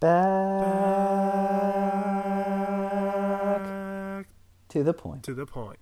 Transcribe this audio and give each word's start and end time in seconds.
Back 0.00 0.14
to 4.68 4.84
the 4.84 4.94
point. 4.94 5.24
To 5.24 5.34
the 5.34 5.44
point. 5.44 5.80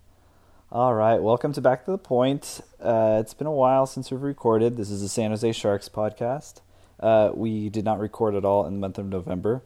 All 0.72 0.94
right, 0.94 1.20
welcome 1.22 1.52
to 1.52 1.60
Back 1.60 1.84
to 1.84 1.90
the 1.90 1.98
Point. 1.98 2.62
Uh, 2.80 3.18
it's 3.20 3.34
been 3.34 3.46
a 3.46 3.52
while 3.52 3.84
since 3.84 4.10
we've 4.10 4.22
recorded. 4.22 4.78
This 4.78 4.90
is 4.90 5.02
the 5.02 5.10
San 5.10 5.32
Jose 5.32 5.52
Sharks 5.52 5.90
podcast. 5.90 6.62
Uh, 6.98 7.32
we 7.34 7.68
did 7.68 7.84
not 7.84 8.00
record 8.00 8.34
at 8.34 8.46
all 8.46 8.64
in 8.64 8.72
the 8.72 8.80
month 8.80 8.96
of 8.96 9.04
November. 9.04 9.62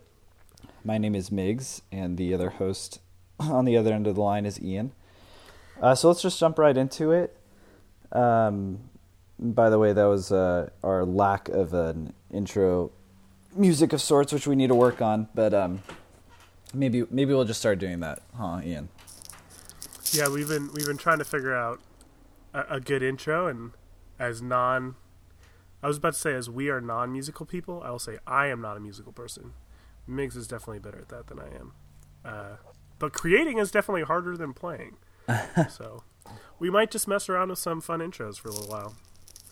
My 0.82 0.98
name 0.98 1.14
is 1.14 1.30
Miggs, 1.30 1.82
and 1.92 2.18
the 2.18 2.34
other 2.34 2.50
host 2.50 2.98
on 3.38 3.66
the 3.66 3.76
other 3.76 3.92
end 3.92 4.08
of 4.08 4.16
the 4.16 4.20
line 4.20 4.46
is 4.46 4.60
Ian. 4.60 4.90
Uh, 5.80 5.94
so 5.94 6.08
let's 6.08 6.22
just 6.22 6.40
jump 6.40 6.58
right 6.58 6.76
into 6.76 7.12
it. 7.12 7.36
Um, 8.10 8.80
by 9.38 9.70
the 9.70 9.78
way, 9.78 9.92
that 9.92 10.06
was 10.06 10.32
uh, 10.32 10.70
our 10.82 11.04
lack 11.04 11.48
of 11.48 11.72
an 11.72 12.14
intro 12.32 12.90
music 13.54 13.92
of 13.92 14.00
sorts, 14.00 14.32
which 14.32 14.46
we 14.46 14.56
need 14.56 14.68
to 14.68 14.74
work 14.74 15.00
on. 15.02 15.28
But 15.34 15.54
um, 15.54 15.82
maybe 16.74 17.04
maybe 17.10 17.34
we'll 17.34 17.44
just 17.44 17.60
start 17.60 17.78
doing 17.78 18.00
that, 18.00 18.20
huh, 18.36 18.60
Ian? 18.64 18.88
Yeah, 20.12 20.28
we've 20.28 20.48
been 20.48 20.70
we've 20.72 20.86
been 20.86 20.96
trying 20.96 21.18
to 21.18 21.24
figure 21.24 21.54
out 21.54 21.80
a, 22.52 22.76
a 22.76 22.80
good 22.80 23.02
intro, 23.02 23.46
and 23.46 23.72
as 24.18 24.42
non, 24.42 24.96
I 25.82 25.88
was 25.88 25.98
about 25.98 26.14
to 26.14 26.18
say 26.18 26.34
as 26.34 26.50
we 26.50 26.68
are 26.68 26.80
non 26.80 27.12
musical 27.12 27.46
people, 27.46 27.82
I 27.84 27.90
will 27.90 27.98
say 27.98 28.18
I 28.26 28.46
am 28.46 28.60
not 28.60 28.76
a 28.76 28.80
musical 28.80 29.12
person. 29.12 29.52
Migs 30.08 30.36
is 30.36 30.48
definitely 30.48 30.80
better 30.80 30.98
at 30.98 31.08
that 31.08 31.28
than 31.28 31.38
I 31.38 31.54
am. 31.54 31.72
Uh, 32.24 32.56
but 32.98 33.12
creating 33.12 33.58
is 33.58 33.70
definitely 33.70 34.02
harder 34.02 34.36
than 34.36 34.52
playing. 34.52 34.96
so 35.70 36.02
we 36.58 36.70
might 36.70 36.90
just 36.90 37.06
mess 37.06 37.28
around 37.28 37.50
with 37.50 37.58
some 37.58 37.80
fun 37.80 38.00
intros 38.00 38.38
for 38.38 38.48
a 38.48 38.52
little 38.52 38.68
while. 38.68 38.94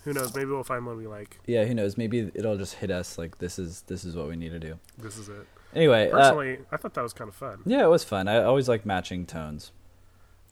Who 0.08 0.14
knows? 0.14 0.34
Maybe 0.34 0.46
we'll 0.50 0.64
find 0.64 0.86
one 0.86 0.96
we 0.96 1.06
like. 1.06 1.38
Yeah, 1.46 1.64
who 1.66 1.74
knows? 1.74 1.98
Maybe 1.98 2.30
it'll 2.34 2.56
just 2.56 2.74
hit 2.76 2.90
us 2.90 3.18
like 3.18 3.36
this 3.38 3.58
is 3.58 3.82
this 3.82 4.04
is 4.04 4.16
what 4.16 4.26
we 4.26 4.36
need 4.36 4.52
to 4.52 4.58
do. 4.58 4.78
This 4.96 5.18
is 5.18 5.28
it. 5.28 5.46
Anyway, 5.74 6.10
uh, 6.10 6.16
Personally, 6.16 6.58
I 6.72 6.78
thought 6.78 6.94
that 6.94 7.02
was 7.02 7.12
kind 7.12 7.28
of 7.28 7.34
fun. 7.36 7.60
yeah, 7.66 7.82
it 7.84 7.90
was 7.90 8.02
fun. 8.04 8.26
I 8.26 8.42
always 8.42 8.68
like 8.70 8.86
matching 8.86 9.26
tones. 9.26 9.70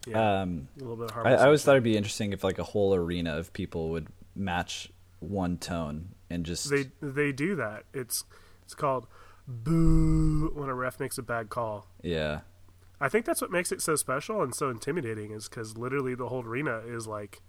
Yeah, 0.06 0.42
Um, 0.42 0.68
a 0.76 0.80
little 0.80 0.96
bit 0.96 1.10
of 1.10 1.26
I, 1.26 1.32
I 1.32 1.44
always 1.46 1.64
thought 1.64 1.72
it'd 1.72 1.82
be 1.84 1.96
interesting 1.96 2.32
if 2.34 2.44
like 2.44 2.58
a 2.58 2.64
whole 2.64 2.94
arena 2.94 3.34
of 3.36 3.52
people 3.54 3.88
would 3.90 4.08
match 4.34 4.92
one 5.20 5.56
tone 5.56 6.10
and 6.28 6.44
just 6.44 6.68
they 6.68 6.90
they 7.00 7.32
do 7.32 7.56
that. 7.56 7.84
It's 7.94 8.24
it's 8.62 8.74
called 8.74 9.06
boo 9.48 10.50
when 10.54 10.68
a 10.68 10.74
ref 10.74 11.00
makes 11.00 11.18
a 11.18 11.22
bad 11.22 11.48
call. 11.48 11.86
yeah 12.02 12.40
I 13.00 13.08
think 13.10 13.26
that's 13.26 13.40
what 13.42 13.50
makes 13.50 13.72
it 13.72 13.80
so 13.82 13.94
special 13.94 14.42
and 14.42 14.54
so 14.54 14.70
intimidating 14.70 15.30
is 15.30 15.48
because 15.48 15.76
literally 15.76 16.14
the 16.14 16.28
whole 16.28 16.42
arena 16.44 16.78
is 16.86 17.06
like 17.06 17.42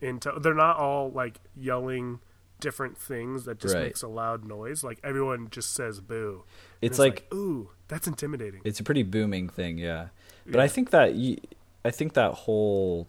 into 0.00 0.32
they're 0.40 0.54
not 0.54 0.76
all 0.76 1.10
like 1.10 1.40
yelling 1.56 2.20
different 2.60 2.98
things 2.98 3.44
that 3.44 3.58
just 3.58 3.74
Right. 3.74 3.84
makes 3.84 4.02
a 4.02 4.08
loud 4.08 4.44
noise. 4.44 4.82
Like 4.82 4.98
everyone 5.04 5.48
just 5.50 5.74
says 5.74 6.00
boo. 6.00 6.44
And 6.82 6.90
It's 6.90 6.98
like- 6.98 7.26
ooh 7.32 7.70
that's 7.88 8.06
intimidating. 8.06 8.60
It's 8.64 8.80
a 8.80 8.84
pretty 8.84 9.02
booming 9.02 9.48
thing. 9.48 9.78
Yeah, 9.78 10.08
but 10.46 10.60
I 10.60 10.68
think 10.68 10.90
that 10.90 11.14
you, 11.14 11.38
I 11.84 11.90
think 11.90 12.14
that 12.14 12.32
whole 12.34 13.08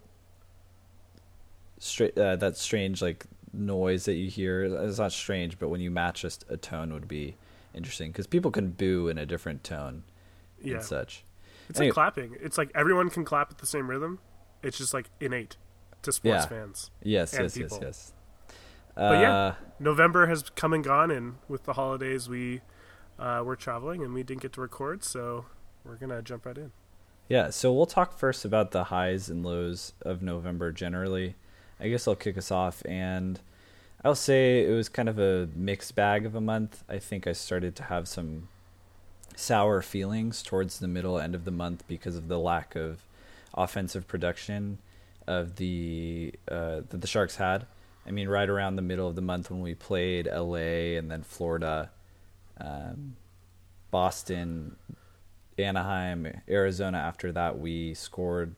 straight 1.80 2.18
uh, 2.18 2.36
that 2.38 2.58
strange 2.58 3.02
like 3.02 3.26
noise 3.54 4.06
that 4.06 4.14
you 4.14 4.30
hear 4.30 4.64
is 4.64 5.00
not 5.00 5.12
strange, 5.12 5.58
but 5.60 5.70
when 5.70 5.82
you 5.82 5.90
match 5.92 6.22
just 6.22 6.46
a 6.50 6.58
tone 6.58 6.94
would 6.94 7.08
be 7.08 7.36
interesting 7.74 8.12
because 8.12 8.28
people 8.28 8.52
can 8.52 8.70
boo 8.72 9.08
in 9.08 9.18
a 9.18 9.26
different 9.26 9.64
tone 9.64 10.04
yeah. 10.62 10.76
and 10.76 10.84
such. 10.84 11.24
it's 11.70 11.80
Anyway- 11.80 11.90
like 11.90 11.94
clapping. 11.96 12.38
It's 12.42 12.58
like 12.58 12.72
everyone 12.76 13.10
can 13.10 13.26
clap 13.26 13.52
at 13.52 13.58
the 13.58 13.66
same 13.66 13.90
rhythm. 13.90 14.20
It's 14.62 14.78
just 14.78 14.94
like 14.94 15.10
innate 15.20 15.56
to 16.02 16.12
sports 16.12 16.44
Yeah. 16.44 16.46
fans 16.46 16.92
Yes, 17.04 17.34
yes, 17.38 17.58
yes, 17.58 17.80
yes. 17.82 18.14
But 18.96 19.22
yeah. 19.22 19.34
Uh, 19.34 19.56
November 19.80 20.28
has 20.28 20.50
come 20.56 20.74
and 20.74 20.84
gone, 20.84 21.10
and 21.10 21.36
with 21.48 21.64
the 21.64 21.74
holidays, 21.74 22.28
we 22.28 22.62
uh, 23.18 23.42
were 23.46 23.56
traveling 23.56 24.04
and 24.04 24.14
we 24.14 24.24
didn't 24.24 24.42
get 24.42 24.54
to 24.54 24.62
record, 24.62 25.04
so 25.04 25.46
we're 25.86 25.96
gonna 25.96 26.22
jump 26.22 26.46
right 26.46 26.58
in. 26.58 26.72
Yeah, 27.30 27.50
so 27.52 27.72
we'll 27.72 27.86
talk 27.86 28.18
first 28.18 28.44
about 28.44 28.72
the 28.72 28.86
highs 28.86 29.30
and 29.30 29.46
lows 29.46 29.94
of 30.02 30.22
November 30.22 30.72
generally. 30.72 31.36
I 31.80 31.88
guess 31.88 32.08
I'll 32.08 32.16
kick 32.16 32.38
us 32.38 32.52
off, 32.52 32.84
and 32.86 33.40
I'll 34.04 34.16
say 34.16 34.66
it 34.66 34.72
was 34.72 34.90
kind 34.90 35.08
of 35.08 35.20
a 35.20 35.48
mixed 35.56 35.96
bag 35.96 36.26
of 36.26 36.36
a 36.36 36.42
month. 36.42 36.84
I 36.90 37.00
think 37.00 37.28
I 37.28 37.34
started 37.34 37.76
to 37.78 37.84
have 37.84 38.08
some 38.08 38.50
sour 39.36 39.82
feelings 39.82 40.44
towards 40.44 40.80
the 40.80 40.88
middle 40.88 41.20
end 41.20 41.36
of 41.36 41.46
the 41.46 41.52
month 41.52 41.86
because 41.88 42.18
of 42.18 42.28
the 42.28 42.40
lack 42.40 42.76
of 42.76 43.06
offensive 43.54 44.08
production 44.08 44.80
of 45.30 45.56
the 45.58 46.34
uh, 46.50 46.82
that 46.90 47.00
the 47.02 47.08
Sharks 47.08 47.36
had. 47.38 47.68
I 48.08 48.12
mean, 48.12 48.28
right 48.28 48.50
around 48.50 48.76
the 48.76 48.82
middle 48.82 49.08
of 49.08 49.16
the 49.16 49.22
month 49.22 49.52
when 49.52 49.62
we 49.62 49.76
played 49.76 50.26
LA 50.26 50.98
and 50.98 51.12
then 51.12 51.22
Florida, 51.22 51.92
um, 52.60 53.16
Boston, 53.92 54.76
Anaheim, 55.58 56.42
Arizona. 56.50 56.98
After 56.98 57.32
that, 57.32 57.60
we 57.60 57.94
scored 57.94 58.56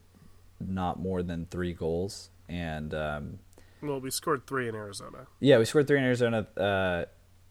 not 0.59 0.99
more 0.99 1.21
than 1.21 1.45
three 1.47 1.73
goals, 1.73 2.29
and 2.47 2.93
um, 2.93 3.39
Well, 3.81 3.99
we 3.99 4.09
scored 4.11 4.47
three 4.47 4.69
in 4.69 4.75
Arizona. 4.75 5.27
yeah, 5.41 5.57
we 5.57 5.65
scored 5.65 5.87
three 5.87 5.97
in 5.97 6.03
Arizona, 6.05 6.47
uh, 6.55 7.05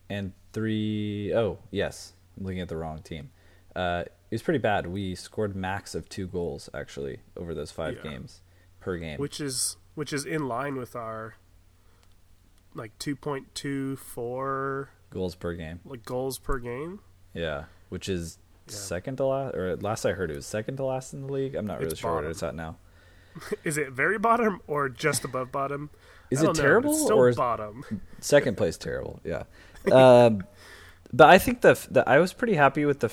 and 0.09 0.32
three 0.54 1.32
oh 1.34 1.59
yes, 1.70 2.14
I'm 2.38 2.44
looking 2.47 2.60
at 2.60 2.69
the 2.69 2.76
wrong 2.76 3.03
team. 3.03 3.30
Uh, 3.76 4.04
it 4.06 4.34
was 4.34 4.42
pretty 4.42 4.59
bad. 4.59 4.86
We 4.86 5.14
scored 5.14 5.54
max 5.54 5.94
of 5.94 6.09
two 6.09 6.26
goals 6.28 6.70
actually 6.72 7.19
over 7.36 7.53
those 7.54 7.70
five 7.72 7.97
Yeah. 7.97 8.10
games 8.12 8.41
per 8.80 8.96
game. 8.96 9.18
which 9.18 9.41
is 9.41 9.76
which 9.94 10.12
is 10.12 10.24
in 10.24 10.48
line 10.48 10.76
with 10.76 10.96
our 10.96 11.34
like 12.74 12.96
2.24 12.98 14.86
goals 15.10 15.34
per 15.34 15.54
game. 15.54 15.80
like 15.84 16.04
goals 16.04 16.38
per 16.38 16.58
game. 16.58 17.00
Yeah, 17.34 17.64
which 17.88 18.08
is 18.08 18.38
Yeah. 18.68 18.74
second 18.74 19.16
to 19.16 19.24
last, 19.26 19.54
or 19.56 19.76
last 19.76 20.04
I 20.06 20.12
heard 20.12 20.30
it 20.30 20.36
was 20.36 20.46
second 20.46 20.76
to 20.76 20.84
last 20.84 21.12
in 21.12 21.26
the 21.26 21.32
league. 21.32 21.54
I'm 21.54 21.66
not 21.66 21.78
really 21.80 21.91
It's 21.92 22.00
sure 22.00 22.10
what 22.12 22.16
bottom. 22.18 22.30
it's 22.30 22.42
at 22.42 22.54
now. 22.54 22.76
Is 23.64 23.76
it 23.78 23.91
very 23.92 24.18
bottom 24.18 24.60
or 24.66 24.88
just 24.88 25.24
above 25.24 25.52
bottom? 25.52 25.91
Is 26.30 26.42
it 26.42 26.47
know, 26.47 26.52
terrible 26.52 26.94
still 26.94 27.18
or 27.18 27.32
bottom? 27.32 27.84
second 28.20 28.56
place 28.56 28.76
terrible? 28.76 29.20
Yeah, 29.24 29.44
um, 29.92 30.44
but 31.12 31.28
I 31.28 31.38
think 31.38 31.60
the, 31.62 31.74
the 31.91 32.08
I 32.08 32.18
was 32.18 32.32
pretty 32.32 32.54
happy 32.54 32.84
with 32.84 33.00
the 33.00 33.10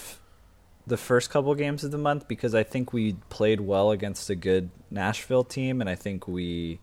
the 0.87 0.97
first 0.97 1.29
couple 1.29 1.53
games 1.53 1.83
of 1.83 1.91
the 1.91 1.97
month 1.97 2.27
because 2.27 2.55
I 2.55 2.63
think 2.63 2.93
we 2.93 3.13
played 3.29 3.59
well 3.59 3.91
against 3.91 4.29
a 4.29 4.35
good 4.35 4.69
Nashville 4.89 5.43
team, 5.43 5.81
and 5.81 5.89
I 5.89 5.95
think 5.95 6.27
we 6.27 6.79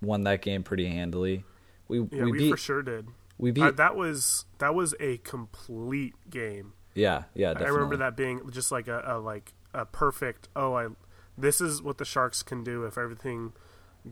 won 0.00 0.22
that 0.22 0.40
game 0.40 0.62
pretty 0.62 0.86
handily. 0.86 1.44
We 1.88 1.98
Yeah, 2.10 2.24
we 2.24 2.32
we, 2.32 2.38
beat 2.38 2.50
for 2.52 2.56
sure 2.56 2.82
did. 2.82 3.08
we 3.38 3.50
beat 3.50 3.62
Uh, 3.64 3.70
that 3.72 3.96
was 3.96 4.44
that 4.58 4.74
was 4.74 4.94
a 5.00 5.18
complete 5.18 6.14
game. 6.30 6.72
yeah 6.94 7.24
yeah 7.34 7.48
definitely. 7.54 7.66
I 7.66 7.74
remember 7.74 7.96
that 7.98 8.16
being 8.16 8.50
just 8.50 8.70
like 8.72 8.88
a, 8.88 9.02
a 9.04 9.18
like 9.18 9.52
a 9.74 9.84
perfect. 9.84 10.48
Oh, 10.56 10.74
I 10.74 10.88
this 11.36 11.60
is 11.60 11.82
what 11.82 11.98
the 11.98 12.04
Sharks 12.04 12.42
can 12.42 12.64
do 12.64 12.84
if 12.84 12.96
everything 12.96 13.52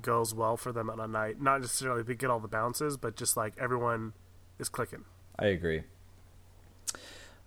goes 0.02 0.34
well 0.34 0.56
for 0.56 0.72
them 0.72 0.90
on 0.90 0.98
a 1.00 1.06
night. 1.06 1.40
Not 1.40 1.60
necessarily 1.60 2.02
they 2.02 2.14
get 2.16 2.28
all 2.28 2.40
the 2.40 2.48
bounces, 2.48 2.96
but 2.96 3.16
just 3.16 3.36
like 3.36 3.54
everyone 3.58 4.12
is 4.58 4.68
clicking. 4.68 5.04
I 5.38 5.46
agree. 5.46 5.84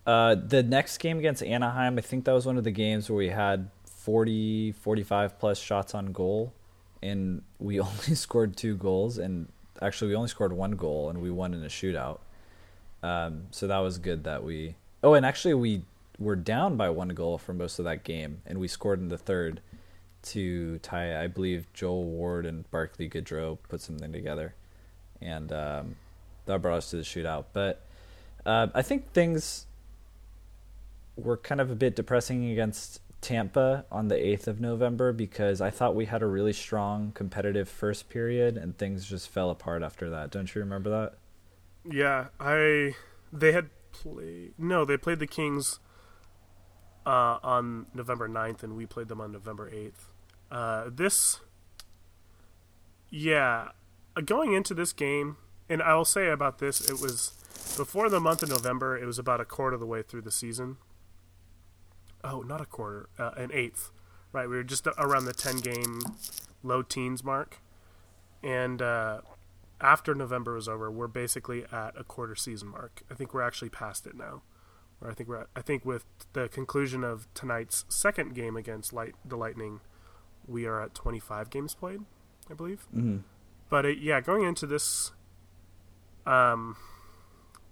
Uh, 0.07 0.35
the 0.35 0.63
next 0.63 0.99
game 0.99 1.19
against 1.19 1.43
Anaheim, 1.43 1.97
I 1.97 2.01
think 2.01 2.23
that 2.25 2.31
was 2.31 2.45
one 2.45 2.57
of 2.57 2.63
the 2.63 2.71
games 2.71 3.09
where 3.09 3.17
we 3.17 3.27
had 3.27 3.69
40, 3.83 4.71
45 4.71 5.37
plus 5.37 5.59
shots 5.59 5.93
on 5.93 6.13
goal, 6.13 6.53
and 7.03 7.41
we 7.59 7.79
only 7.81 8.15
scored 8.15 8.55
two 8.55 8.77
goals. 8.77 9.17
And 9.17 9.49
actually, 9.81 10.07
we 10.07 10.15
only 10.15 10.29
scored 10.29 10.53
one 10.53 10.71
goal, 10.71 11.09
and 11.09 11.21
we 11.21 11.29
won 11.29 11.53
in 11.53 11.61
a 11.61 11.67
shootout. 11.67 12.19
Um, 13.03 13.47
so 13.51 13.67
that 13.67 13.79
was 13.79 13.97
good 13.97 14.23
that 14.23 14.45
we. 14.45 14.75
Oh, 15.03 15.13
and 15.13 15.25
actually, 15.25 15.53
we 15.55 15.83
were 16.17 16.37
down 16.37 16.77
by 16.77 16.89
one 16.89 17.09
goal 17.09 17.37
for 17.37 17.53
most 17.53 17.77
of 17.77 17.83
that 17.83 18.05
game, 18.05 18.41
and 18.45 18.59
we 18.59 18.69
scored 18.69 19.01
in 19.01 19.09
the 19.09 19.17
third 19.17 19.59
to 20.23 20.79
tie. 20.79 21.21
I 21.21 21.27
believe 21.27 21.67
Joel 21.73 22.05
Ward 22.05 22.45
and 22.45 22.69
Barclay 22.71 23.09
Goodrow 23.09 23.57
put 23.67 23.81
something 23.81 24.13
together, 24.13 24.55
and 25.21 25.51
um, 25.51 25.95
that 26.45 26.61
brought 26.61 26.77
us 26.77 26.89
to 26.91 26.95
the 26.95 27.03
shootout. 27.03 27.45
But 27.51 27.85
uh, 28.45 28.67
I 28.73 28.81
think 28.81 29.11
things 29.11 29.66
were 31.17 31.37
kind 31.37 31.59
of 31.59 31.69
a 31.69 31.75
bit 31.75 31.95
depressing 31.95 32.49
against 32.49 33.01
Tampa 33.21 33.85
on 33.91 34.07
the 34.07 34.15
8th 34.15 34.47
of 34.47 34.61
November 34.61 35.11
because 35.11 35.59
I 35.59 35.69
thought 35.69 35.95
we 35.95 36.05
had 36.05 36.21
a 36.21 36.27
really 36.27 36.53
strong 36.53 37.11
competitive 37.13 37.67
first 37.67 38.09
period 38.09 38.57
and 38.57 38.77
things 38.77 39.05
just 39.09 39.29
fell 39.29 39.49
apart 39.49 39.81
after 39.81 40.09
that. 40.11 40.29
Don't 40.31 40.53
you 40.53 40.61
remember 40.61 40.89
that? 40.89 41.13
Yeah, 41.89 42.27
I 42.39 42.95
they 43.33 43.51
had 43.51 43.69
played 43.91 44.53
no, 44.57 44.85
they 44.85 44.97
played 44.97 45.19
the 45.19 45.27
Kings 45.27 45.79
uh, 47.05 47.39
on 47.41 47.87
November 47.93 48.29
9th 48.29 48.63
and 48.63 48.77
we 48.77 48.85
played 48.85 49.07
them 49.07 49.19
on 49.19 49.31
November 49.31 49.69
8th. 49.71 50.11
Uh, 50.51 50.89
this 50.93 51.39
yeah, 53.09 53.69
going 54.23 54.53
into 54.53 54.73
this 54.73 54.93
game 54.93 55.37
and 55.67 55.81
I 55.81 55.95
will 55.95 56.05
say 56.05 56.29
about 56.29 56.59
this 56.59 56.81
it 56.87 57.01
was 57.01 57.33
before 57.75 58.09
the 58.09 58.19
month 58.19 58.43
of 58.43 58.49
November, 58.49 58.97
it 58.97 59.05
was 59.05 59.19
about 59.19 59.41
a 59.41 59.45
quarter 59.45 59.75
of 59.75 59.79
the 59.79 59.85
way 59.85 60.01
through 60.01 60.21
the 60.21 60.31
season. 60.31 60.77
Oh, 62.29 62.41
not 62.41 62.61
a 62.61 62.65
quarter, 62.65 63.09
uh, 63.17 63.31
an 63.37 63.51
eighth. 63.53 63.91
Right, 64.33 64.49
we 64.49 64.57
were 64.57 64.63
just 64.63 64.85
around 64.97 65.25
the 65.25 65.33
10 65.33 65.57
game 65.57 66.01
low 66.61 66.81
teens 66.81 67.23
mark. 67.23 67.61
And 68.43 68.81
uh, 68.81 69.21
after 69.79 70.13
November 70.13 70.55
was 70.55 70.67
over, 70.67 70.91
we're 70.91 71.07
basically 71.07 71.63
at 71.71 71.93
a 71.97 72.03
quarter 72.03 72.35
season 72.35 72.67
mark. 72.67 73.01
I 73.09 73.13
think 73.13 73.33
we're 73.33 73.41
actually 73.41 73.69
past 73.69 74.05
it 74.05 74.15
now. 74.15 74.41
Or 74.99 75.09
I 75.09 75.13
think 75.13 75.29
we're 75.29 75.41
at, 75.41 75.47
I 75.55 75.61
think 75.61 75.85
with 75.85 76.05
the 76.33 76.49
conclusion 76.49 77.03
of 77.03 77.27
tonight's 77.33 77.85
second 77.87 78.33
game 78.33 78.57
against 78.57 78.93
Light 78.93 79.15
the 79.23 79.37
Lightning, 79.37 79.79
we 80.47 80.65
are 80.65 80.81
at 80.81 80.95
25 80.95 81.49
games 81.49 81.75
played, 81.75 82.01
I 82.49 82.53
believe. 82.53 82.87
Mm-hmm. 82.95 83.17
But 83.69 83.85
it, 83.85 83.99
yeah, 83.99 84.21
going 84.21 84.43
into 84.43 84.65
this, 84.65 85.11
um, 86.25 86.77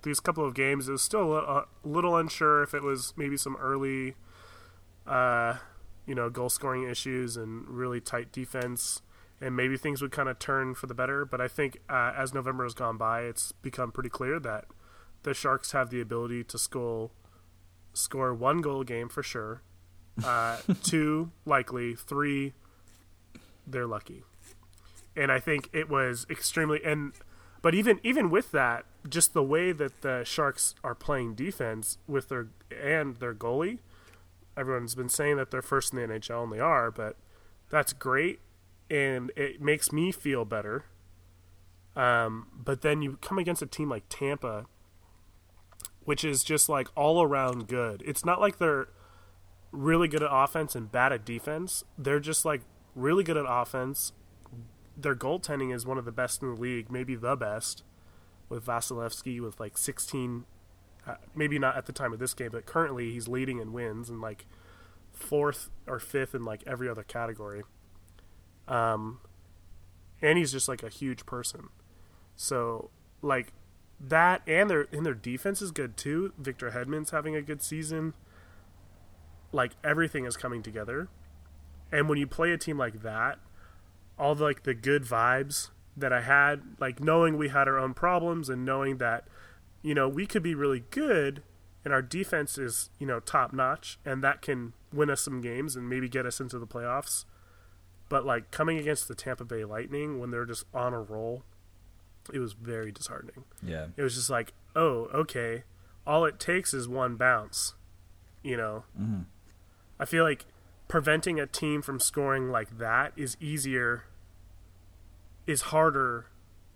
these 0.04 0.20
couple 0.20 0.46
of 0.46 0.54
games, 0.54 0.88
it 0.88 0.92
was 0.92 1.02
still 1.02 1.36
a 1.36 1.40
a 1.40 1.66
little 1.84 2.16
unsure 2.16 2.62
if 2.62 2.74
it 2.74 2.84
was 2.84 3.14
maybe 3.18 3.38
some 3.38 3.56
early, 3.56 4.16
uh, 5.08 5.58
you 6.06 6.16
know, 6.16 6.30
goal 6.30 6.50
scoring 6.50 6.90
issues 6.90 7.38
and 7.38 7.68
really 7.68 8.00
tight 8.00 8.32
defense, 8.32 9.02
and 9.42 9.56
maybe 9.56 9.78
things 9.78 10.02
would 10.02 10.12
kind 10.12 10.30
of 10.30 10.40
turn 10.40 10.76
for 10.76 10.88
the 10.88 10.94
better. 10.94 11.26
But 11.26 11.42
I 11.42 11.48
think 11.48 11.80
uh, 11.90 12.14
as 12.18 12.34
November 12.34 12.64
has 12.64 12.74
gone 12.74 12.98
by, 12.98 13.22
it's 13.22 13.52
become 13.52 13.92
pretty 13.92 14.10
clear 14.10 14.40
that 14.40 14.66
the 15.24 15.34
Sharks 15.34 15.72
have 15.72 15.90
the 15.90 16.02
ability 16.02 16.44
to 16.46 16.58
score 16.58 17.12
score 17.94 18.34
one 18.34 18.60
goal 18.60 18.82
a 18.82 18.86
game 18.86 19.10
for 19.10 19.24
sure, 19.24 19.62
uh, 20.24 20.58
two 20.84 21.32
likely, 21.46 21.96
three 21.96 22.54
they're 23.68 23.88
lucky. 23.88 24.24
And 25.16 25.32
I 25.32 25.40
think 25.40 25.70
it 25.74 25.90
was 25.90 26.26
extremely 26.30 26.82
and 26.84 27.14
but 27.62 27.74
even 27.74 28.00
even 28.04 28.30
with 28.30 28.52
that, 28.52 28.86
just 29.10 29.34
the 29.34 29.44
way 29.44 29.72
that 29.72 30.02
the 30.02 30.24
Sharks 30.24 30.76
are 30.84 30.94
playing 30.94 31.36
defense 31.36 31.98
with 32.08 32.30
their 32.30 32.48
and 32.72 33.16
their 33.18 33.34
goalie, 33.34 33.80
everyone's 34.58 34.96
been 34.96 35.10
saying 35.10 35.38
that 35.38 35.52
they're 35.52 35.62
first 35.62 35.94
in 35.94 36.00
the 36.00 36.08
NHL 36.08 36.44
and 36.44 36.54
they 36.54 36.60
are, 36.60 36.92
but 36.92 37.18
that's 37.70 37.94
great 37.94 38.40
and 38.90 39.32
it 39.36 39.62
makes 39.62 39.92
me 39.92 40.12
feel 40.12 40.46
better. 40.46 40.86
Um, 41.96 42.48
but 42.54 42.82
then 42.82 43.02
you 43.02 43.18
come 43.22 43.40
against 43.40 43.62
a 43.62 43.66
team 43.66 43.90
like 43.90 44.04
Tampa, 44.10 44.66
which 46.04 46.24
is 46.24 46.44
just 46.44 46.70
like 46.70 46.88
all 46.96 47.22
around 47.22 47.68
good. 47.68 48.04
It's 48.06 48.26
not 48.26 48.40
like 48.40 48.58
they're 48.58 48.88
really 49.72 50.08
good 50.08 50.24
at 50.24 50.30
offense 50.32 50.76
and 50.76 50.92
bad 50.92 51.12
at 51.14 51.26
defense. 51.26 51.84
They're 51.98 52.20
just 52.20 52.46
like 52.46 52.62
really 52.96 53.24
good 53.24 53.38
at 53.38 53.46
offense. 53.48 54.12
Their 54.98 55.16
goaltending 55.16 55.74
is 55.74 55.86
one 55.86 55.98
of 55.98 56.06
the 56.06 56.12
best 56.12 56.42
in 56.42 56.54
the 56.54 56.62
league, 56.62 56.92
maybe 56.92 57.16
the 57.16 57.36
best, 57.36 57.84
with 58.50 58.66
Vasilevskiy 58.66 59.42
with 59.42 59.60
like 59.60 59.78
16. 59.78 60.46
Uh, 61.08 61.16
maybe 61.36 61.60
not 61.60 61.78
at 61.78 61.86
the 61.86 61.94
time 61.94 62.14
of 62.14 62.20
this 62.20 62.34
game, 62.34 62.50
but 62.52 62.66
currently 62.66 63.12
he's 63.12 63.28
leading 63.28 63.60
in 63.60 63.72
wins 63.74 64.10
and 64.10 64.22
like 64.22 64.46
fourth 65.14 65.70
or 65.86 66.00
fifth 66.00 66.34
in 66.34 66.44
like 66.44 66.64
every 66.66 66.90
other 66.90 67.04
category. 67.04 67.64
Um, 68.68 69.20
and 70.22 70.38
he's 70.38 70.52
just 70.52 70.68
like 70.68 70.82
a 70.82 70.90
huge 70.90 71.26
person. 71.26 71.70
So 72.36 72.90
like 73.22 73.54
that, 74.00 74.42
and 74.48 74.70
their 74.70 74.88
and 74.92 75.06
their 75.06 75.14
defense 75.14 75.62
is 75.62 75.72
good 75.72 75.96
too. 75.96 76.34
Victor 76.38 76.72
Hedman's 76.72 77.12
having 77.12 77.36
a 77.36 77.42
good 77.42 77.62
season. 77.62 78.14
Like 79.52 79.74
everything 79.84 80.26
is 80.26 80.36
coming 80.36 80.64
together 80.64 81.10
and 81.92 82.10
when 82.10 82.18
you 82.18 82.28
play 82.28 82.52
a 82.52 82.58
team 82.58 82.78
like 82.78 83.02
that, 83.04 83.40
all 84.18 84.36
the, 84.36 84.44
like 84.44 84.64
the 84.64 84.74
good 84.74 85.04
vibes 85.04 85.70
that 85.96 86.12
I 86.12 86.22
had, 86.22 86.62
like 86.80 87.00
knowing 87.00 87.38
we 87.38 87.50
had 87.50 87.68
our 87.68 87.78
own 87.78 87.94
problems 87.94 88.50
and 88.50 88.66
knowing 88.66 88.98
that, 88.98 89.26
you 89.86 89.94
know, 89.94 90.10
we 90.10 90.26
could 90.26 90.42
be 90.42 90.56
really 90.56 90.84
good 90.90 91.44
and 91.86 91.94
our 91.94 92.02
defense 92.02 92.58
is, 92.58 92.90
you 92.98 93.06
know, 93.06 93.20
top 93.20 93.54
notch 93.54 94.00
and 94.04 94.24
that 94.24 94.42
can 94.42 94.74
win 94.92 95.12
us 95.12 95.22
some 95.22 95.42
games 95.42 95.76
and 95.76 95.88
maybe 95.88 96.10
get 96.10 96.26
us 96.26 96.40
into 96.40 96.58
the 96.58 96.66
playoffs. 96.66 97.26
But 98.10 98.26
like 98.26 98.50
coming 98.50 98.80
against 98.80 99.08
the 99.08 99.14
Tampa 99.14 99.46
Bay 99.46 99.64
Lightning 99.64 100.20
when 100.20 100.32
they're 100.32 100.46
just 100.46 100.66
on 100.74 100.96
a 100.96 101.00
roll, 101.00 101.44
it 102.34 102.40
was 102.40 102.54
very 102.54 102.92
disheartening. 102.92 103.44
Yeah. 103.62 103.88
It 103.96 104.02
was 104.02 104.16
just 104.16 104.28
like, 104.28 104.54
oh, 104.76 105.08
okay, 105.14 105.66
all 106.08 106.26
it 106.26 106.40
takes 106.40 106.74
is 106.74 106.88
one 106.88 107.16
bounce, 107.16 107.76
you 108.42 108.58
know. 108.58 108.86
Mm-hmm. 109.00 109.22
I 110.00 110.06
feel 110.06 110.24
like 110.24 110.48
preventing 110.88 111.40
a 111.40 111.46
team 111.46 111.84
from 111.84 112.00
scoring 112.00 112.50
like 112.50 112.80
that 112.80 113.14
is 113.16 113.38
easier 113.40 114.06
is 115.46 115.62
harder 115.62 116.26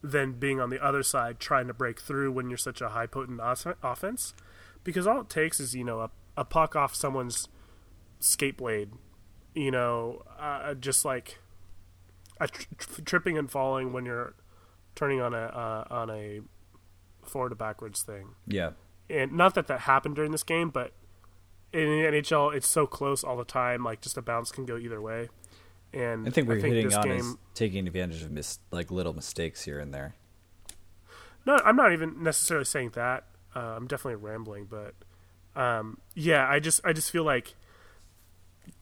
than 0.01 0.34
being 0.34 0.60
on 0.60 0.69
the 0.69 0.84
other 0.84 1.04
side 1.04 1.40
trying 1.40 1.68
to 1.68 1.74
break 1.74 2.00
through 2.00 2.31
when 2.31 2.50
you're 2.50 2.57
such 2.57 2.81
a 2.81 2.90
high 2.90 3.06
potent 3.06 3.40
offense 3.84 4.34
because 4.84 5.06
all 5.06 5.22
it 5.22 5.30
takes 5.30 5.60
is 5.60 5.75
you 5.75 5.84
know 5.84 6.00
a, 6.00 6.10
a 6.38 6.46
puck 6.46 6.75
off 6.75 6.96
someone's 6.96 7.50
skate 8.19 8.57
blade 8.57 8.92
you 9.54 9.72
know 9.72 10.24
uh, 10.40 10.74
just 10.74 11.04
like 11.04 11.40
a 12.40 12.48
tr- 12.48 13.01
tripping 13.04 13.38
and 13.38 13.51
falling 13.51 13.92
when 13.92 14.06
you're 14.06 14.34
turning 14.96 15.19
on 15.19 15.34
a 15.34 15.38
uh, 15.38 15.84
on 15.90 16.10
a 16.10 16.40
forward 17.24 17.50
to 17.50 17.56
backwards 17.56 18.01
thing 18.01 18.30
yeah 18.48 18.72
and 19.10 19.34
not 19.34 19.54
that 19.56 19.68
that 19.68 19.81
happened 19.81 20.16
during 20.16 20.31
this 20.31 20.44
game 20.44 20.69
but 20.69 20.94
in 21.72 21.81
the 21.81 22.22
NHL, 22.22 22.54
it's 22.56 22.68
so 22.68 22.88
close 22.88 23.24
all 23.24 23.38
the 23.38 23.46
time. 23.46 23.84
Like 23.84 24.01
just 24.01 24.18
a 24.18 24.22
bounce 24.22 24.51
can 24.51 24.66
go 24.66 24.78
either 24.78 25.01
way. 25.01 25.30
And 25.94 26.27
I 26.27 26.31
think 26.31 26.47
we're 26.47 26.57
I 26.57 26.62
think 26.62 26.75
hitting 26.75 26.94
on 26.94 27.07
game, 27.07 27.19
is 27.19 27.38
taking 27.56 27.88
advantage 27.88 28.21
of 28.21 28.31
mis- 28.31 28.59
like 28.71 28.91
little 28.91 29.13
mistakes 29.13 29.63
here 29.63 29.80
and 29.80 29.94
there. 29.94 30.15
No, 31.45 31.59
I'm 31.65 31.75
not 31.75 31.94
even 31.94 32.21
necessarily 32.21 32.65
saying 32.65 32.91
that. 32.94 33.25
Uh, 33.56 33.59
I'm 33.59 33.88
definitely 33.88 34.24
rambling, 34.24 34.68
but 34.69 34.94
um, 35.56 35.97
yeah, 36.13 36.47
I 36.47 36.59
just 36.59 36.81
I 36.86 36.94
just 36.94 37.09
feel 37.09 37.24
like 37.24 37.56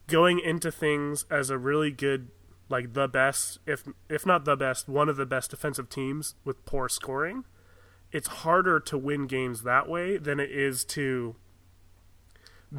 going 0.07 0.39
into 0.39 0.71
things 0.71 1.25
as 1.29 1.49
a 1.49 1.57
really 1.57 1.91
good, 1.91 2.29
like 2.69 2.93
the 2.93 3.07
best, 3.07 3.59
if 3.65 3.83
if 4.09 4.25
not 4.25 4.45
the 4.45 4.57
best, 4.57 4.89
one 4.89 5.07
of 5.07 5.15
the 5.15 5.25
best 5.25 5.51
defensive 5.51 5.89
teams 5.89 6.35
with 6.43 6.65
poor 6.65 6.89
scoring. 6.89 7.45
It's 8.11 8.27
harder 8.27 8.79
to 8.81 8.97
win 8.97 9.27
games 9.27 9.63
that 9.63 9.89
way 9.89 10.17
than 10.17 10.39
it 10.39 10.49
is 10.49 10.85
to 10.85 11.35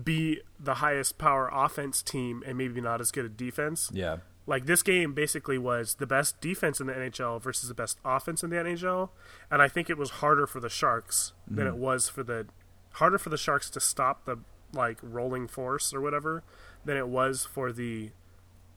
be 0.04 0.40
the 0.58 0.74
highest 0.74 1.18
power 1.18 1.50
offense 1.52 2.02
team 2.02 2.42
and 2.46 2.58
maybe 2.58 2.80
not 2.80 3.00
as 3.00 3.10
good 3.10 3.24
a 3.24 3.28
defense. 3.28 3.90
Yeah. 3.92 4.18
Like 4.46 4.66
this 4.66 4.82
game 4.82 5.12
basically 5.12 5.58
was 5.58 5.96
the 5.96 6.06
best 6.06 6.40
defense 6.40 6.80
in 6.80 6.86
the 6.86 6.94
NHL 6.94 7.40
versus 7.40 7.68
the 7.68 7.74
best 7.74 7.98
offense 8.04 8.42
in 8.42 8.48
the 8.50 8.56
NHL, 8.56 9.10
and 9.50 9.60
I 9.60 9.68
think 9.68 9.90
it 9.90 9.98
was 9.98 10.10
harder 10.10 10.46
for 10.46 10.58
the 10.58 10.70
Sharks 10.70 11.34
mm-hmm. 11.44 11.56
than 11.56 11.66
it 11.66 11.76
was 11.76 12.08
for 12.08 12.22
the 12.22 12.46
harder 12.92 13.18
for 13.18 13.28
the 13.28 13.36
Sharks 13.36 13.68
to 13.70 13.80
stop 13.80 14.24
the 14.24 14.38
like 14.72 14.98
rolling 15.02 15.48
force 15.48 15.92
or 15.92 16.00
whatever 16.00 16.42
than 16.84 16.96
it 16.96 17.08
was 17.08 17.44
for 17.44 17.72
the 17.72 18.10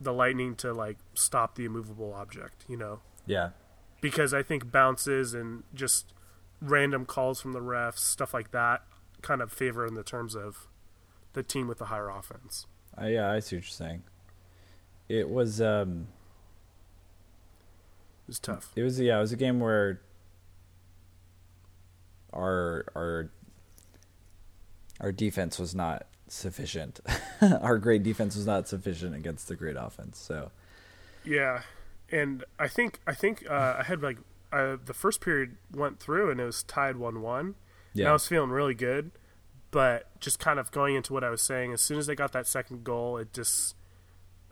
the 0.02 0.12
Lightning 0.12 0.56
to 0.56 0.74
like 0.74 0.98
stop 1.14 1.56
the 1.56 1.64
immovable 1.64 2.14
object, 2.14 2.66
you 2.68 2.76
know. 2.76 3.00
Yeah. 3.26 3.52
Because 4.02 4.34
I 4.34 4.44
think 4.44 4.72
bounces 4.72 5.34
and 5.34 5.64
just 5.74 6.14
random 6.60 7.06
calls 7.06 7.40
from 7.40 7.54
the 7.54 7.62
refs, 7.62 8.00
stuff 8.00 8.34
like 8.34 8.52
that, 8.52 8.84
kind 9.22 9.42
of 9.42 9.54
favor 9.54 9.86
in 9.86 9.94
the 9.94 10.04
terms 10.04 10.36
of 10.36 10.68
the 11.34 11.44
team 11.44 11.68
with 11.68 11.78
the 11.78 11.86
higher 11.86 12.10
offense. 12.10 12.68
Uh, 13.00 13.06
yeah, 13.06 13.32
I 13.32 13.40
see 13.40 13.56
what 13.58 13.64
you're 13.64 13.70
saying. 13.70 14.04
It 15.08 15.30
was 15.30 15.62
um, 15.62 16.08
it 18.26 18.28
was 18.28 18.40
tough. 18.40 18.72
It 18.76 18.84
was 18.84 19.00
yeah, 19.00 19.18
it 19.18 19.22
was 19.22 19.32
a 19.32 19.38
game 19.38 19.60
where 19.60 20.02
our 22.34 22.86
our 22.96 23.30
our 25.00 25.12
defense 25.12 25.60
was 25.60 25.76
not 25.76 26.08
sufficient. 26.28 27.00
our 27.42 27.78
great 27.78 28.04
defense 28.04 28.36
was 28.36 28.46
not 28.46 28.68
sufficient 28.68 29.16
against 29.16 29.48
the 29.48 29.56
great 29.56 29.76
offense. 29.78 30.18
So 30.18 30.52
yeah, 31.24 31.64
and 32.12 32.44
I 32.60 32.68
think 32.68 33.00
I 33.06 33.14
think 33.14 33.50
uh, 33.50 33.76
I 33.80 33.84
had 33.84 34.02
like 34.02 34.18
uh, 34.52 34.78
the 34.84 34.94
first 34.94 35.22
period 35.22 35.58
went 35.74 36.00
through 36.00 36.32
and 36.32 36.40
it 36.40 36.46
was 36.46 36.64
tied 36.64 36.98
one 36.98 37.22
one. 37.22 37.56
Yeah, 37.94 38.10
I 38.10 38.14
was 38.14 38.28
feeling 38.28 38.52
really 38.52 38.74
good. 38.74 39.12
But 39.72 40.08
just 40.20 40.38
kind 40.38 40.60
of 40.60 40.70
going 40.72 40.96
into 40.96 41.14
what 41.14 41.24
I 41.24 41.30
was 41.30 41.42
saying, 41.42 41.72
as 41.72 41.82
soon 41.82 41.98
as 41.98 42.06
they 42.06 42.16
got 42.16 42.34
that 42.34 42.46
second 42.46 42.84
goal, 42.84 43.18
it 43.18 43.34
just 43.34 43.76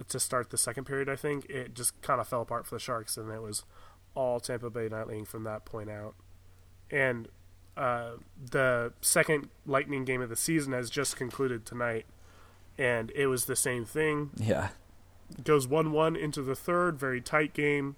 to 0.08 0.20
start 0.20 0.50
the 0.50 0.58
second 0.58 0.86
period, 0.86 1.10
I 1.10 1.18
think 1.18 1.46
it 1.50 1.76
just 1.76 2.02
kind 2.02 2.22
of 2.22 2.28
fell 2.28 2.42
apart 2.42 2.66
for 2.66 2.76
the 2.76 2.80
Sharks, 2.80 3.18
and 3.18 3.30
it 3.30 3.42
was 3.42 3.66
all 4.16 4.40
Tampa 4.40 4.70
Bay 4.70 4.88
Lightning 4.88 5.26
from 5.26 5.44
that 5.44 5.66
point 5.66 5.90
out. 5.90 6.16
And 6.90 7.28
uh, 7.76 8.12
the 8.50 8.94
second 9.02 9.50
Lightning 9.66 10.06
game 10.06 10.22
of 10.22 10.30
the 10.30 10.36
season 10.38 10.72
has 10.72 10.90
just 10.90 11.18
concluded 11.18 11.66
tonight, 11.66 12.06
and 12.78 13.12
it 13.14 13.28
was 13.28 13.46
the 13.46 13.58
same 13.58 13.84
thing. 13.84 14.32
Yeah, 14.38 14.70
goes 15.44 15.68
one-one 15.68 16.16
into 16.16 16.42
the 16.42 16.56
third, 16.56 16.98
very 16.98 17.20
tight 17.20 17.54
game. 17.54 17.98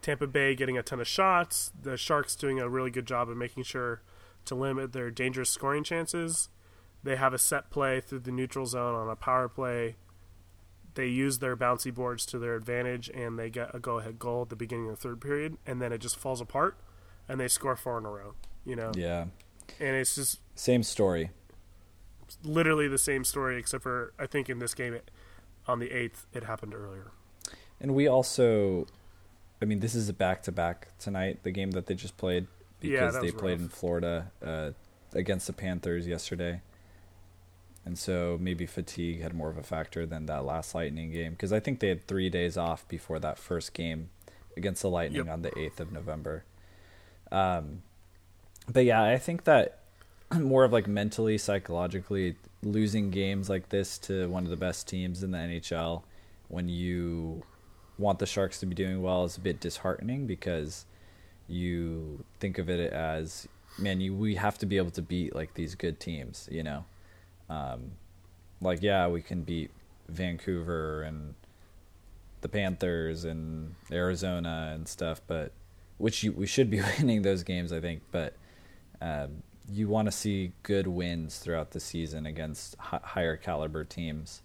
Tampa 0.00 0.26
Bay 0.26 0.54
getting 0.54 0.78
a 0.78 0.82
ton 0.82 1.00
of 1.00 1.08
shots. 1.08 1.72
The 1.82 1.96
Sharks 1.96 2.36
doing 2.36 2.60
a 2.60 2.68
really 2.68 2.90
good 2.90 3.06
job 3.06 3.28
of 3.28 3.36
making 3.36 3.64
sure 3.64 4.00
to 4.46 4.54
limit 4.54 4.92
their 4.92 5.10
dangerous 5.10 5.50
scoring 5.50 5.84
chances. 5.84 6.48
They 7.02 7.16
have 7.16 7.34
a 7.34 7.38
set 7.38 7.70
play 7.70 8.00
through 8.00 8.20
the 8.20 8.32
neutral 8.32 8.66
zone 8.66 8.94
on 8.94 9.08
a 9.08 9.16
power 9.16 9.48
play. 9.48 9.96
They 10.94 11.06
use 11.06 11.38
their 11.38 11.56
bouncy 11.56 11.92
boards 11.92 12.24
to 12.26 12.38
their 12.38 12.54
advantage 12.54 13.10
and 13.12 13.38
they 13.38 13.50
get 13.50 13.74
a 13.74 13.78
go 13.78 13.98
ahead 13.98 14.18
goal 14.18 14.42
at 14.42 14.48
the 14.48 14.56
beginning 14.56 14.88
of 14.88 14.96
the 14.96 15.08
third 15.08 15.20
period 15.20 15.58
and 15.66 15.82
then 15.82 15.92
it 15.92 15.98
just 15.98 16.16
falls 16.16 16.40
apart 16.40 16.78
and 17.28 17.40
they 17.40 17.48
score 17.48 17.76
four 17.76 17.98
in 17.98 18.06
a 18.06 18.10
row, 18.10 18.34
you 18.64 18.76
know? 18.76 18.92
Yeah. 18.94 19.26
And 19.80 19.96
it's 19.96 20.14
just 20.14 20.40
same 20.54 20.82
story. 20.82 21.30
Literally 22.42 22.88
the 22.88 22.98
same 22.98 23.24
story 23.24 23.58
except 23.58 23.82
for 23.82 24.14
I 24.18 24.26
think 24.26 24.48
in 24.48 24.60
this 24.60 24.72
game 24.74 24.94
it, 24.94 25.10
on 25.66 25.80
the 25.80 25.88
8th 25.88 26.26
it 26.32 26.44
happened 26.44 26.74
earlier. 26.74 27.10
And 27.80 27.94
we 27.94 28.06
also 28.06 28.86
I 29.60 29.66
mean, 29.66 29.80
this 29.80 29.94
is 29.94 30.08
a 30.08 30.12
back 30.12 30.42
to 30.42 30.52
back 30.52 30.88
tonight. 30.98 31.42
The 31.42 31.50
game 31.50 31.70
that 31.70 31.86
they 31.86 31.94
just 31.94 32.16
played 32.16 32.46
because 32.90 33.14
that 33.14 33.22
they 33.22 33.30
played 33.30 33.52
rough. 33.52 33.60
in 33.60 33.68
Florida 33.68 34.30
uh, 34.44 34.70
against 35.12 35.46
the 35.46 35.52
Panthers 35.52 36.06
yesterday, 36.06 36.60
and 37.84 37.98
so 37.98 38.38
maybe 38.40 38.66
fatigue 38.66 39.20
had 39.20 39.34
more 39.34 39.50
of 39.50 39.58
a 39.58 39.62
factor 39.62 40.06
than 40.06 40.26
that 40.26 40.44
last 40.44 40.74
Lightning 40.74 41.12
game. 41.12 41.32
Because 41.32 41.52
I 41.52 41.60
think 41.60 41.80
they 41.80 41.88
had 41.88 42.06
three 42.06 42.30
days 42.30 42.56
off 42.56 42.86
before 42.88 43.18
that 43.20 43.38
first 43.38 43.74
game 43.74 44.08
against 44.56 44.82
the 44.82 44.88
Lightning 44.90 45.26
Yep. 45.26 45.32
on 45.32 45.42
the 45.42 45.58
eighth 45.58 45.80
of 45.80 45.92
November. 45.92 46.44
Um, 47.32 47.82
but 48.70 48.84
yeah, 48.84 49.02
I 49.02 49.18
think 49.18 49.44
that 49.44 49.80
more 50.34 50.64
of 50.64 50.72
like 50.72 50.86
mentally, 50.86 51.36
psychologically, 51.38 52.36
losing 52.62 53.10
games 53.10 53.50
like 53.50 53.68
this 53.68 53.98
to 53.98 54.28
one 54.28 54.44
of 54.44 54.50
the 54.50 54.56
best 54.56 54.88
teams 54.88 55.22
in 55.22 55.30
the 55.32 55.38
NHL 55.38 56.02
when 56.48 56.68
you 56.68 57.42
want 57.98 58.18
the 58.18 58.26
Sharks 58.26 58.58
to 58.60 58.66
be 58.66 58.74
doing 58.74 59.02
well 59.02 59.24
is 59.24 59.36
a 59.36 59.40
bit 59.40 59.60
disheartening 59.60 60.26
because 60.26 60.86
you 61.48 62.24
think 62.40 62.58
of 62.58 62.68
it 62.70 62.92
as 62.92 63.46
man, 63.78 64.00
you 64.00 64.14
we 64.14 64.34
have 64.36 64.56
to 64.58 64.66
be 64.66 64.76
able 64.76 64.90
to 64.92 65.02
beat 65.02 65.34
like 65.34 65.54
these 65.54 65.74
good 65.74 66.00
teams, 66.00 66.48
you 66.50 66.62
know. 66.62 66.84
Um, 67.50 67.92
like 68.60 68.82
yeah, 68.82 69.08
we 69.08 69.20
can 69.22 69.42
beat 69.42 69.70
Vancouver 70.08 71.02
and 71.02 71.34
the 72.40 72.48
Panthers 72.48 73.24
and 73.24 73.74
Arizona 73.90 74.72
and 74.74 74.86
stuff, 74.88 75.20
but 75.26 75.52
which 75.98 76.22
you, 76.22 76.32
we 76.32 76.46
should 76.46 76.70
be 76.70 76.80
winning 76.98 77.22
those 77.22 77.42
games, 77.42 77.72
I 77.72 77.80
think. 77.80 78.02
But 78.10 78.34
um, 79.00 79.42
you 79.70 79.88
want 79.88 80.06
to 80.06 80.12
see 80.12 80.52
good 80.62 80.86
wins 80.86 81.38
throughout 81.38 81.70
the 81.72 81.80
season 81.80 82.26
against 82.26 82.76
hi- 82.78 83.00
higher 83.02 83.36
caliber 83.36 83.84
teams. 83.84 84.42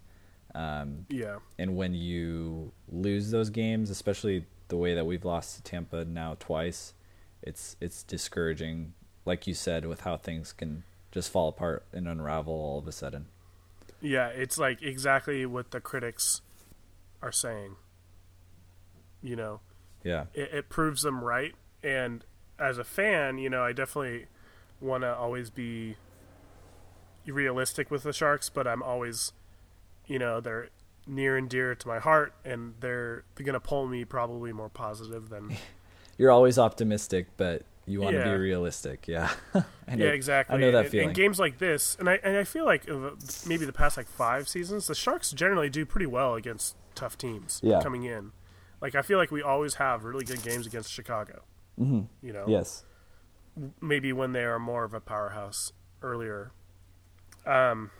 Um, 0.54 1.06
Yeah. 1.08 1.38
and 1.58 1.76
when 1.76 1.94
you 1.94 2.72
lose 2.90 3.30
those 3.30 3.50
games, 3.50 3.90
especially 3.90 4.46
the 4.70 4.76
way 4.76 4.94
that 4.94 5.04
we've 5.04 5.24
lost 5.24 5.56
to 5.56 5.62
Tampa 5.62 6.04
now 6.04 6.36
twice, 6.40 6.94
it's 7.42 7.76
it's 7.80 8.02
discouraging. 8.02 8.94
Like 9.26 9.46
you 9.46 9.52
said, 9.52 9.84
with 9.84 10.00
how 10.00 10.16
things 10.16 10.52
can 10.52 10.84
just 11.12 11.30
fall 11.30 11.48
apart 11.48 11.84
and 11.92 12.08
unravel 12.08 12.54
all 12.54 12.78
of 12.78 12.88
a 12.88 12.92
sudden. 12.92 13.26
Yeah, 14.00 14.28
it's 14.28 14.56
like 14.56 14.80
exactly 14.80 15.44
what 15.44 15.72
the 15.72 15.80
critics 15.80 16.40
are 17.20 17.32
saying. 17.32 17.76
You 19.22 19.36
know, 19.36 19.60
Yeah, 20.02 20.24
it, 20.32 20.50
it 20.52 20.68
proves 20.70 21.02
them 21.02 21.22
right. 21.22 21.54
And 21.82 22.24
as 22.58 22.78
a 22.78 22.84
fan, 22.84 23.36
you 23.36 23.50
know, 23.50 23.62
I 23.62 23.72
definitely 23.72 24.26
want 24.80 25.02
to 25.02 25.14
always 25.14 25.50
be 25.50 25.96
realistic 27.26 27.90
with 27.90 28.02
the 28.02 28.12
Sharks, 28.12 28.48
but 28.48 28.66
I'm 28.66 28.82
always, 28.82 29.32
you 30.06 30.18
know, 30.18 30.40
they're 30.40 30.68
near 31.10 31.36
and 31.36 31.48
dear 31.50 31.74
to 31.74 31.88
my 31.88 31.98
heart, 31.98 32.32
and 32.44 32.74
they're 32.80 33.24
they're 33.34 33.44
gonna 33.44 33.60
pull 33.60 33.86
me 33.86 34.04
probably 34.04 34.52
more 34.52 34.68
positive 34.68 35.28
than 35.28 35.56
you're 36.18 36.30
always 36.30 36.58
optimistic, 36.58 37.26
but 37.36 37.62
you 37.86 38.00
want 38.00 38.14
to 38.14 38.18
Yeah. 38.20 38.32
be 38.32 38.38
realistic. 38.38 39.08
Yeah, 39.08 39.30
I 39.88 39.96
know, 39.96 40.04
yeah, 40.06 40.12
exactly. 40.12 40.56
I 40.56 40.58
know 40.60 40.70
that 40.72 40.82
and, 40.84 40.90
feeling. 40.90 41.06
And 41.08 41.16
games 41.16 41.38
like 41.40 41.58
this, 41.58 41.96
and 41.98 42.08
I 42.08 42.14
and 42.22 42.36
I 42.36 42.44
feel 42.44 42.64
like 42.64 42.88
uh, 42.88 43.10
maybe 43.46 43.64
the 43.66 43.72
past 43.72 43.96
like 43.96 44.06
five 44.08 44.48
seasons, 44.48 44.86
the 44.86 44.94
Sharks 44.94 45.32
generally 45.32 45.68
do 45.68 45.84
pretty 45.84 46.06
well 46.06 46.34
against 46.34 46.76
tough 46.94 47.18
teams 47.18 47.60
Yeah. 47.62 47.80
coming 47.82 48.04
in. 48.04 48.32
Like 48.80 48.94
I 48.94 49.02
feel 49.02 49.18
like 49.18 49.30
we 49.30 49.42
always 49.42 49.74
have 49.74 50.04
really 50.04 50.24
good 50.24 50.42
games 50.42 50.66
against 50.66 50.90
Chicago. 50.92 51.42
Mhm. 51.78 52.06
You 52.22 52.32
know, 52.32 52.44
Yes. 52.46 52.84
maybe 53.80 54.12
when 54.12 54.32
they 54.32 54.44
are 54.44 54.58
more 54.58 54.84
of 54.84 54.94
a 54.94 55.00
powerhouse 55.00 55.72
earlier. 56.02 56.52
Um, 57.46 57.90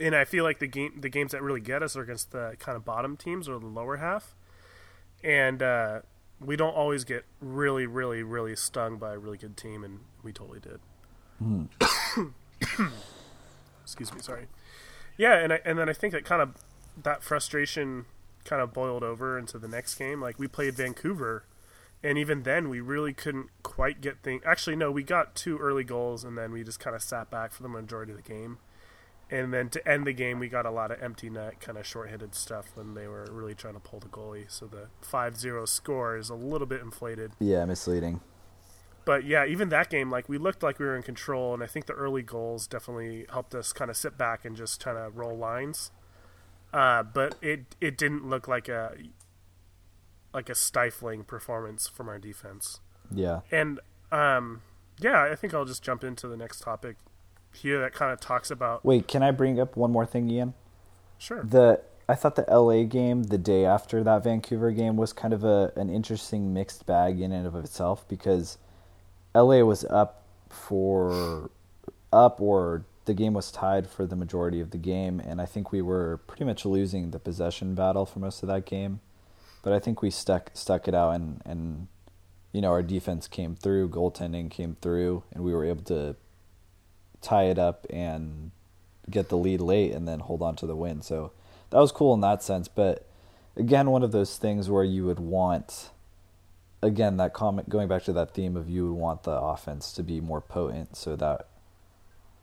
and 0.00 0.14
I 0.14 0.24
feel 0.24 0.44
like 0.44 0.58
the 0.58 0.66
game, 0.66 0.98
the 1.00 1.08
games 1.08 1.32
that 1.32 1.42
really 1.42 1.60
get 1.60 1.82
us 1.82 1.96
are 1.96 2.02
against 2.02 2.32
the 2.32 2.56
kind 2.58 2.76
of 2.76 2.84
bottom 2.84 3.16
teams 3.16 3.48
or 3.48 3.58
the 3.58 3.66
lower 3.66 3.96
half, 3.96 4.34
and 5.22 5.62
uh, 5.62 6.00
we 6.40 6.56
don't 6.56 6.74
always 6.74 7.04
get 7.04 7.24
really, 7.40 7.86
really, 7.86 8.22
really 8.22 8.56
stung 8.56 8.98
by 8.98 9.14
a 9.14 9.18
really 9.18 9.38
good 9.38 9.56
team, 9.56 9.84
and 9.84 10.00
we 10.22 10.32
totally 10.32 10.60
did. 10.60 10.80
Excuse 13.82 14.12
me, 14.12 14.20
sorry. 14.20 14.46
Yeah, 15.16 15.34
and 15.34 15.52
I, 15.52 15.60
and 15.64 15.78
then 15.78 15.88
I 15.88 15.92
think 15.92 16.12
that 16.12 16.24
kind 16.24 16.42
of 16.42 16.54
that 17.02 17.22
frustration 17.22 18.06
kind 18.44 18.60
of 18.60 18.72
boiled 18.72 19.02
over 19.02 19.38
into 19.38 19.58
the 19.58 19.68
next 19.68 19.94
game. 19.96 20.20
Like 20.20 20.38
we 20.38 20.48
played 20.48 20.74
Vancouver, 20.74 21.44
and 22.02 22.18
even 22.18 22.42
then 22.42 22.68
we 22.68 22.80
really 22.80 23.12
couldn't 23.12 23.48
quite 23.62 24.00
get 24.00 24.22
things. 24.22 24.42
Actually, 24.44 24.76
no, 24.76 24.90
we 24.90 25.02
got 25.02 25.34
two 25.34 25.58
early 25.58 25.84
goals, 25.84 26.24
and 26.24 26.36
then 26.36 26.52
we 26.52 26.64
just 26.64 26.80
kind 26.80 26.96
of 26.96 27.02
sat 27.02 27.30
back 27.30 27.52
for 27.52 27.62
the 27.62 27.68
majority 27.68 28.12
of 28.12 28.16
the 28.16 28.28
game. 28.28 28.58
And 29.30 29.52
then 29.52 29.68
to 29.70 29.88
end 29.88 30.06
the 30.06 30.12
game, 30.12 30.38
we 30.38 30.48
got 30.48 30.66
a 30.66 30.70
lot 30.70 30.90
of 30.90 31.02
empty 31.02 31.30
net, 31.30 31.58
kind 31.60 31.78
of 31.78 31.86
short-handed 31.86 32.34
stuff 32.34 32.66
when 32.74 32.94
they 32.94 33.08
were 33.08 33.26
really 33.30 33.54
trying 33.54 33.74
to 33.74 33.80
pull 33.80 33.98
the 33.98 34.08
goalie. 34.08 34.50
So 34.50 34.66
the 34.66 34.88
5-0 35.02 35.66
score 35.66 36.16
is 36.16 36.28
a 36.28 36.34
little 36.34 36.66
bit 36.66 36.80
inflated. 36.80 37.32
Yeah, 37.40 37.64
misleading. 37.64 38.20
But 39.04 39.24
yeah, 39.24 39.44
even 39.44 39.68
that 39.70 39.90
game, 39.90 40.10
like 40.10 40.28
we 40.28 40.38
looked 40.38 40.62
like 40.62 40.78
we 40.78 40.86
were 40.86 40.96
in 40.96 41.02
control, 41.02 41.52
and 41.52 41.62
I 41.62 41.66
think 41.66 41.86
the 41.86 41.92
early 41.92 42.22
goals 42.22 42.66
definitely 42.66 43.26
helped 43.30 43.54
us 43.54 43.72
kind 43.72 43.90
of 43.90 43.96
sit 43.96 44.16
back 44.16 44.44
and 44.44 44.56
just 44.56 44.82
kind 44.82 44.96
of 44.96 45.16
roll 45.16 45.36
lines. 45.36 45.90
Uh, 46.72 47.02
but 47.02 47.36
it 47.42 47.76
it 47.80 47.98
didn't 47.98 48.28
look 48.28 48.48
like 48.48 48.68
a 48.68 48.94
like 50.32 50.48
a 50.48 50.54
stifling 50.54 51.22
performance 51.22 51.86
from 51.86 52.08
our 52.08 52.18
defense. 52.18 52.80
Yeah. 53.14 53.40
And 53.52 53.78
um, 54.10 54.62
yeah, 54.98 55.22
I 55.30 55.34
think 55.36 55.54
I'll 55.54 55.64
just 55.64 55.82
jump 55.82 56.02
into 56.02 56.26
the 56.26 56.36
next 56.36 56.60
topic 56.60 56.96
here 57.54 57.80
that 57.80 57.92
kind 57.92 58.12
of 58.12 58.20
talks 58.20 58.50
about 58.50 58.84
Wait, 58.84 59.08
can 59.08 59.22
I 59.22 59.30
bring 59.30 59.60
up 59.60 59.76
one 59.76 59.90
more 59.90 60.06
thing, 60.06 60.30
Ian? 60.30 60.54
sure. 61.18 61.42
The 61.42 61.80
I 62.06 62.14
thought 62.14 62.36
the 62.36 62.44
LA 62.50 62.82
game, 62.84 63.24
the 63.24 63.38
day 63.38 63.64
after 63.64 64.04
that 64.04 64.24
Vancouver 64.24 64.70
game, 64.72 64.96
was 64.96 65.12
kind 65.12 65.32
of 65.32 65.42
a 65.42 65.72
an 65.76 65.88
interesting 65.88 66.52
mixed 66.52 66.86
bag 66.86 67.20
in 67.20 67.32
and 67.32 67.46
of 67.46 67.54
itself 67.56 68.06
because 68.08 68.58
LA 69.34 69.60
was 69.60 69.84
up 69.86 70.22
for 70.50 71.50
up 72.12 72.40
or 72.40 72.84
the 73.06 73.14
game 73.14 73.34
was 73.34 73.50
tied 73.50 73.86
for 73.88 74.06
the 74.06 74.16
majority 74.16 74.60
of 74.60 74.70
the 74.70 74.78
game 74.78 75.20
and 75.20 75.40
I 75.40 75.46
think 75.46 75.72
we 75.72 75.82
were 75.82 76.18
pretty 76.26 76.44
much 76.44 76.64
losing 76.64 77.10
the 77.10 77.18
possession 77.18 77.74
battle 77.74 78.06
for 78.06 78.18
most 78.18 78.42
of 78.42 78.48
that 78.48 78.64
game. 78.64 79.00
But 79.62 79.72
I 79.72 79.78
think 79.78 80.02
we 80.02 80.10
stuck 80.10 80.50
stuck 80.54 80.86
it 80.88 80.94
out 80.94 81.14
and 81.14 81.40
and 81.44 81.88
you 82.52 82.60
know, 82.60 82.70
our 82.70 82.84
defense 82.84 83.26
came 83.26 83.56
through, 83.56 83.88
goaltending 83.88 84.48
came 84.48 84.76
through 84.80 85.24
and 85.32 85.42
we 85.42 85.52
were 85.52 85.64
able 85.64 85.82
to 85.84 86.14
tie 87.24 87.44
it 87.44 87.58
up 87.58 87.86
and 87.90 88.50
get 89.10 89.28
the 89.28 89.36
lead 89.36 89.60
late 89.60 89.92
and 89.92 90.06
then 90.06 90.20
hold 90.20 90.42
on 90.42 90.54
to 90.56 90.66
the 90.66 90.76
win. 90.76 91.02
So 91.02 91.32
that 91.70 91.78
was 91.78 91.90
cool 91.92 92.14
in 92.14 92.20
that 92.20 92.42
sense. 92.42 92.68
But 92.68 93.06
again, 93.56 93.90
one 93.90 94.02
of 94.02 94.12
those 94.12 94.36
things 94.38 94.70
where 94.70 94.84
you 94.84 95.04
would 95.06 95.18
want, 95.18 95.90
again, 96.82 97.16
that 97.16 97.32
comment 97.32 97.68
going 97.68 97.88
back 97.88 98.04
to 98.04 98.12
that 98.14 98.32
theme 98.34 98.56
of 98.56 98.68
you 98.68 98.86
would 98.88 98.98
want 99.00 99.22
the 99.24 99.32
offense 99.32 99.92
to 99.94 100.02
be 100.02 100.20
more 100.20 100.40
potent 100.40 100.96
so 100.96 101.16
that, 101.16 101.48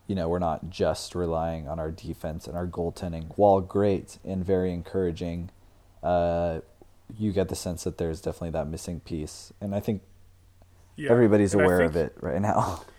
you 0.08 0.16
know, 0.16 0.28
we're 0.28 0.40
not 0.40 0.70
just 0.70 1.16
relying 1.16 1.68
on 1.68 1.80
our 1.80 1.92
defense 1.92 2.48
and 2.48 2.56
our 2.58 2.68
goaltending. 2.68 3.32
While 3.38 3.62
great 3.62 4.18
and 4.26 4.46
very 4.46 4.74
encouraging, 4.74 5.50
uh, 6.04 6.60
you 7.18 7.32
get 7.32 7.50
the 7.50 7.56
sense 7.56 7.84
that 7.86 7.98
there's 7.98 8.22
definitely 8.22 8.52
that 8.52 8.68
missing 8.68 9.00
piece. 9.00 9.52
And 9.62 9.74
I 9.76 9.80
think 9.80 10.02
Yeah. 10.96 11.12
everybody's 11.12 11.54
aware 11.54 11.80
think- 11.80 11.90
of 11.92 11.96
it 11.98 12.18
right 12.22 12.42
now. 12.42 12.82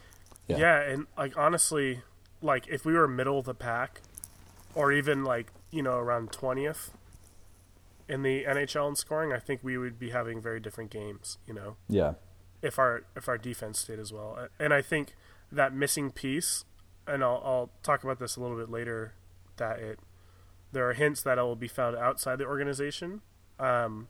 Yeah. 0.48 0.56
Yeah. 0.58 0.80
and 0.80 1.06
like 1.16 1.36
honestly, 1.36 2.02
like 2.40 2.66
if 2.68 2.84
we 2.84 2.92
were 2.94 3.08
middle 3.08 3.38
of 3.38 3.44
the 3.44 3.54
pack, 3.54 4.00
or 4.74 4.92
even 4.92 5.24
like 5.24 5.52
you 5.70 5.82
know 5.82 5.96
around 5.96 6.32
twentieth 6.32 6.90
in 8.08 8.22
the 8.22 8.44
NHL 8.44 8.88
in 8.90 8.96
scoring, 8.96 9.32
I 9.32 9.38
think 9.38 9.60
we 9.62 9.78
would 9.78 9.98
be 9.98 10.10
having 10.10 10.40
very 10.40 10.60
different 10.60 10.90
games. 10.90 11.38
You 11.46 11.54
know, 11.54 11.76
yeah. 11.88 12.14
if 12.60 12.78
our 12.78 13.04
if 13.16 13.28
our 13.28 13.38
defense 13.38 13.80
stayed 13.80 13.98
as 13.98 14.12
well, 14.12 14.48
and 14.58 14.74
I 14.74 14.82
think 14.82 15.14
that 15.50 15.72
missing 15.74 16.10
piece, 16.10 16.64
and 17.06 17.22
I'll 17.22 17.40
I'll 17.44 17.70
talk 17.82 18.04
about 18.04 18.18
this 18.18 18.36
a 18.36 18.40
little 18.40 18.56
bit 18.56 18.70
later, 18.70 19.14
that 19.56 19.78
it 19.78 19.98
there 20.72 20.88
are 20.88 20.94
hints 20.94 21.22
that 21.22 21.38
it 21.38 21.42
will 21.42 21.56
be 21.56 21.68
found 21.68 21.96
outside 21.96 22.38
the 22.38 22.46
organization. 22.46 23.20
Um, 23.58 24.08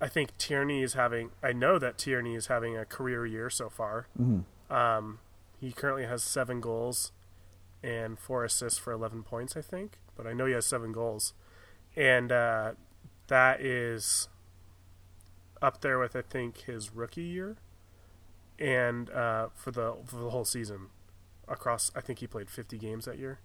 I 0.00 0.08
think 0.08 0.36
Tierney 0.38 0.82
is 0.82 0.94
having. 0.94 1.30
I 1.42 1.52
know 1.52 1.78
that 1.78 1.98
Tierney 1.98 2.34
is 2.34 2.46
having 2.46 2.76
a 2.76 2.84
career 2.84 3.26
year 3.26 3.50
so 3.50 3.68
far. 3.68 4.06
Mhm. 4.20 4.44
Um, 4.70 5.18
he 5.60 5.72
currently 5.72 6.04
has 6.04 6.22
seven 6.22 6.60
goals 6.60 7.12
and 7.82 8.18
four 8.18 8.44
assists 8.44 8.78
for 8.78 8.92
11 8.92 9.22
points, 9.24 9.56
I 9.56 9.62
think. 9.62 9.98
But 10.16 10.26
I 10.26 10.32
know 10.32 10.46
he 10.46 10.52
has 10.52 10.66
seven 10.66 10.92
goals. 10.92 11.34
And 11.96 12.30
uh, 12.30 12.72
that 13.28 13.60
is 13.60 14.28
up 15.60 15.80
there 15.80 15.98
with, 15.98 16.14
I 16.14 16.22
think, 16.22 16.58
his 16.62 16.94
rookie 16.94 17.22
year. 17.22 17.56
And 18.58 19.10
uh, 19.10 19.48
for 19.54 19.70
the 19.70 19.96
for 20.04 20.16
the 20.16 20.30
whole 20.30 20.44
season, 20.44 20.88
across, 21.48 21.90
I 21.94 22.00
think 22.00 22.20
he 22.20 22.26
played 22.26 22.50
50 22.50 22.78
games 22.78 23.04
that 23.06 23.18
year. 23.18 23.40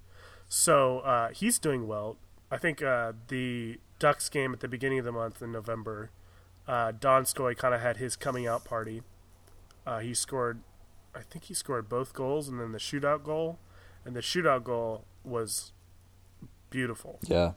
So 0.48 1.00
uh, 1.00 1.30
he's 1.30 1.58
doing 1.58 1.88
well. 1.88 2.18
I 2.52 2.58
think 2.58 2.82
uh, 2.82 3.14
the 3.28 3.80
Ducks 3.98 4.30
game 4.30 4.54
at 4.54 4.60
the 4.60 4.68
beginning 4.68 5.00
of 5.00 5.06
the 5.06 5.12
month 5.12 5.42
in 5.42 5.52
November, 5.52 6.12
uh, 6.68 6.92
Donskoy 6.92 7.58
kind 7.58 7.74
of 7.74 7.82
had 7.82 7.98
his 7.98 8.16
coming 8.16 8.46
out 8.46 8.64
party. 8.64 9.02
Uh, 9.86 10.00
he 10.00 10.14
scored, 10.14 10.60
I 11.16 11.22
think 11.22 11.46
he 11.46 11.54
scored 11.54 11.88
both 11.90 12.14
goals 12.14 12.48
and 12.50 12.60
then 12.60 12.72
the 12.72 12.78
shootout 12.80 13.24
goal, 13.24 13.60
and 14.04 14.16
the 14.16 14.20
shootout 14.22 14.64
goal 14.64 15.06
was 15.24 15.72
beautiful. 16.70 17.20
Yeah. 17.26 17.54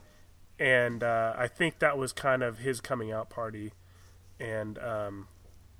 and 0.59 1.03
uh, 1.03 1.33
I 1.37 1.47
think 1.47 1.79
that 1.79 1.97
was 1.97 2.13
kind 2.13 2.41
of 2.43 2.59
his 2.59 2.79
coming 2.81 3.11
out 3.11 3.29
party, 3.29 3.73
and 4.39 4.77
um, 4.79 5.27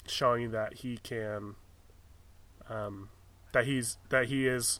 showing 0.07 0.51
that 0.51 0.75
he 0.75 0.97
can, 0.97 1.55
um, 2.69 3.09
that 3.53 3.65
he's 3.65 3.97
that 4.09 4.25
he 4.27 4.47
is 4.47 4.79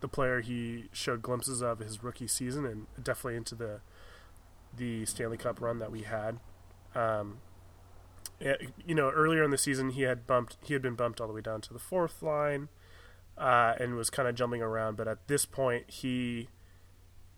the 0.00 0.08
player 0.08 0.40
he 0.40 0.88
showed 0.92 1.22
glimpses 1.22 1.62
of 1.62 1.78
his 1.78 2.02
rookie 2.02 2.28
season, 2.28 2.64
and 2.66 2.86
definitely 3.02 3.36
into 3.36 3.54
the 3.54 3.80
the 4.76 5.04
Stanley 5.06 5.36
Cup 5.36 5.60
run 5.60 5.78
that 5.78 5.90
we 5.90 6.02
had. 6.02 6.38
Um, 6.94 7.38
you 8.40 8.94
know, 8.94 9.10
earlier 9.10 9.42
in 9.42 9.50
the 9.50 9.58
season, 9.58 9.90
he 9.90 10.02
had 10.02 10.26
bumped 10.26 10.56
he 10.62 10.72
had 10.72 10.82
been 10.82 10.94
bumped 10.94 11.20
all 11.20 11.26
the 11.26 11.32
way 11.32 11.40
down 11.40 11.60
to 11.62 11.72
the 11.72 11.78
fourth 11.78 12.22
line, 12.22 12.68
uh, 13.38 13.74
and 13.78 13.94
was 13.94 14.10
kind 14.10 14.28
of 14.28 14.34
jumping 14.34 14.62
around. 14.62 14.96
But 14.96 15.08
at 15.08 15.26
this 15.28 15.44
point, 15.44 15.90
he 15.90 16.48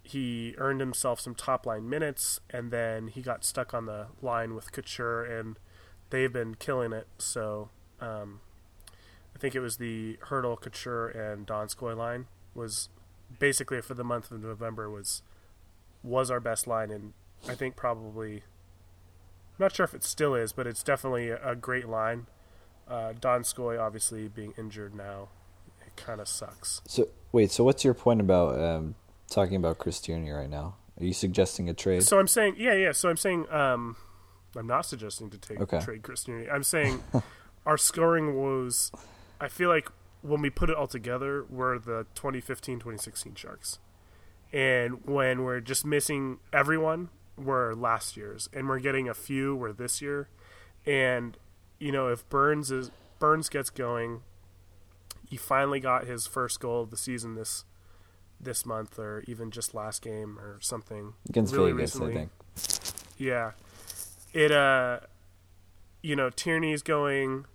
he 0.02 0.54
earned 0.58 0.80
himself 0.80 1.20
some 1.20 1.34
top 1.34 1.66
line 1.66 1.88
minutes, 1.88 2.40
and 2.50 2.70
then 2.70 3.08
he 3.08 3.22
got 3.22 3.44
stuck 3.44 3.74
on 3.74 3.86
the 3.86 4.06
line 4.22 4.54
with 4.54 4.72
Couture, 4.72 5.24
and 5.24 5.58
they've 6.10 6.32
been 6.32 6.54
killing 6.54 6.92
it. 6.92 7.08
So 7.18 7.70
um, 8.00 8.40
I 9.34 9.38
think 9.38 9.54
it 9.54 9.60
was 9.60 9.76
the 9.76 10.18
Hertl, 10.28 10.60
Couture, 10.60 11.08
and 11.08 11.46
Donskoy 11.46 11.96
line 11.96 12.26
was 12.54 12.88
basically 13.38 13.80
for 13.80 13.94
the 13.94 14.04
month 14.04 14.30
of 14.30 14.42
November 14.42 14.88
was 14.88 15.22
was 16.02 16.30
our 16.30 16.40
best 16.40 16.66
line, 16.66 16.90
and 16.90 17.12
I 17.48 17.54
think 17.54 17.76
probably 17.76 18.44
I'm 19.58 19.64
not 19.64 19.74
sure 19.74 19.84
if 19.84 19.94
it 19.94 20.04
still 20.04 20.34
is, 20.34 20.52
but 20.52 20.66
it's 20.66 20.82
definitely 20.82 21.30
a, 21.30 21.54
great 21.54 21.88
line. 21.88 22.26
Uh, 22.86 23.14
Donskoy 23.18 23.80
obviously 23.80 24.28
being 24.28 24.52
injured 24.58 24.94
now, 24.94 25.28
it 25.86 25.96
kind 25.96 26.20
of 26.20 26.28
sucks. 26.28 26.82
So 26.86 27.08
wait, 27.32 27.50
so 27.50 27.64
what's 27.64 27.82
your 27.82 27.94
point 27.94 28.20
about 28.20 28.60
um, 28.60 28.96
talking 29.30 29.56
about 29.56 29.78
Chris 29.78 29.98
Tierney 29.98 30.30
right 30.30 30.50
now? 30.50 30.76
Are 31.00 31.04
you 31.04 31.14
suggesting 31.14 31.70
a 31.70 31.74
trade? 31.74 32.02
So 32.02 32.18
I'm 32.18 32.28
saying, 32.28 32.56
yeah, 32.58 32.74
yeah. 32.74 32.92
So 32.92 33.08
I'm 33.08 33.16
saying, 33.16 33.50
um, 33.50 33.96
I'm 34.54 34.66
not 34.66 34.82
suggesting 34.82 35.30
to 35.30 35.38
take 35.38 35.60
okay. 35.60 35.80
trade 35.80 36.02
Chris 36.02 36.24
Tierney. 36.24 36.50
I'm 36.50 36.62
saying 36.62 37.02
our 37.66 37.78
scoring 37.78 38.36
was. 38.36 38.92
I 39.40 39.48
feel 39.48 39.70
like 39.70 39.90
when 40.20 40.42
we 40.42 40.50
put 40.50 40.68
it 40.68 40.76
all 40.76 40.86
together, 40.86 41.44
we're 41.48 41.78
the 41.78 42.06
2015-2016 42.14 43.36
Sharks, 43.36 43.78
and 44.52 45.06
when 45.06 45.44
we're 45.44 45.60
just 45.60 45.84
missing 45.84 46.38
everyone, 46.52 47.10
we're 47.36 47.74
last 47.74 48.16
year's, 48.16 48.48
and 48.52 48.68
we're 48.68 48.80
getting 48.80 49.08
a 49.08 49.14
few 49.14 49.54
were 49.54 49.72
this 49.72 50.00
year, 50.00 50.28
and 50.84 51.36
you 51.78 51.92
know 51.92 52.08
if 52.08 52.28
Burns 52.28 52.70
is 52.70 52.90
Burns 53.18 53.48
gets 53.48 53.70
going, 53.70 54.22
he 55.28 55.36
finally 55.36 55.80
got 55.80 56.06
his 56.06 56.26
first 56.26 56.60
goal 56.60 56.82
of 56.82 56.90
the 56.90 56.96
season 56.96 57.34
this 57.34 57.64
this 58.40 58.66
month 58.66 58.98
or 58.98 59.24
even 59.26 59.50
just 59.50 59.74
last 59.74 60.02
game 60.02 60.38
or 60.38 60.58
something 60.60 61.14
against 61.28 61.54
really 61.54 61.72
Vegas, 61.72 61.94
recently. 61.94 62.12
I 62.12 62.16
think. 62.16 62.30
Yeah, 63.18 63.52
it 64.32 64.52
uh, 64.52 65.00
you 66.02 66.16
know 66.16 66.30
Tierney's 66.30 66.82
going, 66.82 67.46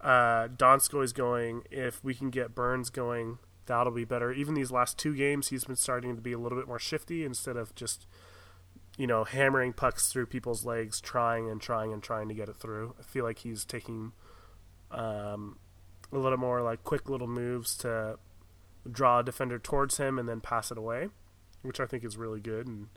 uh, 0.00 0.48
Donskoy's 0.48 1.12
going. 1.12 1.62
If 1.70 2.02
we 2.02 2.14
can 2.14 2.30
get 2.30 2.54
Burns 2.54 2.90
going, 2.90 3.38
that'll 3.66 3.92
be 3.92 4.04
better. 4.04 4.32
Even 4.32 4.54
these 4.54 4.70
last 4.70 4.98
two 4.98 5.14
games, 5.14 5.48
he's 5.48 5.64
been 5.64 5.76
starting 5.76 6.16
to 6.16 6.22
be 6.22 6.32
a 6.32 6.38
little 6.38 6.58
bit 6.58 6.66
more 6.66 6.78
shifty 6.78 7.24
instead 7.24 7.56
of 7.56 7.74
just 7.74 8.06
you 9.00 9.06
know 9.06 9.24
hammering 9.24 9.72
pucks 9.72 10.12
through 10.12 10.26
people's 10.26 10.66
legs, 10.66 11.00
trying 11.00 11.48
and 11.48 11.58
trying 11.58 11.90
and 11.90 12.02
trying 12.02 12.28
to 12.28 12.34
get 12.34 12.50
it 12.50 12.56
through. 12.58 12.94
I 13.00 13.02
feel 13.02 13.24
like 13.24 13.38
he's 13.38 13.64
taking 13.64 14.12
um, 14.90 15.56
a 16.12 16.18
little 16.18 16.36
more 16.36 16.60
like 16.60 16.84
quick 16.84 17.08
little 17.08 17.26
moves 17.26 17.78
to 17.78 18.18
draw 18.90 19.20
a 19.20 19.24
defender 19.24 19.58
towards 19.58 19.96
him 19.96 20.18
and 20.18 20.28
then 20.28 20.42
pass 20.42 20.70
it 20.70 20.76
away, 20.76 21.08
which 21.62 21.80
I 21.80 21.86
think 21.86 22.04
is 22.04 22.18
really 22.18 22.40
good. 22.40 22.66
And 22.66 22.88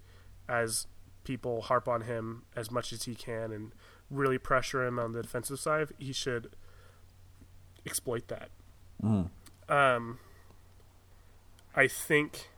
as 0.49 0.87
people 1.23 1.61
harp 1.61 1.87
on 1.87 2.01
him 2.01 2.43
as 2.53 2.69
much 2.69 2.91
as 2.91 3.03
he 3.03 3.15
can 3.15 3.53
and 3.53 3.71
really 4.09 4.37
pressure 4.37 4.85
him 4.85 4.99
on 4.99 5.13
the 5.13 5.21
defensive 5.21 5.61
side, 5.61 5.93
he 5.99 6.11
should 6.11 6.53
exploit 7.85 8.27
that. 8.27 8.49
Mm. 9.01 9.29
Um, 9.69 10.19
I 11.73 11.87
think 11.87 12.49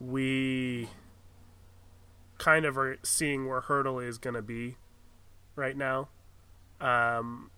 we 0.00 0.88
kind 2.38 2.64
of 2.64 2.76
are 2.76 2.96
seeing 3.02 3.48
where 3.48 3.60
Hertl 3.62 4.06
is 4.06 4.18
going 4.18 4.34
to 4.34 4.42
be 4.42 4.76
right 5.54 5.76
now. 5.76 6.08
Um, 6.80 7.50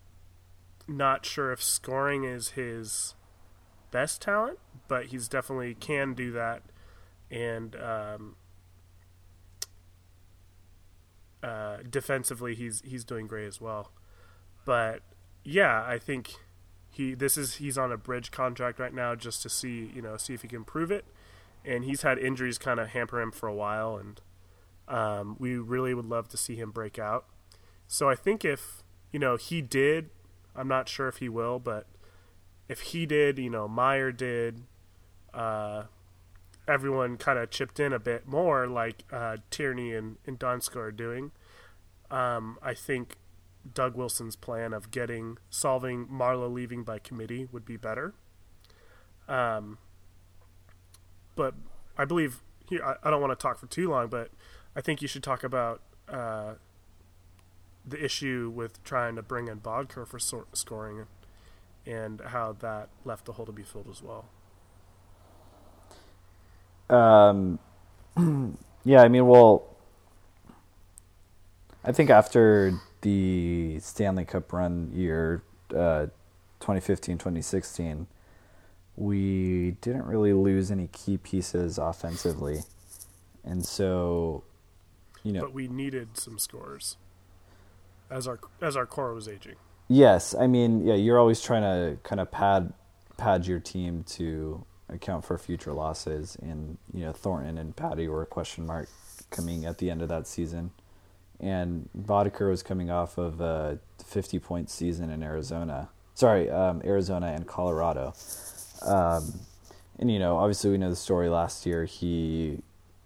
not 0.87 1.27
sure 1.27 1.53
if 1.53 1.63
scoring 1.63 2.25
is 2.25 2.51
his 2.51 3.15
best 3.91 4.23
talent, 4.23 4.59
but 4.87 5.07
he's 5.07 5.29
definitely 5.29 5.75
can 5.75 6.15
do 6.15 6.31
that, 6.33 6.63
and 7.31 7.77
um, 7.77 8.37
uh, 11.43 11.79
defensively 11.89 12.55
he's 12.55 12.83
he's 12.85 13.05
doing 13.05 13.27
great 13.27 13.47
as 13.47 13.61
well. 13.61 13.93
But 14.65 15.03
yeah, 15.45 15.85
I 15.87 15.99
think 15.99 16.35
he 16.91 17.15
this 17.15 17.37
is 17.37 17.57
he's 17.57 17.77
on 17.77 17.93
a 17.93 17.97
bridge 17.97 18.31
contract 18.31 18.79
right 18.79 18.95
now 18.95 19.15
just 19.15 19.43
to 19.43 19.49
see 19.49 19.91
you 19.95 20.03
know 20.03 20.17
see 20.17 20.35
if 20.35 20.43
he 20.43 20.49
can 20.49 20.65
prove 20.65 20.91
it, 20.91 21.05
and 21.65 21.85
he's 21.85 22.03
had 22.03 22.19
injuries 22.19 22.59
kind 22.59 22.81
of 22.81 22.89
hamper 22.89 23.21
him 23.21 23.31
for 23.31 23.47
a 23.47 23.55
while, 23.55 23.97
and 23.97 24.21
um, 24.89 25.37
we 25.39 25.57
really 25.57 25.95
would 25.95 26.07
love 26.07 26.29
to 26.29 26.37
see 26.37 26.57
him 26.57 26.71
break 26.71 26.99
out. 26.99 27.27
So 27.87 28.09
I 28.09 28.15
think 28.15 28.45
if 28.45 28.83
you 29.13 29.19
know 29.19 29.37
he 29.37 29.63
did, 29.63 30.11
I'm 30.57 30.69
not 30.69 30.89
sure 30.89 31.09
if 31.09 31.19
he 31.19 31.29
will, 31.29 31.59
but 31.59 31.87
if 32.69 32.81
he 32.81 33.07
did, 33.07 33.39
you 33.39 33.51
know, 33.51 33.67
Meier 33.67 34.13
did, 34.13 34.63
uh, 35.33 35.85
everyone 36.67 37.17
kind 37.17 37.39
of 37.39 37.51
chipped 37.51 37.81
in 37.81 37.93
a 37.93 37.99
bit 37.99 38.27
more, 38.27 38.67
like 38.67 39.05
uh, 39.11 39.39
Tierney 39.51 39.95
and, 39.95 40.17
and 40.27 40.39
Donskoy 40.39 40.77
are 40.77 40.93
doing. 40.93 41.33
Um, 42.11 42.59
I 42.63 42.75
think 42.75 43.17
Doug 43.75 43.97
Wilson's 43.97 44.37
plan 44.37 44.73
of 44.73 44.91
getting 44.91 45.39
solving 45.51 46.07
Marleau 46.07 46.53
leaving 46.53 46.85
by 46.85 46.99
committee 46.99 47.49
would 47.53 47.65
be 47.65 47.77
better. 47.77 48.15
Um, 49.29 49.79
but 51.37 51.55
I 51.97 52.05
believe 52.05 52.43
here 52.69 52.83
I, 52.85 52.97
I 53.03 53.11
don't 53.11 53.21
want 53.21 53.39
to 53.39 53.43
talk 53.43 53.59
for 53.59 53.67
too 53.67 53.91
long, 53.91 54.09
but 54.09 54.31
I 54.79 54.81
think 54.81 55.03
you 55.03 55.09
should 55.09 55.25
talk 55.25 55.43
about 55.43 55.81
uh, 56.09 56.53
the 57.85 58.03
issue 58.03 58.53
with 58.55 58.81
trying 58.85 59.17
to 59.17 59.23
bring 59.23 59.49
in 59.49 59.59
Boedker 59.59 60.07
for 60.07 60.21
scoring 60.21 61.07
and 61.85 62.21
how 62.21 62.55
that 62.61 62.89
left 63.05 63.25
the 63.25 63.33
hole 63.33 63.45
to 63.45 63.51
be 63.51 63.65
filled 63.65 63.89
as 63.91 64.01
well. 64.05 64.27
Um, 66.89 67.59
yeah, 68.85 69.03
I 69.03 69.09
mean, 69.09 69.27
well, 69.27 69.77
I 71.83 71.91
think 71.91 72.09
after 72.09 72.79
the 73.01 73.81
Stanley 73.81 74.27
Cup 74.27 74.53
run 74.53 74.93
year, 74.95 75.43
uh, 75.71 76.07
2015, 76.61 77.19
2016, 77.19 78.07
we 78.95 79.73
didn't 79.81 80.07
really 80.07 80.33
lose 80.33 80.71
any 80.71 80.87
key 80.93 81.19
pieces 81.19 81.79
offensively. 81.79 82.61
And 83.43 83.67
so, 83.67 84.45
you 85.23 85.33
know. 85.33 85.41
But 85.41 85.53
we 85.53 85.69
needed 85.69 86.17
some 86.17 86.39
scores 86.39 86.97
as 88.11 88.27
our 88.27 88.39
as 88.61 88.77
our 88.77 88.87
core 88.87 89.15
was 89.15 89.29
aging. 89.29 89.57
Yes, 89.89 90.35
I 90.39 90.47
mean, 90.47 90.87
yeah, 90.87 90.95
you're 90.95 91.19
always 91.19 91.41
trying 91.41 91.63
to 91.63 91.99
kind 92.03 92.21
of 92.21 92.31
pad 92.31 92.73
pad 93.17 93.47
your 93.47 93.61
team 93.61 94.05
to 94.05 94.65
account 94.89 95.25
for 95.25 95.39
future 95.39 95.73
losses, 95.73 96.37
and 96.41 96.79
you 96.93 97.05
know 97.05 97.13
Thornton 97.13 97.59
and 97.59 97.75
Patty 97.75 98.09
were 98.09 98.23
a 98.23 98.27
question 98.27 98.67
mark 98.67 98.89
coming 99.31 99.65
at 99.65 99.79
the 99.79 99.91
end 99.91 100.03
of 100.03 100.09
that 100.09 100.27
season, 100.27 100.71
and 101.41 101.89
Boedker 101.97 102.51
was 102.51 102.63
coming 102.63 102.91
off 102.91 103.19
of 103.19 103.41
a 103.41 103.79
50 104.05 104.39
point 104.39 104.71
season 104.71 105.11
in 105.11 105.23
Arizona. 105.23 105.89
Sorry, 106.15 106.51
um, 106.51 106.83
Arizona 106.85 107.29
and 107.29 107.47
Colorado. 107.47 108.13
Um, 108.83 109.41
and 109.99 110.11
you 110.11 110.19
know, 110.19 110.37
obviously, 110.37 110.71
we 110.71 110.79
know 110.79 110.91
the 110.91 110.97
story. 110.97 111.29
Last 111.29 111.67
year, 111.67 111.85
he 111.85 112.59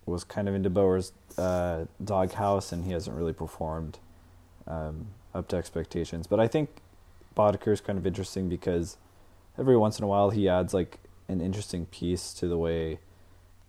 was 0.06 0.24
kind 0.24 0.48
of 0.48 0.54
into 0.54 0.70
DeBoer's 0.70 1.12
uh, 1.38 1.86
doghouse, 2.02 2.72
and 2.72 2.84
he 2.84 2.92
hasn't 2.92 3.16
really 3.16 3.32
performed. 3.32 3.98
Um, 4.66 5.08
up 5.34 5.48
to 5.48 5.56
expectations. 5.56 6.26
But 6.26 6.40
I 6.40 6.48
think 6.48 6.70
Boedker 7.36 7.72
is 7.72 7.80
kind 7.80 7.98
of 7.98 8.06
interesting 8.06 8.48
because 8.48 8.96
every 9.58 9.76
once 9.76 9.98
in 9.98 10.04
a 10.04 10.06
while 10.06 10.30
he 10.30 10.48
adds 10.48 10.74
like 10.74 10.98
an 11.28 11.40
interesting 11.40 11.86
piece 11.86 12.32
to 12.34 12.46
the 12.46 12.58
way 12.58 12.98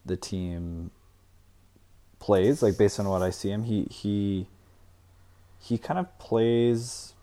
the 0.05 0.17
team 0.17 0.91
plays. 2.19 2.61
Like 2.61 2.77
based 2.77 2.99
on 2.99 3.07
what 3.07 3.21
I 3.21 3.29
see 3.29 3.49
him, 3.49 3.63
he 3.63 3.87
he 3.89 4.47
he 5.59 5.77
kind 5.77 5.99
of 5.99 6.17
plays. 6.19 7.13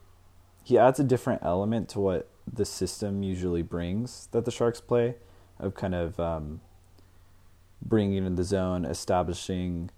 He 0.62 0.79
adds 0.79 1.01
a 1.01 1.05
different 1.05 1.42
element 1.42 1.88
to 1.90 2.01
what 2.01 2.29
the 2.51 2.64
system 2.64 3.23
usually 3.23 3.62
brings 3.62 4.29
that 4.33 4.44
the 4.44 4.51
Sharks 4.51 4.81
play, 4.81 5.16
of 5.59 5.75
kind 5.75 5.94
of 5.94 6.18
um, 6.20 6.61
bringing 7.83 8.27
in 8.27 8.37
the 8.37 8.45
zone, 8.45 8.85
establishing 8.85 9.90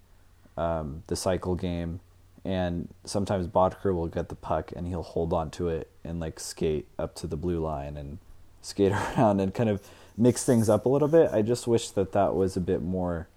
um, 0.56 1.02
the 1.06 1.16
cycle 1.16 1.54
game 1.54 2.00
and 2.44 2.88
sometimes 3.04 3.46
Boedker 3.46 3.94
will 3.94 4.08
get 4.08 4.28
the 4.28 4.34
puck 4.34 4.72
and 4.74 4.88
he'll 4.88 5.02
hold 5.02 5.32
on 5.32 5.50
to 5.52 5.68
it 5.68 5.88
and 6.04 6.18
like 6.18 6.40
skate 6.40 6.88
up 6.98 7.14
to 7.16 7.26
the 7.26 7.36
blue 7.36 7.60
line 7.60 7.96
and 7.96 8.18
skate 8.60 8.92
around 9.16 9.40
and 9.40 9.54
kind 9.54 9.68
of 9.68 9.80
mix 10.16 10.44
things 10.44 10.68
up 10.68 10.84
a 10.84 10.88
little 10.88 11.08
bit. 11.08 11.30
I 11.32 11.42
just 11.42 11.66
wish 11.66 11.90
that 11.90 12.12
that 12.12 12.34
was 12.34 12.56
a 12.56 12.60
bit 12.60 12.82
more 12.82 13.28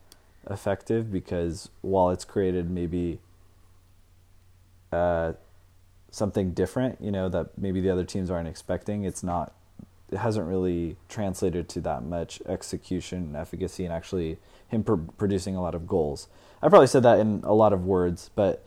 effective 0.49 1.12
because 1.12 1.69
while 1.81 2.10
it's 2.10 2.25
created 2.25 2.69
maybe 2.69 3.19
uh, 4.91 5.34
something 6.10 6.51
different, 6.51 6.99
you 6.99 7.12
know, 7.12 7.29
that 7.29 7.58
maybe 7.58 7.81
the 7.81 7.89
other 7.89 8.03
teams 8.03 8.31
aren't 8.31 8.47
expecting, 8.47 9.03
it's 9.03 9.23
not, 9.23 9.53
it 10.11 10.17
hasn't 10.17 10.47
really 10.47 10.97
translated 11.09 11.67
to 11.69 11.81
that 11.81 12.03
much 12.03 12.41
execution 12.47 13.23
and 13.23 13.35
efficacy 13.35 13.83
and 13.85 13.93
actually 13.93 14.37
him 14.67 14.83
pr- 14.83 14.95
producing 15.17 15.55
a 15.55 15.61
lot 15.61 15.73
of 15.75 15.87
goals. 15.87 16.27
I 16.61 16.69
probably 16.69 16.87
said 16.87 17.03
that 17.03 17.19
in 17.19 17.41
a 17.43 17.53
lot 17.53 17.73
of 17.73 17.85
words, 17.85 18.29
but 18.35 18.63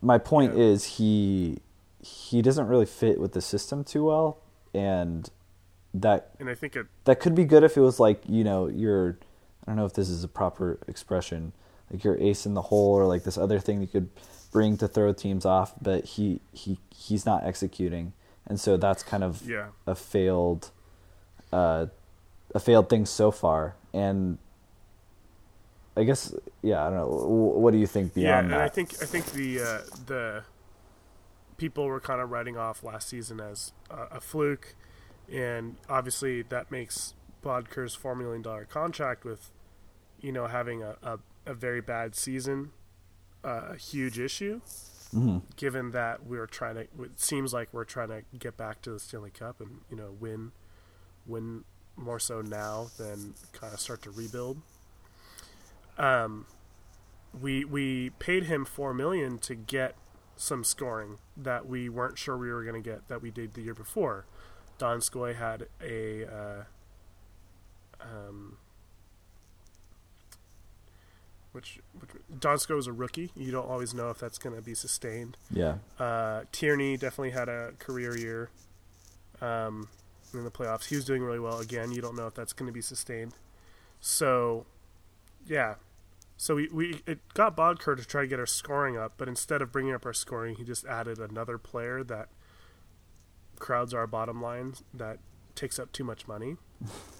my 0.00 0.18
point 0.18 0.54
Yeah. 0.56 0.64
is 0.64 0.84
he 0.98 1.58
he 2.00 2.40
doesn't 2.40 2.68
really 2.68 2.86
fit 2.86 3.18
with 3.18 3.32
the 3.32 3.40
system 3.40 3.82
too 3.82 4.04
well 4.04 4.38
and 4.72 5.28
that 5.92 6.30
And 6.38 6.48
I 6.48 6.54
think 6.54 6.76
it 6.76 6.86
that 7.04 7.18
could 7.20 7.34
be 7.34 7.44
good 7.44 7.64
if 7.64 7.76
it 7.76 7.80
was 7.80 7.98
like 7.98 8.22
you 8.28 8.44
know 8.44 8.68
your 8.68 9.18
I 9.66 9.70
don't 9.70 9.76
know 9.76 9.86
if 9.86 9.94
this 9.94 10.08
is 10.08 10.22
a 10.22 10.28
proper 10.28 10.78
expression 10.86 11.52
like 11.90 12.04
your 12.04 12.16
ace 12.18 12.46
in 12.46 12.54
the 12.54 12.62
hole 12.62 12.94
or 12.94 13.06
like 13.06 13.24
this 13.24 13.36
other 13.38 13.58
thing 13.58 13.80
you 13.80 13.86
could 13.88 14.08
bring 14.52 14.76
to 14.76 14.86
throw 14.86 15.12
teams 15.12 15.44
off 15.44 15.74
but 15.82 16.04
he 16.04 16.40
he 16.52 16.78
he's 16.94 17.26
not 17.26 17.42
executing 17.44 18.12
and 18.46 18.60
so 18.60 18.76
that's 18.76 19.02
kind 19.02 19.24
of 19.24 19.42
yeah. 19.48 19.68
a 19.86 19.94
failed 19.94 20.70
uh 21.52 21.86
a 22.54 22.60
failed 22.60 22.88
thing 22.88 23.04
so 23.06 23.30
far 23.30 23.74
and 23.92 24.38
I 25.96 26.04
guess 26.04 26.34
yeah 26.62 26.86
I 26.86 26.90
don't 26.90 26.98
know 26.98 27.06
what 27.06 27.72
do 27.72 27.78
you 27.78 27.86
think 27.86 28.12
Yeah, 28.14 28.40
beyond 28.40 28.46
and 28.46 28.52
that 28.52 28.60
I 28.60 28.68
think 28.68 28.94
I 29.02 29.06
think 29.06 29.26
the 29.32 29.60
uh, 29.60 29.78
the 30.06 30.42
people 31.56 31.86
were 31.86 32.00
kind 32.00 32.20
of 32.20 32.30
writing 32.30 32.56
off 32.56 32.82
last 32.82 33.08
season 33.08 33.40
as 33.40 33.72
a, 33.90 34.16
a 34.16 34.20
fluke, 34.20 34.74
and 35.30 35.76
obviously 35.88 36.42
that 36.42 36.70
makes 36.70 37.14
Boedker's 37.42 37.94
four 37.94 38.14
million 38.14 38.42
dollar 38.42 38.64
contract 38.64 39.24
with, 39.24 39.50
you 40.20 40.32
know, 40.32 40.46
having 40.46 40.82
a, 40.82 40.96
a, 41.02 41.18
a 41.46 41.54
very 41.54 41.80
bad 41.80 42.14
season, 42.14 42.72
uh, 43.44 43.68
a 43.70 43.76
huge 43.76 44.18
issue. 44.18 44.60
Mhm. 45.14 45.42
Given 45.56 45.92
that 45.92 46.24
we're 46.26 46.46
trying 46.46 46.74
to, 46.74 46.80
it 47.02 47.20
seems 47.20 47.52
like 47.52 47.72
we're 47.72 47.84
trying 47.84 48.08
to 48.08 48.22
get 48.38 48.56
back 48.56 48.82
to 48.82 48.90
the 48.90 48.98
Stanley 49.00 49.30
Cup 49.30 49.60
and 49.60 49.80
you 49.90 49.96
know 49.96 50.10
win, 50.18 50.52
win 51.26 51.64
more 51.96 52.18
so 52.18 52.42
now 52.42 52.88
than 52.98 53.34
kind 53.52 53.72
of 53.72 53.80
start 53.80 54.02
to 54.02 54.10
rebuild. 54.10 54.60
Um, 55.96 56.46
we 57.40 57.64
we 57.64 58.10
paid 58.18 58.44
him 58.44 58.64
four 58.64 58.92
million 58.92 59.38
to 59.38 59.54
get 59.54 59.94
some 60.36 60.64
scoring 60.64 61.18
that 61.36 61.66
we 61.66 61.88
weren't 61.88 62.18
sure 62.18 62.36
we 62.36 62.52
were 62.52 62.62
going 62.62 62.82
to 62.82 62.90
get 62.90 63.08
that 63.08 63.22
we 63.22 63.30
did 63.30 63.54
the 63.54 63.62
year 63.62 63.74
before. 63.74 64.26
Donskoy 64.78 65.34
had 65.36 65.68
a 65.82 66.26
uh, 66.26 66.64
um, 68.00 68.58
which, 71.56 71.80
which 71.98 72.10
Donskoy 72.38 72.76
was 72.76 72.86
a 72.86 72.92
rookie. 72.92 73.30
You 73.34 73.50
don't 73.50 73.66
always 73.66 73.94
know 73.94 74.10
if 74.10 74.18
that's 74.18 74.36
going 74.36 74.54
to 74.54 74.60
be 74.62 74.74
sustained. 74.74 75.38
yeah 75.50 75.76
Uh, 75.98 76.42
Tierney 76.52 76.98
definitely 76.98 77.30
had 77.30 77.48
a 77.48 77.72
career 77.78 78.16
year 78.16 78.50
um, 79.40 79.88
in 80.34 80.44
the 80.44 80.50
playoffs. 80.50 80.84
He 80.84 80.96
was 80.96 81.06
doing 81.06 81.22
really 81.22 81.40
well. 81.40 81.58
Again, 81.58 81.92
you 81.92 82.02
don't 82.02 82.14
know 82.14 82.26
if 82.26 82.34
that's 82.34 82.52
going 82.52 82.66
to 82.66 82.72
be 82.72 82.82
sustained. 82.82 83.32
So, 84.00 84.66
yeah. 85.46 85.76
So 86.36 86.56
we, 86.56 86.68
we 86.70 87.00
it 87.06 87.20
got 87.32 87.56
Boedker 87.56 87.96
to 87.96 88.04
try 88.04 88.20
to 88.20 88.28
get 88.28 88.38
our 88.38 88.46
scoring 88.46 88.98
up, 88.98 89.14
but 89.16 89.26
instead 89.26 89.62
of 89.62 89.72
bringing 89.72 89.94
up 89.94 90.04
our 90.04 90.12
scoring, 90.12 90.56
he 90.56 90.64
just 90.64 90.84
added 90.84 91.18
another 91.18 91.56
player 91.56 92.04
that 92.04 92.28
crowds 93.58 93.94
our 93.94 94.06
bottom 94.06 94.42
line 94.42 94.74
that 94.92 95.18
takes 95.54 95.78
up 95.78 95.90
too 95.92 96.04
much 96.04 96.28
money. 96.28 96.56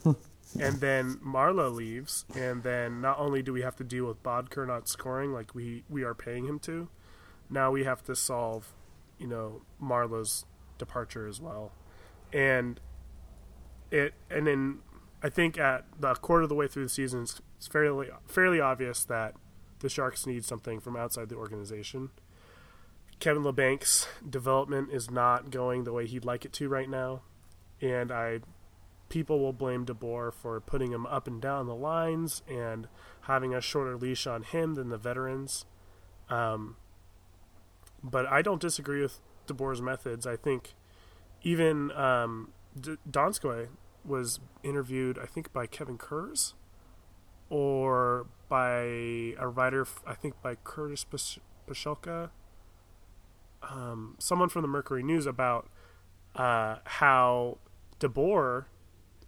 and 0.58 0.80
then 0.80 1.16
Marleau 1.24 1.72
leaves, 1.74 2.24
and 2.34 2.62
then 2.62 3.00
not 3.00 3.18
only 3.18 3.42
do 3.42 3.52
we 3.52 3.62
have 3.62 3.76
to 3.76 3.84
deal 3.84 4.06
with 4.06 4.22
Boedker 4.22 4.66
not 4.66 4.88
scoring 4.88 5.32
like 5.32 5.54
we, 5.54 5.84
we 5.88 6.04
are 6.04 6.14
paying 6.14 6.46
him 6.46 6.58
to, 6.60 6.88
now 7.50 7.70
we 7.70 7.84
have 7.84 8.02
to 8.04 8.14
solve, 8.14 8.72
you 9.18 9.26
know, 9.26 9.62
Marleau's 9.82 10.44
departure 10.78 11.26
as 11.26 11.40
well, 11.40 11.72
and 12.32 12.80
it 13.90 14.14
and 14.30 14.46
then 14.46 14.78
I 15.22 15.28
think 15.28 15.58
at 15.58 15.84
the 15.98 16.14
quarter 16.14 16.44
of 16.44 16.48
the 16.48 16.54
way 16.54 16.68
through 16.68 16.84
the 16.84 16.90
season, 16.90 17.22
it's, 17.22 17.40
it's 17.56 17.66
fairly 17.66 18.08
fairly 18.26 18.60
obvious 18.60 19.04
that 19.04 19.34
the 19.80 19.88
Sharks 19.88 20.26
need 20.26 20.44
something 20.44 20.80
from 20.80 20.96
outside 20.96 21.28
the 21.28 21.36
organization. 21.36 22.10
Kevin 23.18 23.42
Labanc's 23.42 24.06
development 24.28 24.90
is 24.92 25.10
not 25.10 25.50
going 25.50 25.84
the 25.84 25.92
way 25.92 26.06
he'd 26.06 26.24
like 26.24 26.44
it 26.44 26.52
to 26.54 26.68
right 26.68 26.88
now, 26.88 27.22
and 27.80 28.12
I 28.12 28.40
people 29.08 29.38
will 29.38 29.52
blame 29.52 29.86
DeBoer 29.86 30.32
for 30.32 30.60
putting 30.60 30.92
him 30.92 31.06
up 31.06 31.26
and 31.26 31.40
down 31.40 31.66
the 31.66 31.74
lines 31.74 32.42
and 32.48 32.88
having 33.22 33.54
a 33.54 33.60
shorter 33.60 33.96
leash 33.96 34.26
on 34.26 34.42
him 34.42 34.74
than 34.74 34.88
the 34.88 34.98
veterans. 34.98 35.64
Um, 36.28 36.76
but 38.02 38.26
I 38.26 38.42
don't 38.42 38.60
disagree 38.60 39.02
with 39.02 39.20
DeBoer's 39.46 39.80
methods. 39.80 40.26
I 40.26 40.36
think 40.36 40.74
even 41.42 41.92
um, 41.92 42.50
D- 42.78 42.96
Donskoy 43.08 43.68
was 44.04 44.40
interviewed, 44.62 45.18
I 45.18 45.26
think, 45.26 45.52
by 45.52 45.66
Kevin 45.66 45.98
Kurz 45.98 46.54
or 47.48 48.26
by 48.48 49.34
a 49.38 49.48
writer, 49.48 49.86
I 50.06 50.14
think 50.14 50.40
by 50.42 50.56
Curtis 50.56 51.04
Pas- 51.04 51.38
Pashelka, 51.68 52.30
um, 53.62 54.16
someone 54.18 54.48
from 54.48 54.62
the 54.62 54.68
Mercury 54.68 55.02
News 55.02 55.26
about 55.26 55.68
uh, 56.34 56.76
how 56.84 57.58
DeBoer 58.00 58.66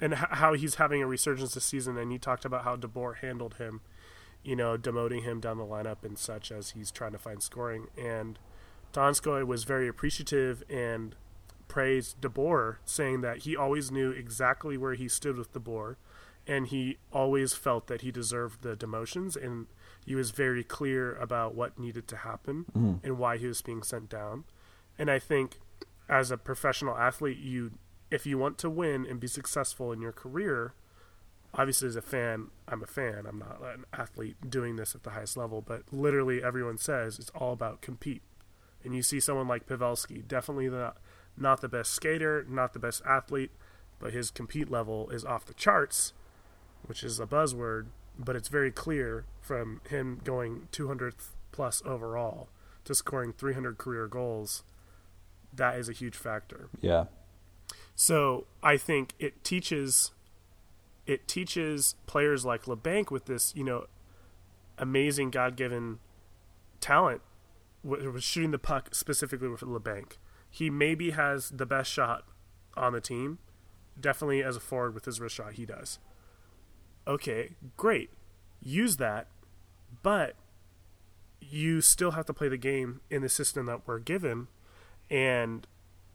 and 0.01 0.13
h- 0.13 0.19
how 0.31 0.55
he's 0.55 0.77
having 0.77 1.03
a 1.03 1.07
resurgence 1.07 1.55
this 1.55 1.65
season, 1.65 1.97
and 1.97 2.11
he 2.13 2.19
talked 2.19 2.45
about 2.45 2.65
how 2.65 2.77
DeBoer 2.77 3.17
handled 3.17 3.55
him, 3.55 3.81
you 4.43 4.55
know, 4.57 4.77
demoting 4.79 5.23
him 5.23 5.41
down 5.41 5.59
the 5.59 5.65
lineup 5.65 6.03
and 6.05 6.17
such 6.19 6.51
as 6.53 6.71
he's 6.71 6.91
trying 6.91 7.13
to 7.13 7.19
find 7.19 7.43
scoring. 7.43 7.89
And 7.97 8.39
Donskoy 8.93 9.47
was 9.47 9.65
very 9.65 9.89
appreciative 9.89 10.63
and 10.71 11.15
praised 11.67 12.21
DeBoer, 12.21 12.77
saying 12.85 13.21
that 13.21 13.39
he 13.39 13.57
always 13.57 13.91
knew 13.91 14.11
exactly 14.11 14.77
where 14.79 14.95
he 14.95 15.09
stood 15.09 15.37
with 15.37 15.53
DeBoer, 15.53 15.97
and 16.47 16.69
he 16.69 16.97
always 17.13 17.53
felt 17.53 17.89
that 17.89 18.01
he 18.01 18.11
deserved 18.11 18.63
the 18.63 18.75
demotions, 18.75 19.37
and 19.37 19.67
he 20.07 20.15
was 20.15 20.31
very 20.31 20.65
clear 20.65 21.15
about 21.17 21.55
what 21.55 21.79
needed 21.79 22.09
to 22.09 22.17
happen 22.19 22.65
Mhm. 22.75 23.01
and 23.05 23.19
why 23.19 23.37
he 23.37 23.47
was 23.47 23.61
being 23.61 23.83
sent 23.83 24.09
down. 24.09 24.45
And 24.99 25.11
I 25.11 25.19
think 25.19 25.59
as 26.09 26.31
a 26.31 26.39
professional 26.39 26.97
athlete, 26.97 27.37
you 27.37 27.73
if 28.11 28.27
you 28.27 28.39
want 28.39 28.59
to 28.59 28.71
win 28.71 29.07
and 29.07 29.21
be 29.21 29.27
successful 29.27 29.93
in 29.93 30.01
your 30.01 30.13
career, 30.13 30.75
obviously 31.55 31.89
as 31.89 31.97
a 31.97 32.03
fan, 32.03 32.49
I'm 32.67 32.83
a 32.83 32.87
fan. 32.87 33.27
I'm 33.27 33.39
not 33.39 33.61
an 33.63 33.85
athlete 33.93 34.37
doing 34.49 34.77
this 34.77 34.95
at 34.95 35.03
the 35.03 35.11
highest 35.11 35.37
level, 35.37 35.61
but 35.61 35.83
literally 35.93 36.43
everyone 36.43 36.79
says 36.79 37.19
it's 37.19 37.31
all 37.31 37.53
about 37.53 37.81
compete. 37.81 38.23
And 38.85 38.95
you 38.95 39.03
see 39.03 39.21
someone 39.21 39.49
like 39.49 39.67
Pavelski, 39.67 40.27
definitely 40.27 40.69
the 40.69 40.95
not 41.37 41.61
the 41.61 41.69
best 41.69 41.93
skater, 41.93 42.45
not 42.49 42.73
the 42.73 42.79
best 42.79 43.03
athlete, 43.07 43.53
but 44.01 44.13
his 44.13 44.31
compete 44.31 44.71
level 44.71 45.09
is 45.11 45.25
off 45.25 45.45
the 45.45 45.55
charts, 45.55 46.13
which 46.85 47.05
is 47.05 47.21
a 47.21 47.27
buzzword, 47.27 47.87
but 48.19 48.35
it's 48.35 48.49
very 48.49 48.73
clear 48.73 49.25
from 49.41 49.81
him 49.89 50.21
going 50.25 50.67
200th 50.73 51.29
plus 51.53 51.81
overall 51.85 52.49
to 52.85 52.95
scoring 52.95 53.33
300 53.33 53.79
career 53.79 54.09
goals. 54.09 54.65
That 55.53 55.79
is 55.79 55.89
a 55.89 55.93
huge 55.93 56.17
factor. 56.17 56.69
yeah 56.81 57.05
So 58.01 58.47
I 58.63 58.77
think 58.77 59.15
it 59.19 59.43
teaches 59.43 60.13
it 61.05 61.27
teaches 61.27 61.97
players 62.07 62.45
like 62.45 62.67
Labanc 62.67 63.11
with 63.11 63.25
this, 63.25 63.53
you 63.57 63.65
know, 63.65 63.87
amazing 64.79 65.31
God 65.31 65.57
given 65.57 65.99
talent 66.81 67.23
w- 67.85 68.09
was 68.13 68.23
shooting 68.23 68.53
the 68.53 68.59
puck 68.59 68.95
specifically 68.95 69.49
with 69.49 69.63
Labanc. 69.63 70.13
He 70.49 70.71
maybe 70.71 71.11
has 71.11 71.51
the 71.51 71.67
best 71.67 71.91
shot 71.91 72.23
on 72.77 72.93
the 72.93 73.01
team. 73.01 73.39
Definitely 74.01 74.45
as 74.45 74.55
a 74.55 74.61
forward 74.61 74.95
with 74.95 75.05
his 75.05 75.21
wrist 75.21 75.35
shot, 75.35 75.55
he 75.55 75.67
does. 75.67 75.99
Okay, 77.05 77.57
great. 77.77 78.11
Use 78.63 78.99
that, 78.99 79.27
but 80.05 80.37
you 81.41 81.81
still 81.81 82.13
have 82.13 82.27
to 82.27 82.33
play 82.33 82.49
the 82.49 82.57
game 82.57 83.01
in 83.11 83.23
the 83.23 83.29
system 83.29 83.67
that 83.67 83.89
we're 83.89 83.99
given, 83.99 84.47
and 85.11 85.67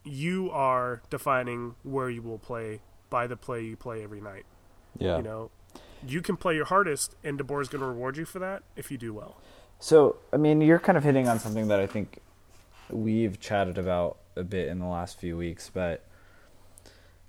you 0.04 0.50
are 0.52 1.02
defining 1.10 1.76
where 1.84 2.10
you 2.10 2.22
will 2.22 2.38
play 2.38 2.82
by 3.10 3.28
the 3.28 3.38
play 3.38 3.64
you 3.64 3.76
play 3.76 4.04
every 4.04 4.22
night. 4.22 4.46
yeah 4.98 5.18
You 5.18 5.24
know, 5.24 5.52
you 6.08 6.22
can 6.22 6.38
play 6.38 6.56
your 6.56 6.66
hardest, 6.66 7.16
and 7.24 7.40
DeBoer 7.40 7.62
is 7.62 7.70
going 7.70 7.82
to 7.82 7.88
reward 7.88 8.18
you 8.18 8.26
for 8.26 8.40
that 8.40 8.64
if 8.76 8.92
you 8.92 8.98
do 8.98 9.14
well. 9.14 9.38
So, 9.80 10.18
I 10.32 10.38
mean, 10.38 10.62
you're 10.62 10.80
kind 10.80 10.98
of 10.98 11.04
hitting 11.04 11.28
on 11.28 11.40
something 11.40 11.68
that 11.68 11.80
I 11.80 11.88
think 11.88 12.20
we've 12.90 13.40
chatted 13.40 13.78
about 13.78 14.18
a 14.36 14.44
bit 14.44 14.68
in 14.68 14.80
the 14.80 14.86
last 14.86 15.20
few 15.20 15.38
weeks, 15.38 15.70
but 15.74 16.06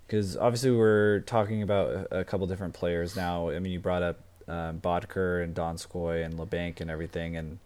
because 0.06 0.36
obviously 0.36 0.70
we're 0.70 1.20
talking 1.20 1.62
about 1.62 2.06
a, 2.10 2.24
couple 2.24 2.46
different 2.46 2.74
players 2.74 3.16
now. 3.16 3.50
I 3.50 3.58
mean, 3.58 3.72
you 3.72 3.80
brought 3.80 4.02
up 4.02 4.20
um, 4.46 4.80
Boedker 4.80 5.42
and 5.42 5.54
Donskoy 5.54 6.24
and 6.24 6.34
Labanc 6.34 6.80
and 6.80 6.90
everything, 6.90 7.36
and 7.36 7.58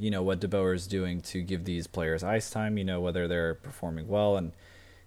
you 0.00 0.10
know 0.10 0.22
what 0.22 0.40
DeBoer 0.40 0.74
is 0.74 0.86
doing 0.86 1.20
to 1.22 1.42
give 1.42 1.64
these 1.64 1.86
players 1.86 2.24
ice 2.24 2.50
time. 2.50 2.78
You 2.78 2.84
know 2.84 3.00
whether 3.00 3.28
they're 3.28 3.54
performing 3.54 4.08
well 4.08 4.36
and 4.36 4.52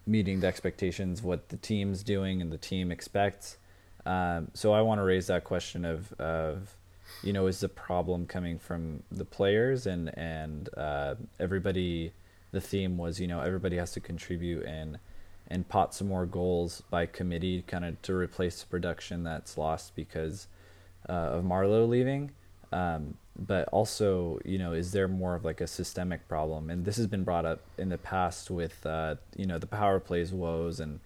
meeting 0.06 0.42
the 0.42 0.48
expectations, 0.48 1.22
what 1.22 1.50
the 1.50 1.58
team's 1.58 2.04
doing 2.04 2.42
and 2.42 2.52
the 2.52 2.58
team 2.58 2.92
expects. 2.92 3.58
Um, 4.06 4.50
so 4.54 4.74
I 4.74 4.82
want 4.82 5.00
to 5.00 5.04
raise 5.04 5.28
that 5.28 5.44
question 5.44 5.86
of 5.86 6.14
of 6.14 6.76
you 7.22 7.34
know, 7.34 7.48
is 7.48 7.60
the 7.60 7.70
problem 7.70 8.26
coming 8.26 8.58
from 8.58 9.04
the 9.12 9.26
players 9.26 9.86
and 9.86 10.18
and 10.18 10.70
uh, 10.76 11.16
everybody? 11.40 12.14
The 12.52 12.62
theme 12.62 12.98
was, 12.98 13.20
you 13.20 13.28
know, 13.28 13.42
everybody 13.42 13.78
has 13.78 13.92
to 13.94 14.00
contribute 14.00 14.66
and 14.66 15.00
and 15.48 15.68
pot 15.68 15.94
some 15.94 16.08
more 16.08 16.26
goals 16.26 16.82
by 16.90 17.06
committee, 17.06 17.64
kind 17.68 17.86
of 17.86 18.02
to 18.04 18.14
replace 18.16 18.62
the 18.62 18.68
production 18.68 19.24
that's 19.24 19.58
lost 19.58 19.96
because 19.96 20.48
uh, 21.10 21.38
of 21.38 21.44
Marleau 21.44 21.88
leaving. 21.88 22.32
Um, 22.72 23.16
but 23.38 23.68
also, 23.70 24.40
you 24.46 24.58
know, 24.58 24.74
is 24.74 24.92
there 24.92 25.08
more 25.08 25.36
of 25.36 25.44
like 25.44 25.60
a 25.62 25.68
systemic 25.68 26.28
problem? 26.28 26.70
And 26.70 26.86
this 26.86 26.98
has 26.98 27.08
been 27.08 27.24
brought 27.24 27.46
up 27.46 27.62
in 27.78 27.90
the 27.90 27.98
past 27.98 28.52
with, 28.52 28.86
uh, 28.86 29.16
you 29.36 29.46
know, 29.46 29.58
the 29.58 29.68
power 29.68 30.00
plays 30.00 30.32
woes 30.32 30.80
and 30.80 31.00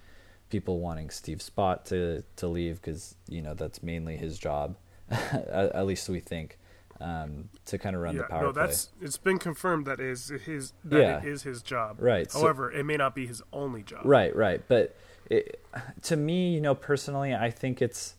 people 0.50 0.80
wanting 0.80 1.10
Steve 1.10 1.40
Spott 1.40 1.84
to 1.86 2.24
to 2.38 2.48
leave 2.48 2.82
because 2.82 3.16
you 3.28 3.42
know 3.42 3.54
that's 3.54 3.84
mainly 3.84 4.18
his 4.18 4.38
job, 4.40 4.76
at, 5.10 5.86
least 5.86 6.08
we 6.10 6.20
think, 6.20 6.58
um, 7.02 7.50
to 7.66 7.78
kind 7.78 7.96
of 7.96 8.02
run 8.02 8.16
yeah, 8.16 8.22
the 8.24 8.28
power 8.28 8.42
no, 8.44 8.52
that's 8.52 8.86
play. 8.86 9.06
it's 9.06 9.18
been 9.18 9.40
confirmed 9.40 9.86
that 9.86 10.00
is 10.00 10.30
his 10.46 10.74
that 10.86 11.00
Yeah. 11.00 11.18
it 11.20 11.26
is 11.26 11.44
his 11.44 11.62
job. 11.62 11.98
Right, 12.00 12.32
so- 12.32 12.42
However, 12.42 12.72
it 12.72 12.86
may 12.86 12.98
not 12.98 13.16
be 13.16 13.26
his 13.28 13.42
only 13.54 13.84
job. 13.84 14.02
Right, 14.06 14.36
right. 14.36 14.62
But 14.68 14.96
it, 15.30 15.62
to 16.04 16.16
me, 16.16 16.54
you 16.54 16.62
know, 16.62 16.76
personally, 16.76 17.34
I 17.36 17.50
think 17.52 17.82
it's, 17.82 18.16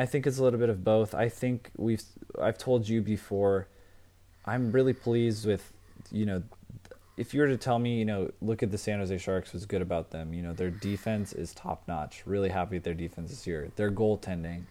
I 0.00 0.06
think 0.06 0.26
it's 0.26 0.38
a 0.38 0.42
little 0.42 0.58
bit 0.58 0.70
of 0.70 0.82
both. 0.82 1.14
I 1.14 1.28
think 1.28 1.70
we've, 1.76 2.02
I've 2.40 2.56
told 2.56 2.88
you 2.88 3.02
before, 3.02 3.68
I'm 4.46 4.72
really 4.72 4.94
pleased 4.94 5.44
with, 5.44 5.74
you 6.10 6.24
know, 6.24 6.42
if 7.18 7.34
you 7.34 7.40
were 7.42 7.48
to 7.48 7.58
tell 7.58 7.78
me, 7.78 7.98
you 7.98 8.06
know, 8.06 8.30
look 8.40 8.62
at 8.62 8.70
the 8.70 8.78
San 8.78 9.00
Jose 9.00 9.18
Sharks, 9.18 9.52
what's 9.52 9.66
good 9.66 9.82
about 9.82 10.10
them? 10.10 10.32
You 10.32 10.40
know, 10.40 10.54
their 10.54 10.70
defense 10.70 11.34
is 11.34 11.52
top 11.52 11.86
notch. 11.86 12.22
Really 12.24 12.48
happy 12.48 12.76
with 12.76 12.84
their 12.84 12.94
defense 12.94 13.28
this 13.28 13.46
year. 13.46 13.70
Their 13.76 13.90
goaltending, 13.90 14.62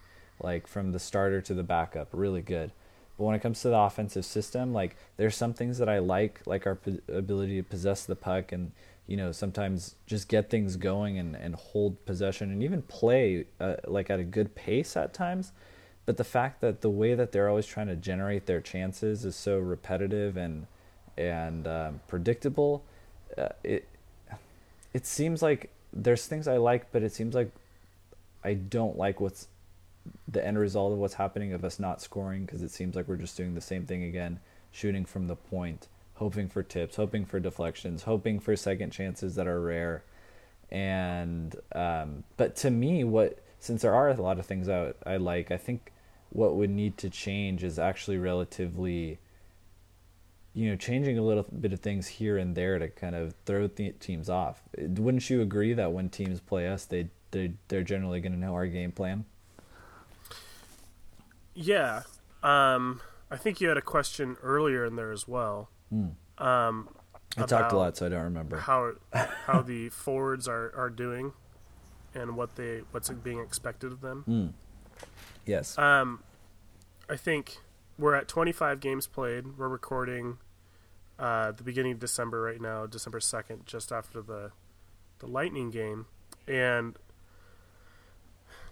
like 0.41 0.65
from 0.65 0.93
the 0.93 0.99
starter 0.99 1.41
to 1.41 1.53
the 1.53 1.61
backup, 1.61 2.07
really 2.11 2.41
good. 2.41 2.71
But 3.15 3.25
when 3.25 3.35
it 3.35 3.43
comes 3.43 3.61
to 3.61 3.67
the 3.67 3.77
offensive 3.77 4.25
system, 4.25 4.73
like 4.73 4.95
there's 5.17 5.35
some 5.35 5.53
things 5.53 5.77
that 5.77 5.89
I 5.89 5.99
like, 5.99 6.41
like 6.47 6.65
our 6.65 6.73
po- 6.73 6.97
ability 7.07 7.57
to 7.57 7.63
possess 7.63 8.03
the 8.03 8.15
puck 8.15 8.51
and 8.51 8.71
you 9.09 9.17
know 9.17 9.31
sometimes 9.31 9.95
just 10.05 10.27
get 10.27 10.51
things 10.51 10.75
going 10.75 11.17
and, 11.17 11.35
and 11.35 11.55
hold 11.55 12.05
possession 12.05 12.51
and 12.51 12.61
even 12.61 12.83
play 12.83 13.45
uh, 13.59 13.73
like 13.87 14.11
at 14.11 14.19
a 14.19 14.23
good 14.23 14.53
pace 14.53 14.95
at 14.95 15.15
times. 15.15 15.51
But 16.05 16.17
the 16.17 16.23
fact 16.23 16.61
that 16.61 16.81
the 16.81 16.91
way 16.91 17.15
that 17.15 17.31
they're 17.31 17.49
always 17.49 17.65
trying 17.65 17.87
to 17.87 17.95
generate 17.95 18.45
their 18.45 18.61
chances 18.61 19.25
is 19.25 19.35
so 19.35 19.57
repetitive 19.57 20.37
and 20.37 20.67
and 21.17 21.67
um, 21.67 22.01
predictable, 22.07 22.83
uh, 23.35 23.49
it 23.63 23.87
it 24.93 25.07
seems 25.07 25.41
like 25.41 25.71
there's 25.91 26.27
things 26.27 26.47
I 26.47 26.57
like, 26.57 26.91
but 26.91 27.01
it 27.01 27.11
seems 27.11 27.33
like 27.33 27.51
I 28.43 28.53
don't 28.53 28.95
like 28.95 29.19
what's 29.19 29.47
the 30.27 30.45
end 30.45 30.59
result 30.59 30.93
of 30.93 30.99
what's 30.99 31.15
happening 31.15 31.53
of 31.53 31.65
us 31.65 31.79
not 31.79 31.99
scoring 31.99 32.45
because 32.45 32.61
it 32.61 32.69
seems 32.69 32.95
like 32.95 33.07
we're 33.07 33.15
just 33.15 33.35
doing 33.35 33.55
the 33.55 33.61
same 33.61 33.87
thing 33.87 34.03
again, 34.03 34.39
shooting 34.71 35.03
from 35.03 35.27
the 35.27 35.35
point, 35.35 35.87
hoping 36.19 36.49
for 36.49 36.61
tips, 36.61 36.97
hoping 36.97 37.25
for 37.25 37.39
deflections, 37.39 38.03
hoping 38.03 38.39
for 38.39 38.55
second 38.55 38.91
chances 38.91 39.35
that 39.35 39.47
are 39.47 39.59
rare. 39.59 40.03
And 40.69 41.55
um, 41.73 42.23
but 42.37 42.55
to 42.57 42.69
me, 42.69 43.03
what 43.03 43.39
since 43.59 43.81
there 43.81 43.95
are 43.95 44.09
a 44.09 44.21
lot 44.21 44.37
of 44.37 44.45
things 44.45 44.69
I, 44.69 44.93
I 45.05 45.17
like, 45.17 45.49
I 45.49 45.57
think 45.57 45.91
what 46.29 46.55
would 46.55 46.69
need 46.69 46.97
to 46.99 47.09
change 47.09 47.63
is 47.63 47.79
actually 47.79 48.17
relatively 48.17 49.19
you 50.53 50.69
know, 50.69 50.75
changing 50.75 51.17
a 51.17 51.21
little 51.21 51.43
bit 51.43 51.73
of 51.73 51.79
things 51.79 52.07
here 52.07 52.37
and 52.37 52.55
there 52.55 52.79
to 52.79 52.89
kind 52.89 53.15
of 53.15 53.33
throw 53.45 53.67
the 53.67 53.91
teams 53.91 54.29
off. 54.29 54.61
Wouldn't 54.77 55.29
you 55.29 55.41
agree 55.41 55.73
that 55.73 55.93
when 55.93 56.09
teams 56.09 56.39
play 56.39 56.67
us, 56.67 56.85
they 56.85 57.09
they 57.31 57.53
they're 57.67 57.83
generally 57.83 58.19
going 58.19 58.33
to 58.33 58.37
know 58.37 58.53
our 58.53 58.67
game 58.67 58.91
plan? 58.91 59.25
Yeah. 61.53 62.01
Um, 62.41 63.01
I 63.29 63.37
think 63.37 63.61
you 63.61 63.67
had 63.67 63.77
a 63.77 63.81
question 63.81 64.37
earlier 64.41 64.85
in 64.85 64.95
there 64.95 65.11
as 65.11 65.27
well. 65.27 65.69
Hmm. 65.89 66.07
Um, 66.37 66.89
I 67.37 67.45
talked 67.45 67.71
a 67.71 67.77
lot, 67.77 67.97
so 67.97 68.05
I 68.05 68.09
don't 68.09 68.23
remember. 68.23 68.57
how 68.57 68.93
how 69.45 69.61
the 69.61 69.89
forwards 69.89 70.47
are, 70.47 70.73
are 70.75 70.89
doing 70.89 71.33
and 72.13 72.35
what 72.35 72.55
they 72.55 72.81
what's 72.91 73.09
being 73.09 73.39
expected 73.39 73.91
of 73.91 74.01
them. 74.01 74.23
Hmm. 74.23 74.47
Yes. 75.45 75.77
Um, 75.77 76.23
I 77.09 77.15
think 77.15 77.57
we're 77.97 78.15
at 78.15 78.27
25 78.27 78.79
games 78.79 79.07
played. 79.07 79.57
We're 79.57 79.67
recording 79.67 80.37
uh, 81.17 81.51
the 81.51 81.63
beginning 81.63 81.93
of 81.93 81.99
December 81.99 82.41
right 82.41 82.61
now, 82.61 82.85
December 82.85 83.19
2nd, 83.19 83.65
just 83.65 83.91
after 83.91 84.21
the 84.21 84.51
the 85.19 85.27
Lightning 85.27 85.69
game, 85.69 86.05
and 86.47 86.97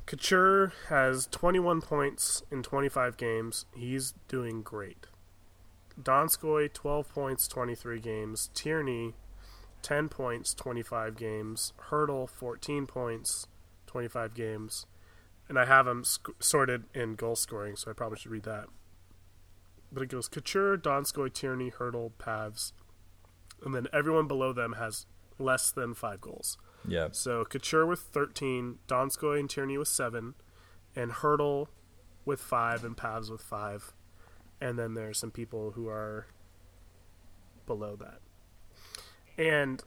Couture 0.06 0.72
has 0.88 1.28
21 1.28 1.82
points 1.82 2.42
in 2.50 2.64
25 2.64 3.18
games. 3.18 3.66
He's 3.76 4.14
doing 4.30 4.62
great. 4.62 5.08
Donskoy 6.02 6.72
12 6.72 7.10
points, 7.10 7.48
23 7.48 8.00
games. 8.00 8.50
Tierney 8.54 9.16
10 9.82 10.10
points, 10.10 10.54
25 10.54 11.16
games. 11.16 11.74
Hertl 11.90 12.30
14 12.30 12.86
points, 12.88 13.48
25 13.88 14.34
games. 14.34 14.86
And 15.50 15.58
I 15.58 15.66
have 15.66 15.86
them 15.86 16.04
sc- 16.04 16.30
sorted 16.40 16.84
in 16.94 17.16
goal 17.16 17.36
scoring, 17.36 17.76
so 17.76 17.90
I 17.90 17.94
probably 17.94 18.18
should 18.18 18.32
read 18.32 18.44
that. 18.44 18.66
But 19.92 20.04
it 20.04 20.10
goes 20.10 20.28
Couture, 20.28 20.78
Donskoy, 20.78 21.34
Tierney, 21.34 21.72
Hertl, 21.72 22.12
Pavs, 22.20 22.74
and 23.64 23.74
then 23.74 23.88
everyone 23.94 24.28
below 24.28 24.52
them 24.52 24.74
has 24.74 25.06
less 25.40 25.72
than 25.72 25.94
five 25.94 26.20
goals. 26.20 26.58
yeah. 26.86 27.08
So 27.12 27.46
Couture 27.46 27.86
with 27.86 28.02
13, 28.02 28.80
Donskoy 28.88 29.40
and 29.40 29.50
Tierney 29.50 29.78
with 29.78 29.88
7, 29.88 30.34
and 30.96 31.12
Hertl 31.12 31.68
with 32.26 32.42
5, 32.42 32.84
and 32.84 32.98
Pavs 32.98 33.32
with 33.32 33.42
5. 33.42 33.94
And 34.60 34.78
then 34.78 34.94
there's 34.94 35.18
some 35.20 35.32
people 35.32 35.72
who 35.72 35.88
are 35.88 36.28
below 37.66 37.96
that. 37.98 38.20
And 39.38 39.84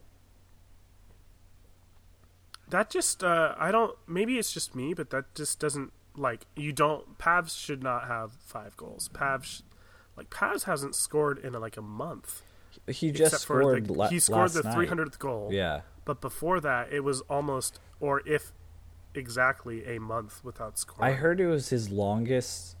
that 2.69 2.89
just, 2.89 3.23
uh, 3.23 3.53
I 3.57 3.71
don't, 3.71 3.97
maybe 4.07 4.37
it's 4.37 4.53
just 4.53 4.75
me, 4.75 4.93
but 4.93 5.09
that 5.09 5.35
just 5.35 5.59
doesn't, 5.59 5.91
like, 6.15 6.45
you 6.55 6.71
don't, 6.71 7.17
Pavs 7.17 7.57
should 7.59 7.83
not 7.83 8.07
have 8.07 8.31
5 8.45 8.77
goals. 8.77 9.09
Pavs, 9.13 9.63
like, 10.15 10.29
Pavs 10.29 10.63
hasn't 10.63 10.95
scored 10.95 11.37
in, 11.39 11.51
like, 11.53 11.75
a 11.75 11.81
month. 11.81 12.41
He 12.87 13.11
just 13.11 13.41
scored. 13.41 13.87
the, 13.87 14.07
he 14.07 14.19
scored 14.19 14.51
the 14.51 14.63
night. 14.63 14.89
300th 14.89 15.19
goal. 15.19 15.49
Yeah. 15.51 15.81
But 16.05 16.21
before 16.21 16.61
that, 16.61 16.93
it 16.93 17.01
was 17.01 17.19
almost, 17.21 17.79
or 17.99 18.21
if 18.25 18.53
exactly 19.13 19.85
a 19.85 19.99
month 19.99 20.41
without 20.43 20.79
scoring. 20.79 21.11
I 21.11 21.15
heard 21.15 21.41
it 21.41 21.47
was 21.47 21.69
his 21.69 21.89
longest 21.89 22.77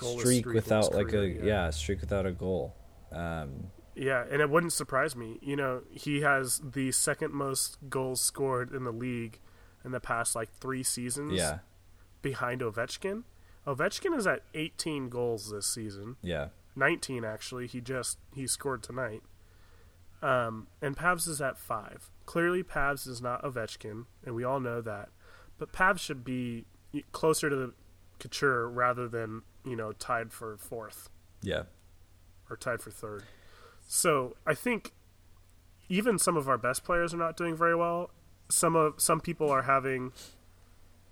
streak 0.00 0.40
streak 0.40 0.54
without 0.54 0.94
like 0.94 1.08
career, 1.08 1.42
a 1.42 1.46
yeah. 1.46 1.64
yeah. 1.64 1.70
streak 1.70 2.00
without 2.00 2.26
a 2.26 2.32
goal. 2.32 2.74
Um, 3.12 3.70
Yeah, 3.94 4.24
and 4.30 4.40
it 4.40 4.50
wouldn't 4.50 4.72
surprise 4.72 5.16
me. 5.16 5.38
You 5.42 5.56
know, 5.56 5.82
he 5.90 6.20
has 6.20 6.60
the 6.64 6.92
second 6.92 7.32
most 7.32 7.78
goals 7.88 8.20
scored 8.20 8.72
in 8.72 8.84
the 8.84 8.92
league 8.92 9.38
in 9.84 9.90
the 9.92 10.00
past 10.00 10.34
like 10.34 10.50
three 10.52 10.82
seasons. 10.82 11.32
yeah, 11.32 11.58
Behind 12.22 12.60
Ovechkin. 12.60 13.24
Ovechkin 13.66 14.16
is 14.16 14.26
at 14.26 14.42
18 14.54 15.08
goals 15.08 15.50
this 15.50 15.66
season. 15.66 16.16
yeah, 16.22 16.48
19 16.76 17.24
actually. 17.24 17.66
He 17.66 17.80
just 17.80 18.18
he 18.34 18.46
scored 18.46 18.82
tonight. 18.82 19.22
Um, 20.22 20.66
and 20.82 20.96
Pavs 20.96 21.26
is 21.28 21.40
at 21.40 21.58
five. 21.58 22.10
Clearly, 22.26 22.62
Pavs 22.62 23.08
is 23.08 23.22
not 23.22 23.42
Ovechkin, 23.42 24.04
and 24.24 24.34
we 24.34 24.44
all 24.44 24.60
know 24.60 24.80
that. 24.80 25.08
But 25.58 25.72
Pavs 25.72 25.98
should 25.98 26.24
be 26.24 26.66
closer 27.12 27.48
to 27.50 27.56
the 27.56 27.72
Couture 28.18 28.68
rather 28.68 29.08
than 29.08 29.42
you 29.64 29.76
know 29.76 29.92
tied 29.92 30.32
for 30.32 30.56
fourth 30.56 31.08
yeah. 31.42 31.62
or 32.48 32.56
tied 32.56 32.80
for 32.80 32.90
third. 32.90 33.24
So 33.86 34.36
I 34.46 34.54
think 34.54 34.92
even 35.88 36.18
some 36.18 36.36
of 36.36 36.48
our 36.48 36.58
best 36.58 36.84
players 36.84 37.12
are 37.12 37.18
not 37.18 37.36
doing 37.36 37.56
very 37.56 37.74
well. 37.74 38.10
Some 38.48 38.76
of 38.76 38.94
some 38.98 39.20
people 39.20 39.50
are 39.50 39.62
having, 39.62 40.12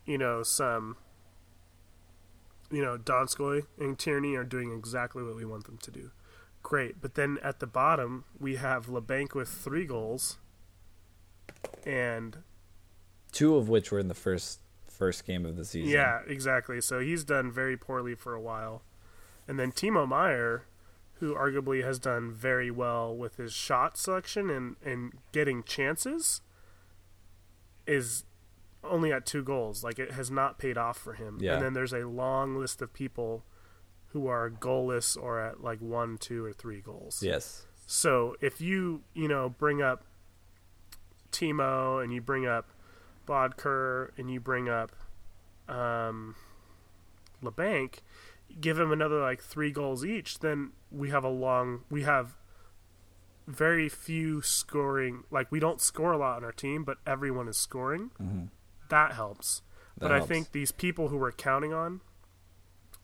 you 0.04 0.18
know, 0.18 0.42
some, 0.42 0.96
you 2.70 2.82
know, 2.82 2.96
Donskoy 2.96 3.66
and 3.78 3.98
Tierney 3.98 4.34
are 4.34 4.44
doing 4.44 4.72
exactly 4.72 5.22
what 5.22 5.36
we 5.36 5.44
want 5.44 5.64
them 5.64 5.78
to 5.82 5.90
do. 5.90 6.10
Great, 6.62 7.00
but 7.00 7.14
then 7.14 7.38
at 7.42 7.60
the 7.60 7.66
bottom 7.66 8.24
we 8.38 8.56
have 8.56 8.86
Labanc 8.86 9.34
with 9.34 9.48
three 9.48 9.86
goals, 9.86 10.38
and 11.86 12.38
Two 13.32 13.56
of 13.56 13.68
which 13.68 13.92
were 13.92 13.98
in 13.98 14.08
the 14.08 14.14
first 14.14 14.60
first 14.98 15.24
game 15.26 15.46
of 15.46 15.56
the 15.56 15.64
season. 15.64 15.90
Yeah, 15.90 16.20
exactly. 16.26 16.80
So 16.80 17.00
he's 17.00 17.24
done 17.24 17.52
very 17.52 17.76
poorly 17.76 18.14
for 18.14 18.34
a 18.34 18.40
while. 18.40 18.82
And 19.46 19.58
then 19.58 19.72
Timo 19.72 20.06
Meier, 20.06 20.64
who 21.14 21.34
arguably 21.34 21.82
has 21.84 21.98
done 21.98 22.32
very 22.32 22.70
well 22.70 23.16
with 23.16 23.36
his 23.36 23.52
shot 23.52 23.96
selection 23.96 24.50
and, 24.50 24.76
and 24.84 25.12
getting 25.32 25.62
chances, 25.62 26.42
is 27.86 28.24
only 28.84 29.12
at 29.12 29.24
two 29.24 29.42
goals. 29.42 29.82
Like 29.82 29.98
it 29.98 30.12
has 30.12 30.30
not 30.30 30.58
paid 30.58 30.76
off 30.76 30.98
for 30.98 31.14
him. 31.14 31.38
Yeah. 31.40 31.54
And 31.54 31.62
then 31.62 31.72
there's 31.72 31.92
a 31.92 32.06
long 32.06 32.56
list 32.56 32.82
of 32.82 32.92
people 32.92 33.44
who 34.08 34.26
are 34.26 34.50
goalless 34.50 35.16
or 35.20 35.40
at 35.40 35.62
like 35.62 35.80
one, 35.80 36.18
two, 36.18 36.44
or 36.44 36.52
three 36.52 36.80
goals. 36.80 37.22
Yes. 37.22 37.66
So 37.86 38.36
if 38.40 38.60
you 38.60 39.02
you 39.14 39.28
know 39.28 39.48
bring 39.48 39.80
up 39.82 40.04
Timo 41.32 42.02
and 42.02 42.12
you 42.12 42.20
bring 42.20 42.46
up 42.46 42.70
Boedker 43.28 44.10
and 44.16 44.30
you 44.30 44.40
bring 44.40 44.68
up 44.68 44.92
um, 45.68 46.34
Labanc, 47.42 47.96
give 48.60 48.78
him 48.78 48.90
another 48.90 49.20
like 49.20 49.42
three 49.42 49.70
goals 49.70 50.04
each, 50.04 50.38
then 50.38 50.70
we 50.90 51.10
have 51.10 51.24
a 51.24 51.28
long 51.28 51.82
we 51.90 52.02
have 52.02 52.36
very 53.46 53.88
few 53.88 54.42
scoring 54.42 55.24
like 55.30 55.50
we 55.52 55.60
don't 55.60 55.80
score 55.80 56.12
a 56.12 56.18
lot 56.18 56.38
on 56.38 56.44
our 56.44 56.52
team, 56.52 56.84
but 56.84 56.98
everyone 57.06 57.48
is 57.48 57.56
scoring. 57.56 58.10
Mm-hmm. 58.20 58.44
That 58.88 59.12
helps. 59.12 59.62
That 59.98 60.08
but 60.08 60.12
I 60.12 60.20
think 60.20 60.52
these 60.52 60.72
people 60.72 61.08
who 61.08 61.18
we're 61.18 61.32
counting 61.32 61.72
on, 61.72 62.00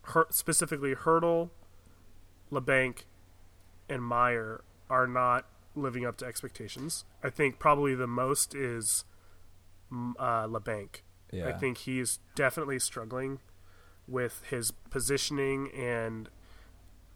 Hur- 0.03 0.27
specifically 0.29 0.95
Hertl, 0.95 1.49
Labanc, 2.51 3.03
and 3.89 4.01
Meier, 4.03 4.63
are 4.89 5.07
not 5.07 5.45
living 5.75 6.05
up 6.05 6.17
to 6.17 6.25
expectations. 6.25 7.05
I 7.23 7.29
think 7.29 7.59
probably 7.59 7.95
the 7.95 8.07
most 8.07 8.55
is 8.55 9.03
uh, 9.91 10.47
Labanc. 10.47 11.01
yeah. 11.31 11.47
I 11.47 11.53
think 11.53 11.79
he's 11.79 12.19
definitely 12.35 12.79
struggling 12.79 13.39
with 14.07 14.43
his 14.49 14.71
positioning 14.71 15.71
and 15.71 16.29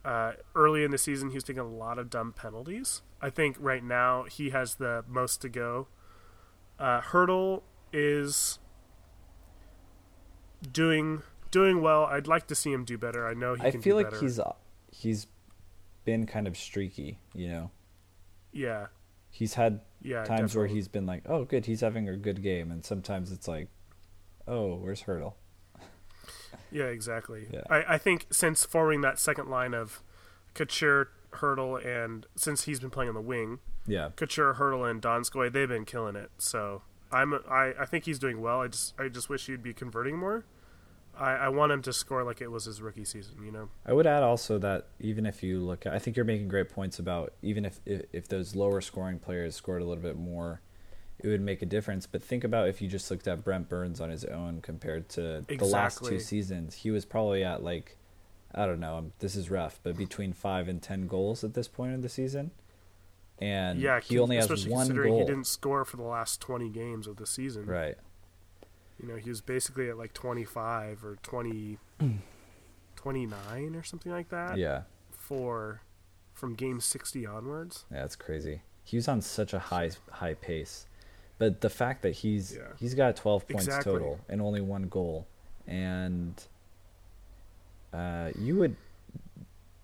uh, 0.03 0.33
early 0.55 0.83
in 0.83 0.91
the 0.91 0.97
season 0.97 1.29
he 1.29 1.35
was 1.35 1.43
taking 1.43 1.59
a 1.61 1.67
lot 1.67 1.99
of 1.99 2.09
dumb 2.09 2.33
penalties. 2.33 3.01
I 3.21 3.29
think 3.29 3.57
right 3.59 3.83
now 3.83 4.23
he 4.23 4.49
has 4.51 4.75
the 4.75 5.03
most 5.07 5.41
to 5.41 5.49
go. 5.49 5.87
Uh, 6.79 7.01
Hertl 7.01 7.63
is 7.91 8.59
doing 10.71 11.21
doing 11.51 11.81
well. 11.81 12.05
I'd 12.05 12.27
like 12.27 12.47
to 12.47 12.55
see 12.55 12.71
him 12.71 12.85
do 12.85 12.97
better. 12.97 13.27
I 13.27 13.33
know 13.33 13.55
he 13.55 13.61
I 13.63 13.71
feel 13.71 13.95
like 13.95 14.11
better. 14.11 14.21
he's 14.21 14.39
uh, 14.39 14.53
he's 14.91 15.27
been 16.05 16.25
kind 16.25 16.47
of 16.47 16.55
streaky. 16.55 17.19
You 17.33 17.49
know, 17.49 17.71
yeah 18.53 18.87
he's 19.29 19.53
had 19.55 19.81
yeah 20.01 20.23
times 20.23 20.55
where 20.55 20.67
he's 20.67 20.87
been 20.87 21.05
like, 21.05 21.23
"Oh, 21.25 21.45
good, 21.45 21.65
he's 21.65 21.81
having 21.81 22.07
a 22.09 22.17
good 22.17 22.41
game," 22.41 22.71
and 22.71 22.83
sometimes 22.85 23.31
it's 23.31 23.47
like, 23.47 23.69
"Oh, 24.47 24.75
where's 24.75 25.03
Hertl?" 25.03 25.33
Yeah, 26.71 26.85
exactly. 26.85 27.47
Yeah. 27.51 27.61
I, 27.69 27.95
I 27.95 27.97
think 27.97 28.27
since 28.31 28.63
forming 28.63 29.01
that 29.01 29.17
second 29.17 29.49
line 29.49 29.73
of 29.73 30.03
Couture, 30.53 31.09
Hertl, 31.33 31.83
and 31.83 32.25
since 32.35 32.63
he's 32.65 32.79
been 32.79 32.89
playing 32.91 33.09
on 33.09 33.15
the 33.15 33.21
wing, 33.21 33.59
Yeah, 33.87 34.09
Couture, 34.15 34.53
Hertl, 34.55 34.89
and 34.89 35.01
Donskoy, 35.01 35.51
they've 35.51 35.67
been 35.67 35.85
killing 35.85 36.15
it. 36.15 36.29
So 36.37 36.83
I'm 37.11 37.33
I, 37.49 37.73
I 37.79 37.85
think 37.85 38.05
he's 38.05 38.19
doing 38.19 38.39
well. 38.41 38.61
I 38.61 38.67
just 38.67 38.93
I 38.99 39.07
just 39.07 39.29
wish 39.29 39.47
he'd 39.47 39.63
be 39.63 39.73
converting 39.73 40.17
more. 40.17 40.45
I, 41.19 41.33
I 41.33 41.49
want 41.49 41.71
him 41.71 41.81
to 41.83 41.93
score 41.93 42.23
like 42.23 42.41
it 42.41 42.49
was 42.49 42.65
his 42.65 42.81
rookie 42.81 43.05
season. 43.05 43.43
You 43.43 43.51
know. 43.51 43.69
I 43.85 43.93
would 43.93 44.07
add 44.07 44.23
also 44.23 44.57
that 44.59 44.87
even 44.99 45.25
if 45.25 45.43
you 45.43 45.59
look 45.59 45.85
at, 45.85 45.93
I 45.93 45.99
think 45.99 46.15
you're 46.15 46.25
making 46.25 46.47
great 46.47 46.69
points 46.69 46.99
about 46.99 47.33
even 47.41 47.65
if, 47.65 47.79
if 47.85 48.03
if 48.13 48.27
those 48.27 48.55
lower 48.55 48.81
scoring 48.81 49.19
players 49.19 49.55
scored 49.55 49.81
a 49.81 49.85
little 49.85 50.03
bit 50.03 50.17
more, 50.17 50.61
it 51.19 51.27
would 51.27 51.41
make 51.41 51.61
a 51.61 51.65
difference. 51.65 52.07
But 52.07 52.23
think 52.23 52.43
about 52.43 52.69
if 52.69 52.81
you 52.81 52.87
just 52.87 53.11
looked 53.11 53.27
at 53.27 53.43
Brent 53.43 53.69
Burns 53.69 53.99
on 53.99 54.09
his 54.09 54.23
own 54.25 54.61
compared 54.61 55.09
to 55.09 55.45
the 55.47 55.65
last 55.65 56.03
two 56.03 56.19
seasons, 56.19 56.75
he 56.75 56.91
was 56.91 57.05
probably 57.05 57.43
at 57.43 57.63
like, 57.63 57.97
I 58.55 58.65
don't 58.65 58.79
know, 58.79 58.97
um, 58.97 59.11
this 59.19 59.35
is 59.35 59.51
rough, 59.51 59.79
but 59.83 59.97
between 59.97 60.33
five 60.33 60.67
and 60.67 60.81
ten 60.81 61.07
goals 61.07 61.43
at 61.43 61.53
this 61.53 61.67
point 61.67 61.93
in 61.93 62.01
the 62.01 62.09
season, 62.09 62.51
and 63.39 63.79
yeah, 63.79 63.99
he 63.99 64.19
only 64.19 64.35
has 64.35 64.67
one 64.67 64.87
goal. 64.95 65.19
he 65.19 65.25
didn't 65.25 65.47
score 65.47 65.85
for 65.85 65.97
the 65.97 66.03
last 66.03 66.41
20 66.41 66.69
games 66.69 67.07
of 67.07 67.17
the 67.17 67.25
season. 67.25 67.65
Right. 67.65 67.97
You 69.01 69.07
know, 69.07 69.15
he 69.15 69.29
was 69.29 69.41
basically 69.41 69.89
at 69.89 69.97
like 69.97 70.13
25 70.13 71.03
or 71.05 71.15
20, 71.23 71.77
29 72.95 73.75
or 73.75 73.83
something 73.83 74.11
like 74.11 74.29
that 74.29 74.57
Yeah. 74.57 74.81
for 75.11 75.81
from 76.33 76.55
game 76.55 76.79
60 76.79 77.25
onwards. 77.25 77.85
Yeah, 77.91 78.01
that's 78.01 78.15
crazy. 78.15 78.61
He 78.83 78.97
was 78.97 79.07
on 79.07 79.21
such 79.21 79.53
a 79.53 79.59
high 79.59 79.91
high 80.11 80.33
pace, 80.33 80.87
but 81.37 81.61
the 81.61 81.69
fact 81.69 82.01
that 82.01 82.11
he's 82.11 82.55
Yeah. 82.55 82.69
he's 82.77 82.95
got 82.95 83.15
twelve 83.15 83.47
points 83.47 83.65
Exactly. 83.67 83.91
total 83.93 84.19
and 84.27 84.41
only 84.41 84.61
one 84.61 84.83
goal, 84.89 85.27
and 85.67 86.41
uh, 87.93 88.31
you 88.37 88.55
would 88.55 88.75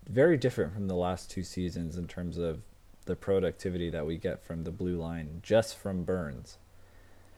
very 0.07 0.37
different 0.37 0.73
from 0.73 0.87
the 0.87 0.95
last 0.95 1.29
two 1.29 1.43
seasons 1.43 1.97
in 1.97 2.07
terms 2.07 2.37
of 2.37 2.61
the 3.05 3.15
productivity 3.15 3.89
that 3.91 4.05
we 4.05 4.17
get 4.17 4.41
from 4.43 4.63
the 4.63 4.71
blue 4.71 4.97
line 4.97 5.39
just 5.43 5.75
from 5.77 6.03
Burns. 6.03 6.57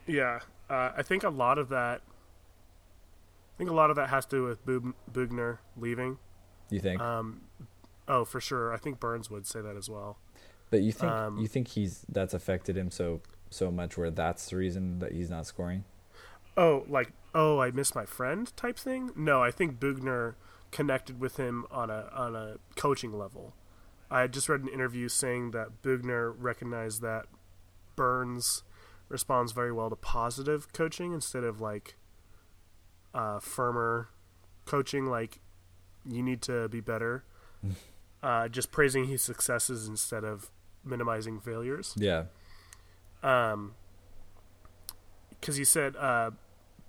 Yeah, 0.05 0.39
uh, 0.69 0.91
I 0.95 1.01
think 1.03 1.23
a 1.23 1.29
lot 1.29 1.57
of 1.57 1.69
that. 1.69 2.01
I 2.01 3.57
think 3.57 3.69
a 3.69 3.73
lot 3.73 3.89
of 3.89 3.95
that 3.95 4.09
has 4.09 4.25
to 4.27 4.35
do 4.37 4.43
with 4.43 4.63
Bug- 4.65 4.93
Boughner 5.11 5.57
leaving. 5.75 6.19
You 6.69 6.79
think? 6.79 7.01
Um, 7.01 7.41
oh, 8.07 8.23
for 8.25 8.39
sure. 8.39 8.73
I 8.73 8.77
think 8.77 8.99
Burns 8.99 9.31
would 9.31 9.47
say 9.47 9.61
that 9.61 9.75
as 9.75 9.89
well. 9.89 10.17
but 10.69 10.81
you 10.81 10.91
think 10.91 11.11
um, 11.11 11.37
you 11.37 11.47
think 11.47 11.69
he's 11.69 12.05
that's 12.09 12.33
affected 12.33 12.77
him 12.77 12.91
so 12.91 13.21
so 13.49 13.71
much 13.71 13.97
where 13.97 14.11
that's 14.11 14.49
the 14.49 14.57
reason 14.57 14.99
that 14.99 15.13
he's 15.13 15.29
not 15.29 15.45
scoring. 15.45 15.85
Oh, 16.55 16.85
like 16.87 17.13
oh, 17.33 17.59
I 17.59 17.71
miss 17.71 17.95
my 17.95 18.05
friend 18.05 18.55
type 18.57 18.77
thing. 18.77 19.11
No, 19.15 19.41
I 19.41 19.51
think 19.51 19.79
Boughner 19.79 20.35
connected 20.71 21.19
with 21.19 21.37
him 21.37 21.65
on 21.71 21.89
a 21.89 22.09
on 22.13 22.35
a 22.35 22.57
coaching 22.75 23.17
level. 23.17 23.53
I 24.11 24.27
just 24.27 24.47
read 24.49 24.61
an 24.61 24.69
interview 24.69 25.09
saying 25.09 25.51
that 25.51 25.81
Boughner 25.81 26.33
recognized 26.37 27.01
that 27.01 27.25
Burns 27.95 28.63
responds 29.09 29.51
very 29.51 29.71
well 29.71 29.89
to 29.89 29.95
positive 29.95 30.71
coaching 30.73 31.13
instead 31.13 31.43
of 31.43 31.59
like 31.61 31.95
uh, 33.13 33.39
firmer 33.39 34.09
coaching, 34.65 35.05
like 35.07 35.39
you 36.07 36.21
need 36.23 36.41
to 36.43 36.67
be 36.69 36.79
better. 36.81 37.23
uh, 38.23 38.47
just 38.47 38.71
praising 38.71 39.05
his 39.05 39.21
successes 39.21 39.87
instead 39.87 40.23
of 40.23 40.51
minimizing 40.85 41.39
failures 41.39 41.93
Yeah. 41.97 42.25
um 43.21 43.73
because 45.31 45.57
he 45.57 45.65
said 45.65 45.95
uh 45.97 46.31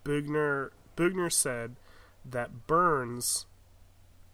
Boughner 0.04 0.70
Boughner 0.96 1.31
said 1.31 1.76
that 2.24 2.66
Burns 2.68 3.46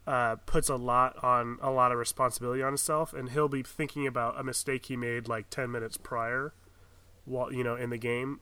uh 0.07 0.37
puts 0.45 0.69
a 0.69 0.77
lot 0.77 1.23
on 1.25 1.59
a 1.63 1.71
lot 1.71 1.93
of 1.93 1.99
responsibility 1.99 2.63
on 2.63 2.69
himself 2.73 3.15
and 3.15 3.31
he'll 3.31 3.49
be 3.49 3.63
thinking 3.63 4.07
about 4.07 4.39
a 4.39 4.43
mistake 4.45 4.87
he 4.87 4.97
made 4.97 5.29
like 5.29 5.49
10 5.51 5.71
minutes 5.71 5.97
prior 5.97 6.53
while 7.25 7.53
you 7.53 7.65
know 7.65 7.75
in 7.77 7.91
the 7.91 7.99
game 7.99 8.41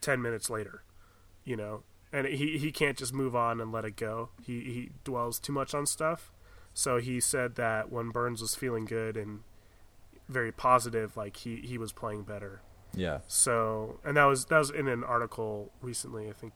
10 0.00 0.20
minutes 0.22 0.48
later 0.50 0.82
you 1.44 1.56
know 1.56 1.82
and 2.12 2.26
he 2.26 2.58
he 2.58 2.70
can't 2.72 2.96
just 2.96 3.12
move 3.12 3.34
on 3.36 3.60
and 3.60 3.70
let 3.72 3.84
it 3.84 3.96
go 3.96 4.30
he 4.42 4.60
he 4.60 4.90
dwells 5.04 5.38
too 5.38 5.52
much 5.52 5.74
on 5.74 5.86
stuff 5.86 6.32
so 6.74 6.98
he 6.98 7.18
said 7.20 7.56
that 7.56 7.90
when 7.90 8.10
Burns 8.10 8.40
was 8.40 8.54
feeling 8.54 8.84
good 8.84 9.16
and 9.16 9.40
very 10.28 10.52
positive 10.52 11.16
like 11.16 11.36
he 11.38 11.56
he 11.56 11.78
was 11.78 11.92
playing 11.92 12.22
better 12.22 12.60
Yeah. 12.94 13.18
so, 13.26 13.98
and 14.04 14.16
that 14.16 14.24
was 14.24 14.44
that 14.46 14.58
was 14.58 14.70
in 14.70 14.86
an 14.88 15.02
article 15.04 15.72
recently. 15.82 16.28
I 16.28 16.32
think 16.32 16.52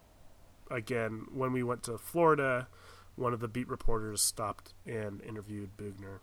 again 0.71 1.27
when 1.33 1.53
we 1.53 1.63
went 1.63 1.83
to 1.85 1.99
Florida, 1.99 2.69
one 3.17 3.33
of 3.33 3.41
the 3.41 3.49
beat 3.49 3.69
reporters 3.69 4.23
stopped 4.23 4.75
and 4.87 5.21
interviewed 5.23 5.77
Boughner. 5.77 6.21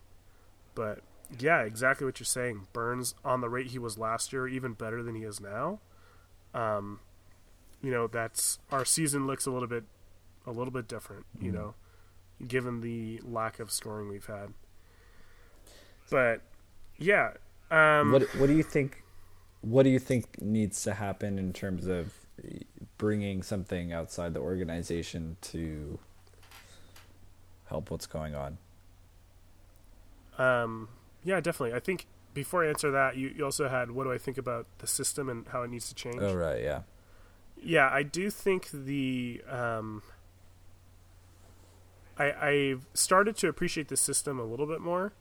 But 0.76 1.00
yeah, 1.38 1.62
exactly 1.62 2.06
what 2.06 2.20
you're 2.20 2.26
saying. 2.26 2.68
Burns 2.74 3.14
on 3.24 3.42
the 3.42 3.50
rate 3.50 3.68
he 3.68 3.80
was 3.80 3.98
last 3.98 4.34
year, 4.34 4.48
even 4.48 4.74
better 4.74 5.04
than 5.04 5.16
he 5.16 5.24
is 5.24 5.40
now. 5.40 5.80
Um, 6.54 7.00
you 7.82 7.92
know, 7.92 8.08
that's 8.08 8.60
our 8.72 8.86
season 8.86 9.28
looks 9.28 9.46
a 9.46 9.52
little 9.52 9.68
bit 9.68 9.84
a 10.48 10.52
little 10.52 10.72
bit 10.72 10.88
different. 10.88 11.26
You 11.40 11.52
Mhm. 11.52 11.54
know, 11.54 11.76
given 12.48 12.82
the 12.82 13.20
lack 13.24 13.60
of 13.60 13.72
scoring 13.72 14.10
we've 14.10 14.26
had. 14.26 14.54
But 16.10 16.42
yeah, 16.98 17.34
um, 17.70 18.12
what 18.12 18.24
What 18.36 18.48
do 18.48 18.54
you 18.54 18.64
think? 18.64 19.04
What 19.62 19.84
do 19.84 19.90
you 19.90 20.00
think 20.00 20.42
needs 20.42 20.82
to 20.84 20.94
happen 20.94 21.38
in 21.38 21.54
terms 21.54 21.86
of 21.86 22.14
bringing 22.98 23.44
something 23.44 23.92
outside 23.92 24.34
the 24.34 24.40
organization 24.40 25.36
to 25.42 26.00
help 27.66 27.92
what's 27.92 28.08
going 28.08 28.34
on? 28.36 28.58
Um, 30.38 30.88
yeah, 31.24 31.40
definitely. 31.40 31.76
I 31.76 31.80
think 31.80 32.06
before 32.34 32.64
I 32.64 32.70
answer 32.70 32.92
that, 32.92 33.18
you, 33.18 33.34
you 33.36 33.46
also 33.46 33.68
had 33.70 33.92
what 33.92 34.04
do 34.06 34.12
I 34.12 34.18
think 34.18 34.38
about 34.38 34.66
the 34.80 34.88
system 34.88 35.30
and 35.30 35.48
how 35.48 35.64
it 35.64 35.70
needs 35.70 35.88
to 35.90 35.96
change? 35.96 36.20
Oh 36.20 36.34
right, 36.34 36.62
yeah, 36.62 36.82
Yeah, 37.62 37.90
I 37.92 38.04
do 38.04 38.30
think 38.30 38.70
the 38.72 39.42
um, 39.50 40.04
I 42.18 42.32
I've 42.32 42.86
started 42.94 43.36
to 43.38 43.48
appreciate 43.48 43.88
the 43.88 43.98
system 43.98 44.40
a 44.40 44.44
little 44.44 44.68
bit 44.68 44.82
more. 44.82 45.14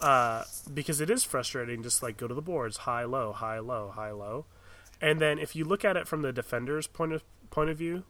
Uh, 0.00 0.42
because 0.74 1.00
it 1.00 1.08
is 1.08 1.22
frustrating, 1.22 1.80
just 1.80 2.02
like 2.02 2.16
go 2.16 2.26
to 2.26 2.34
the 2.34 2.42
boards, 2.42 2.78
high, 2.78 3.04
low, 3.04 3.30
high, 3.32 3.60
low, 3.60 3.92
high, 3.94 4.10
low, 4.10 4.46
and 5.00 5.20
then 5.20 5.38
if 5.38 5.54
you 5.54 5.64
look 5.64 5.84
at 5.84 5.96
it 5.96 6.08
from 6.08 6.22
the 6.22 6.32
defender's 6.32 6.88
point 6.88 7.12
of 7.12 7.22
point 7.50 7.70
of 7.70 7.78
view, 7.78 8.02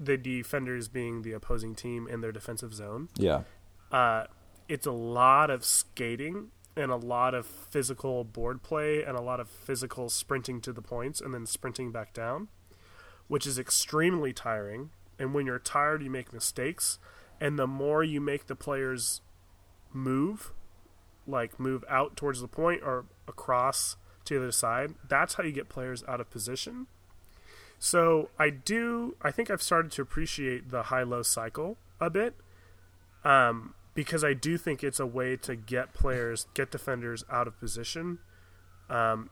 the 0.00 0.16
defenders 0.16 0.88
being 0.88 1.20
the 1.20 1.32
opposing 1.32 1.74
team 1.74 2.08
in 2.08 2.22
their 2.22 2.32
defensive 2.32 2.72
zone, 2.72 3.10
yeah, 3.18 3.42
uh, 3.92 4.24
it's 4.70 4.86
a 4.86 4.92
lot 4.92 5.50
of 5.50 5.66
skating 5.66 6.50
and 6.76 6.90
a 6.90 6.96
lot 6.96 7.34
of 7.34 7.46
physical 7.46 8.24
board 8.24 8.62
play 8.62 9.02
and 9.02 9.16
a 9.16 9.22
lot 9.22 9.40
of 9.40 9.48
physical 9.48 10.08
sprinting 10.08 10.60
to 10.60 10.72
the 10.72 10.82
points 10.82 11.20
and 11.20 11.32
then 11.32 11.46
sprinting 11.46 11.92
back 11.92 12.12
down, 12.12 12.48
which 13.28 13.46
is 13.46 13.58
extremely 13.58 14.32
tiring. 14.32 14.90
And 15.18 15.32
when 15.32 15.46
you're 15.46 15.58
tired, 15.58 16.02
you 16.02 16.10
make 16.10 16.32
mistakes. 16.32 16.98
And 17.40 17.58
the 17.58 17.66
more 17.66 18.02
you 18.02 18.20
make 18.20 18.46
the 18.46 18.56
players 18.56 19.20
move, 19.92 20.52
like 21.26 21.60
move 21.60 21.84
out 21.88 22.16
towards 22.16 22.40
the 22.40 22.48
point 22.48 22.82
or 22.82 23.06
across 23.28 23.96
to 24.24 24.34
the 24.34 24.40
other 24.40 24.52
side, 24.52 24.94
that's 25.08 25.34
how 25.34 25.44
you 25.44 25.52
get 25.52 25.68
players 25.68 26.02
out 26.08 26.20
of 26.20 26.30
position. 26.30 26.86
So 27.78 28.30
I 28.38 28.50
do, 28.50 29.16
I 29.22 29.30
think 29.30 29.50
I've 29.50 29.62
started 29.62 29.92
to 29.92 30.02
appreciate 30.02 30.70
the 30.70 30.84
high 30.84 31.02
low 31.02 31.22
cycle 31.22 31.76
a 32.00 32.10
bit 32.10 32.34
um, 33.24 33.74
because 33.94 34.24
I 34.24 34.32
do 34.32 34.58
think 34.58 34.82
it's 34.82 35.00
a 35.00 35.06
way 35.06 35.36
to 35.38 35.54
get 35.56 35.94
players, 35.94 36.46
get 36.54 36.70
defenders 36.70 37.24
out 37.30 37.46
of 37.46 37.58
position. 37.58 38.18
Um, 38.90 39.30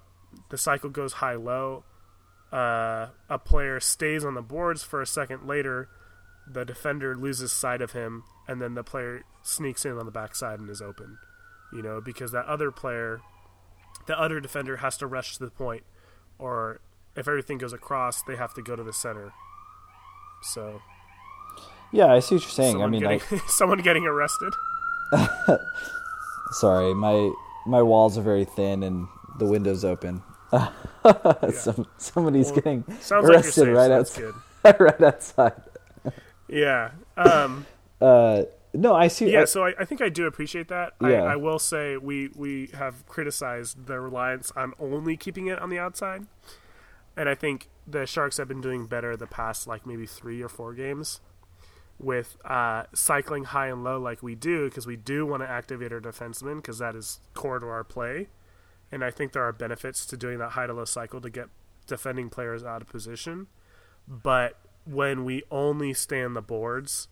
the 0.51 0.59
cycle 0.59 0.91
goes 0.91 1.15
high 1.15 1.35
low. 1.35 1.85
Uh, 2.53 3.09
a 3.29 3.39
player 3.39 3.81
stays 3.81 4.25
on 4.25 4.35
the 4.35 4.43
boards 4.43 4.83
for 4.83 5.01
a 5.03 5.07
second 5.07 5.47
later. 5.47 5.89
The 6.47 6.65
defender 6.65 7.17
loses 7.17 7.53
sight 7.53 7.81
of 7.81 7.93
him, 7.93 8.25
and 8.47 8.61
then 8.61 8.75
the 8.75 8.85
player 8.85 9.25
sneaks 9.43 9.85
in 9.85 9.99
on 9.99 10.07
the 10.07 10.13
backside 10.13 10.61
and 10.61 10.69
is 10.69 10.83
open. 10.83 11.19
You 11.73 11.83
know, 11.83 12.01
because 12.01 12.33
that 12.33 12.47
other 12.47 12.71
player, 12.71 13.21
the 14.07 14.19
other 14.19 14.39
defender 14.41 14.77
has 14.77 14.97
to 14.99 15.07
rush 15.07 15.39
to 15.39 15.45
the 15.45 15.51
point, 15.51 15.85
or 16.39 16.81
if 17.17 17.27
everything 17.27 17.59
goes 17.59 17.73
across, 17.73 18.23
they 18.23 18.37
have 18.37 18.55
to 18.55 18.63
go 18.63 18.77
to 18.77 18.83
the 18.83 18.93
center. 18.93 19.33
So 20.43 20.83
Yeah, 21.93 22.07
I 22.07 22.21
see 22.21 22.37
what 22.37 22.43
you're 22.43 22.51
saying. 22.51 22.71
I 22.77 22.81
someone 22.81 22.91
mean, 22.91 23.07
I, 23.07 23.19
getting, 23.19 23.39
someone 23.49 23.79
getting 23.81 24.07
arrested. 24.07 24.53
sorry, 26.53 26.95
my 26.95 27.33
my 27.67 27.83
walls 27.83 28.19
are 28.19 28.23
very 28.23 28.45
thin 28.45 28.83
and 28.83 29.09
the 29.39 29.47
window's 29.47 29.85
open. 29.85 30.23
Some, 31.53 31.87
somebody's 31.97 32.47
Well, 32.47 32.55
getting 32.57 32.85
Sounds 33.01 33.27
like 33.27 33.37
arrested 33.37 33.69
right 33.69 33.91
outside. 33.91 34.33
right 34.79 35.03
outside. 35.03 35.55
Yeah. 36.49 36.91
Um, 37.17 37.67
Uh, 38.01 38.43
no, 38.75 38.95
I 38.95 39.09
see. 39.09 39.31
yeah. 39.33 39.43
I- 39.43 39.45
So 39.47 39.65
I, 39.65 39.75
I 39.81 39.85
think 39.85 40.01
I 40.03 40.09
do 40.09 40.27
appreciate 40.27 40.69
that. 40.69 40.93
Yeah. 41.01 41.23
I, 41.25 41.33
I 41.33 41.37
will 41.37 41.59
say 41.59 41.97
we 41.97 42.31
we 42.35 42.69
have 42.75 43.07
criticized 43.07 43.87
the 43.87 43.99
reliance 44.01 44.53
on 44.57 44.75
only 44.79 45.17
keeping 45.17 45.47
it 45.47 45.59
on 45.59 45.71
the 45.71 45.79
outside, 45.79 46.27
and 47.17 47.29
I 47.29 47.35
think 47.35 47.69
the 47.87 48.07
Sharks 48.07 48.37
have 48.37 48.49
been 48.49 48.61
doing 48.61 48.87
better 48.87 49.17
the 49.17 49.27
past 49.27 49.67
like 49.67 49.87
maybe 49.87 50.07
three 50.07 50.43
or 50.43 50.49
four 50.49 50.75
games 50.75 51.21
with 52.03 52.37
uh, 52.45 52.85
cycling 52.95 53.45
high 53.45 53.69
and 53.69 53.85
low 53.85 53.99
like 53.99 54.23
we 54.23 54.35
do 54.35 54.69
because 54.69 54.87
we 54.87 54.97
do 54.97 55.25
want 55.25 55.43
to 55.43 55.49
activate 55.49 55.93
our 55.93 56.01
defensemen 56.01 56.57
because 56.57 56.79
that 56.79 56.97
is 56.97 57.21
core 57.35 57.59
to 57.59 57.67
our 57.67 57.85
play, 57.85 58.29
and 58.91 59.05
I 59.05 59.11
think 59.11 59.33
there 59.33 59.43
are 59.43 59.53
benefits 59.53 60.05
to 60.07 60.17
doing 60.17 60.39
that 60.39 60.51
high 60.51 60.67
to 60.67 60.73
low 60.73 60.85
cycle 60.85 61.21
to 61.21 61.31
get 61.31 61.49
defending 61.87 62.29
players 62.29 62.65
out 62.65 62.83
of 62.83 62.89
position, 62.89 63.47
but 64.09 64.59
when 64.85 65.25
we 65.25 65.43
only 65.51 65.95
stay 65.95 66.23
on 66.23 66.35
the 66.35 66.43
boards 66.43 67.09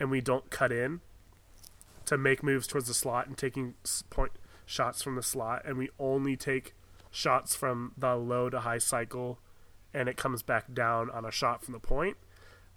and 0.00 0.10
we 0.10 0.20
don't 0.20 0.50
cut 0.50 0.72
in 0.72 1.00
to 2.06 2.18
make 2.18 2.42
moves 2.42 2.66
towards 2.66 2.88
the 2.88 2.94
slot 2.94 3.26
and 3.26 3.38
taking 3.38 3.74
point 4.10 4.32
shots 4.66 5.02
from 5.02 5.14
the 5.16 5.22
slot, 5.22 5.62
and 5.64 5.76
we 5.76 5.90
only 5.98 6.36
take 6.36 6.74
shots 7.10 7.54
from 7.54 7.92
the 7.96 8.14
low 8.16 8.50
to 8.50 8.60
high 8.60 8.78
cycle, 8.78 9.38
and 9.92 10.08
it 10.08 10.16
comes 10.16 10.42
back 10.42 10.72
down 10.74 11.10
on 11.10 11.24
a 11.24 11.30
shot 11.30 11.62
from 11.62 11.72
the 11.72 11.80
point. 11.80 12.16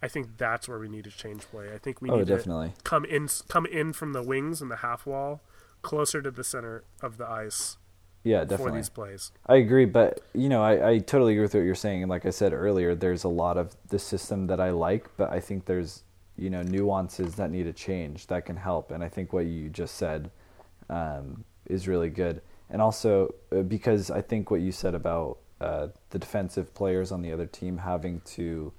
I 0.02 0.08
think 0.08 0.36
that's 0.38 0.68
where 0.68 0.78
we 0.78 0.88
need 0.88 1.04
to 1.04 1.10
change 1.10 1.42
play. 1.42 1.72
I 1.74 1.78
think 1.78 2.00
we 2.00 2.10
oh, 2.10 2.18
need 2.18 2.28
definitely. 2.28 2.72
to 2.76 2.82
come 2.84 3.04
in, 3.04 3.28
come 3.48 3.66
in 3.66 3.92
from 3.92 4.12
the 4.12 4.22
wings 4.22 4.62
and 4.62 4.70
the 4.70 4.76
half 4.76 5.06
wall, 5.06 5.40
closer 5.82 6.22
to 6.22 6.30
the 6.30 6.44
center 6.44 6.84
of 7.02 7.18
the 7.18 7.28
ice 7.28 7.78
Yeah, 8.22 8.40
for 8.40 8.46
definitely. 8.46 8.78
these 8.80 8.88
plays. 8.90 9.32
I 9.46 9.56
agree, 9.56 9.86
but 9.86 10.20
you 10.34 10.48
know, 10.48 10.62
I, 10.62 10.90
I 10.90 10.98
totally 10.98 11.32
agree 11.32 11.42
with 11.42 11.54
what 11.54 11.64
you're 11.64 11.74
saying. 11.74 12.02
And 12.02 12.10
like 12.10 12.26
I 12.26 12.30
said 12.30 12.52
earlier, 12.52 12.94
there's 12.94 13.24
a 13.24 13.28
lot 13.28 13.56
of 13.56 13.76
the 13.88 13.98
system 13.98 14.46
that 14.48 14.60
I 14.60 14.70
like, 14.70 15.08
but 15.16 15.32
I 15.32 15.40
think 15.40 15.64
there's 15.64 16.02
you 16.36 16.50
know 16.50 16.62
nuances 16.62 17.34
that 17.34 17.50
need 17.50 17.64
to 17.64 17.72
change 17.72 18.28
that 18.28 18.46
can 18.46 18.56
help. 18.56 18.92
And 18.92 19.02
I 19.02 19.08
think 19.08 19.32
what 19.32 19.46
you 19.46 19.68
just 19.68 19.96
said 19.96 20.30
um, 20.88 21.44
is 21.66 21.88
really 21.88 22.10
good. 22.10 22.40
And 22.70 22.80
also 22.82 23.34
uh, 23.50 23.62
because 23.62 24.10
I 24.10 24.20
think 24.22 24.50
what 24.50 24.60
you 24.60 24.70
said 24.70 24.94
about 24.94 25.38
uh, 25.60 25.88
the 26.10 26.18
defensive 26.18 26.72
players 26.74 27.10
on 27.10 27.22
the 27.22 27.32
other 27.32 27.46
team 27.46 27.78
having 27.78 28.20
to, 28.20 28.72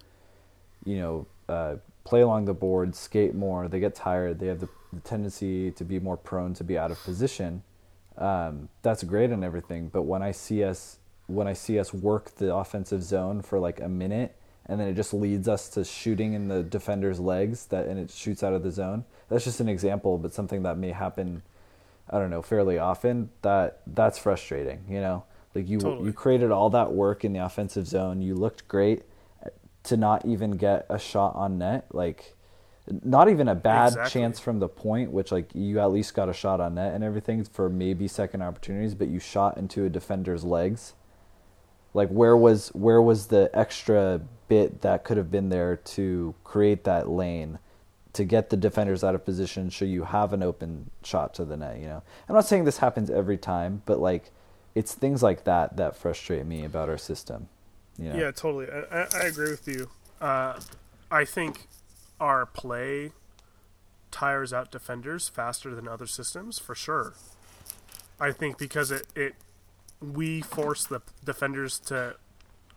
you 0.86 0.98
know, 0.98 1.28
uh, 1.48 1.76
play 2.04 2.22
along 2.22 2.46
the 2.46 2.54
board, 2.54 2.96
skate 2.96 3.36
more. 3.36 3.68
They 3.68 3.80
get 3.80 3.96
tired. 3.96 4.40
They 4.40 4.48
have 4.48 4.60
the, 4.60 4.70
the 4.94 5.02
tendency 5.02 5.72
to 5.72 5.84
be 5.84 6.00
more 6.00 6.18
prone 6.18 6.54
to 6.56 6.64
be 6.64 6.78
out 6.78 6.92
of 6.92 7.04
position 7.04 7.64
um, 8.20 8.68
that's 8.82 9.04
great 9.04 9.32
and 9.32 9.44
everything. 9.44 9.88
But 9.88 10.04
when 10.04 10.22
I 10.22 10.32
see 10.32 10.64
us 10.64 10.98
when 11.28 11.48
I 11.48 11.54
see 11.54 11.78
us 11.80 11.94
work 11.94 12.36
the 12.36 12.54
offensive 12.56 13.04
zone 13.04 13.44
for 13.44 13.60
like 13.60 13.80
a 13.80 13.88
minute 13.88 14.36
and 14.66 14.80
then 14.80 14.88
it 14.88 14.96
just 14.96 15.14
leads 15.14 15.48
us 15.48 15.70
to 15.70 15.84
shooting 15.84 16.34
in 16.34 16.48
the 16.48 16.64
defender's 16.64 17.20
legs 17.20 17.68
that 17.68 17.86
and 17.86 18.00
it 18.00 18.12
shoots 18.12 18.44
out 18.44 18.54
of 18.54 18.64
the 18.64 18.72
zone. 18.72 19.06
That's 19.30 19.44
just 19.46 19.60
an 19.60 19.70
example, 19.70 20.18
but 20.18 20.34
something 20.34 20.64
that 20.64 20.78
may 20.78 20.92
happen 20.92 21.42
I 22.12 22.18
don't 22.18 22.32
know, 22.32 22.42
fairly 22.42 22.80
often, 22.80 23.30
that 23.44 23.82
that's 23.86 24.18
frustrating, 24.18 24.84
you 24.90 25.00
know? 25.00 25.24
Like 25.56 25.70
you 25.70 25.80
Totally. 25.80 26.08
you 26.08 26.14
created 26.14 26.52
all 26.52 26.70
that 26.72 26.92
work 26.92 27.24
in 27.24 27.34
the 27.34 27.46
offensive 27.46 27.88
zone, 27.88 28.22
you 28.22 28.36
looked 28.36 28.68
great 28.68 29.04
to 29.90 29.98
not 29.98 30.26
even 30.26 30.52
get 30.52 30.86
a 30.90 31.00
shot 31.00 31.36
on 31.36 31.58
net, 31.58 31.88
like 31.92 32.36
not 33.04 33.30
even 33.30 33.48
a 33.48 33.56
bad 33.56 33.90
Exactly. 33.90 34.22
chance 34.22 34.40
from 34.40 34.60
the 34.60 34.68
point, 34.68 35.12
which 35.12 35.32
like 35.32 35.54
you 35.54 35.80
at 35.80 35.92
least 35.92 36.14
got 36.14 36.30
a 36.30 36.34
shot 36.34 36.62
on 36.62 36.76
net 36.76 36.94
and 36.94 37.04
everything 37.04 37.44
for 37.44 37.70
maybe 37.70 38.08
second 38.08 38.42
opportunities, 38.42 38.96
but 38.96 39.08
you 39.08 39.20
shot 39.20 39.58
into 39.58 39.86
a 39.86 39.90
defender's 39.90 40.44
legs. 40.44 40.94
Like 41.94 42.10
where 42.10 42.38
was 42.38 42.70
where 42.70 43.02
was 43.02 43.28
the 43.28 43.50
extra 43.54 44.22
bit 44.48 44.82
that 44.82 45.04
could 45.04 45.18
have 45.18 45.32
been 45.32 45.50
there 45.50 45.76
to 45.76 46.36
create 46.44 46.84
that 46.84 47.10
lane 47.10 47.58
to 48.14 48.24
get 48.24 48.50
the 48.50 48.58
defenders 48.58 49.04
out 49.04 49.16
of 49.16 49.24
position 49.26 49.70
so 49.70 49.86
you 49.86 50.04
have 50.04 50.34
an 50.34 50.44
open 50.44 50.90
shot 51.04 51.34
to 51.36 51.46
the 51.46 51.58
net, 51.58 51.80
you 51.80 51.88
know. 51.88 52.04
I'm 52.28 52.36
not 52.36 52.46
saying 52.46 52.66
this 52.66 52.78
happens 52.78 53.10
every 53.10 53.38
time, 53.38 53.82
but 53.86 54.00
like 54.00 54.32
it's 54.76 54.94
things 54.94 55.24
like 55.24 55.46
that 55.46 55.78
that 55.78 55.96
frustrate 55.96 56.46
me 56.46 56.64
about 56.64 56.90
our 56.90 56.98
system. 56.98 57.50
You 58.00 58.14
know? 58.14 58.20
Yeah, 58.20 58.32
totally. 58.32 58.68
I, 58.70 59.08
I, 59.14 59.26
agree 59.26 59.52
with 59.52 59.68
you. 59.68 59.90
Uh, 60.22 60.60
I 61.12 61.26
think 61.26 61.68
our 62.20 62.46
play 62.46 63.12
tires 64.10 64.54
out 64.54 64.72
defenders 64.72 65.28
faster 65.28 65.76
than 65.76 65.88
other 65.88 66.08
systems 66.08 66.60
for 66.60 66.76
sure. 66.76 67.14
I 68.20 68.32
think 68.32 68.58
because 68.58 68.92
it, 68.92 69.08
it 69.16 69.36
we 70.02 70.42
force 70.42 70.86
the 70.86 71.02
defenders 71.24 71.78
to 71.80 72.16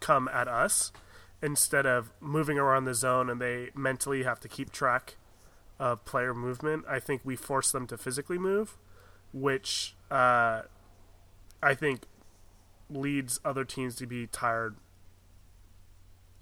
come 0.00 0.28
at 0.28 0.48
us 0.48 0.90
instead 1.40 1.86
of 1.86 2.12
moving 2.20 2.58
around 2.58 2.84
the 2.84 2.94
zone 2.94 3.30
and 3.30 3.40
they 3.40 3.70
mentally 3.74 4.24
have 4.24 4.40
to 4.40 4.48
keep 4.48 4.72
track 4.72 5.16
of 5.78 6.04
player 6.04 6.34
movement. 6.34 6.84
I 6.88 6.98
think 6.98 7.22
we 7.24 7.36
force 7.36 7.70
them 7.70 7.86
to 7.88 7.96
physically 7.96 8.38
move, 8.38 8.76
which 9.32 9.94
uh, 10.10 10.62
I 11.62 11.74
think 11.74 12.02
leads 12.90 13.40
other 13.44 13.64
teams 13.64 13.96
to 13.96 14.06
be 14.06 14.26
tired 14.26 14.76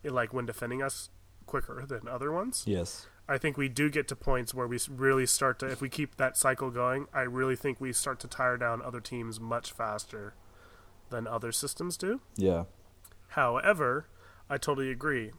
like 0.05 0.33
when 0.33 0.47
defending 0.47 0.83
us 0.83 1.11
quicker 1.47 1.85
than 1.87 2.09
other 2.09 2.33
ones. 2.33 2.65
Yes. 2.67 3.07
I 3.29 3.39
think 3.39 3.57
we 3.57 3.69
do 3.69 3.91
get 3.91 4.09
to 4.09 4.17
points 4.17 4.55
where 4.55 4.67
we 4.67 4.79
really 4.89 5.27
start 5.27 5.59
to, 5.61 5.67
if 5.67 5.81
we 5.81 5.89
keep 5.89 6.17
that 6.17 6.37
cycle 6.37 6.71
going, 6.71 7.07
I 7.13 7.23
really 7.23 7.57
think 7.57 7.81
we 7.81 7.93
start 7.93 8.19
to 8.21 8.29
tire 8.29 8.57
down 8.57 8.83
other 8.83 9.01
teams 9.01 9.39
much 9.39 9.73
faster 9.73 10.35
than 11.11 11.27
other 11.27 11.53
systems 11.53 11.97
do. 11.97 12.21
Yeah. 12.37 12.65
However, 13.29 14.07
I 14.49 14.57
totally 14.59 14.91
agree. 14.91 15.31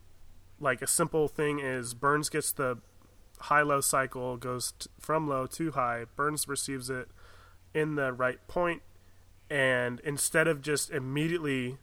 Like 0.60 0.82
a 0.82 0.88
simple 0.88 1.28
thing 1.28 1.60
is 1.60 1.94
Burns 1.94 2.30
gets 2.30 2.52
the 2.52 2.78
high 3.40 3.62
low 3.62 3.82
cycle, 3.82 4.38
goes 4.38 4.74
t- 4.78 4.90
from 5.00 5.28
low 5.28 5.48
to 5.48 5.72
high. 5.72 6.06
Burns 6.16 6.48
receives 6.48 6.90
it 6.90 7.10
in 7.74 7.96
the 7.96 8.14
right 8.14 8.46
point, 8.48 8.82
and 9.50 10.00
instead 10.02 10.48
of 10.48 10.62
just 10.62 10.92
immediately 10.92 11.78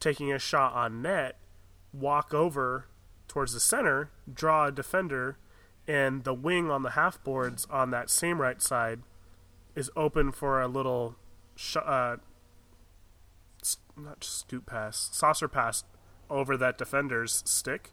taking 0.00 0.32
a 0.32 0.38
shot 0.38 0.74
on 0.74 1.00
net, 1.00 1.38
walk 1.94 2.34
over 2.34 2.86
towards 3.28 3.54
the 3.54 3.60
center, 3.60 4.10
draw 4.32 4.66
a 4.66 4.72
defender, 4.72 5.38
and 5.86 6.24
the 6.24 6.34
wing 6.34 6.70
on 6.70 6.82
the 6.82 6.90
half 6.90 7.22
boards 7.22 7.66
on 7.70 7.90
that 7.90 8.10
same 8.10 8.40
right 8.40 8.60
side 8.60 9.00
is 9.74 9.90
open 9.96 10.32
for 10.32 10.60
a 10.60 10.68
little 10.68 11.16
sh- 11.56 11.76
uh, 11.76 12.16
not 13.96 14.24
scoop 14.24 14.66
pass, 14.66 15.08
saucer 15.12 15.48
pass 15.48 15.84
over 16.30 16.56
that 16.56 16.78
defender's 16.78 17.42
stick, 17.46 17.92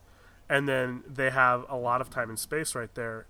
and 0.49 0.67
then 0.67 1.03
they 1.07 1.29
have 1.29 1.65
a 1.69 1.75
lot 1.75 2.01
of 2.01 2.09
time 2.09 2.29
and 2.29 2.39
space 2.39 2.75
right 2.75 2.93
there. 2.95 3.27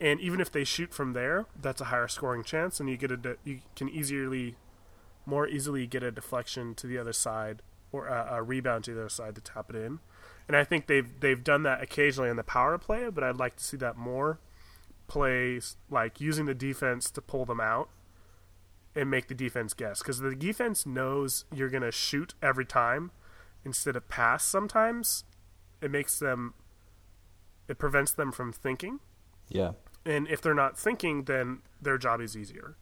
And 0.00 0.20
even 0.20 0.40
if 0.40 0.50
they 0.50 0.64
shoot 0.64 0.92
from 0.92 1.12
there, 1.12 1.46
that's 1.60 1.80
a 1.80 1.86
higher 1.86 2.08
scoring 2.08 2.42
chance, 2.42 2.80
and 2.80 2.88
you 2.88 2.96
get 2.96 3.12
a 3.12 3.16
de- 3.16 3.36
you 3.44 3.60
can 3.76 3.88
easily, 3.88 4.56
more 5.26 5.46
easily 5.46 5.86
get 5.86 6.02
a 6.02 6.10
deflection 6.10 6.74
to 6.76 6.86
the 6.86 6.98
other 6.98 7.12
side 7.12 7.62
or 7.92 8.08
a, 8.08 8.36
a 8.36 8.42
rebound 8.42 8.84
to 8.84 8.94
the 8.94 9.00
other 9.00 9.08
side 9.08 9.34
to 9.36 9.40
tap 9.40 9.70
it 9.70 9.76
in. 9.76 10.00
And 10.48 10.56
I 10.56 10.64
think 10.64 10.86
they've 10.86 11.08
they've 11.20 11.42
done 11.42 11.62
that 11.64 11.82
occasionally 11.82 12.28
in 12.30 12.36
the 12.36 12.42
power 12.44 12.76
play, 12.78 13.08
but 13.10 13.22
I'd 13.24 13.36
like 13.36 13.56
to 13.56 13.64
see 13.64 13.76
that 13.78 13.96
more 13.96 14.38
plays 15.08 15.76
like 15.90 16.20
using 16.20 16.46
the 16.46 16.54
defense 16.54 17.10
to 17.10 17.20
pull 17.20 17.44
them 17.44 17.60
out 17.60 17.88
and 18.94 19.10
make 19.10 19.28
the 19.28 19.34
defense 19.34 19.74
guess 19.74 19.98
because 20.00 20.18
the 20.20 20.34
defense 20.34 20.86
knows 20.86 21.44
you're 21.54 21.68
going 21.68 21.82
to 21.82 21.92
shoot 21.92 22.34
every 22.42 22.64
time 22.64 23.10
instead 23.64 23.94
of 23.96 24.08
pass 24.08 24.44
sometimes 24.44 25.24
it 25.82 25.90
makes 25.90 26.18
them 26.18 26.54
it 27.68 27.78
prevents 27.78 28.12
them 28.12 28.30
from 28.32 28.52
thinking 28.52 29.00
Yeah. 29.48 29.72
and 30.06 30.26
if 30.28 30.40
they're 30.40 30.54
not 30.54 30.78
thinking 30.78 31.24
then 31.24 31.60
their 31.80 31.98
job 31.98 32.20
is 32.20 32.36
easier 32.36 32.76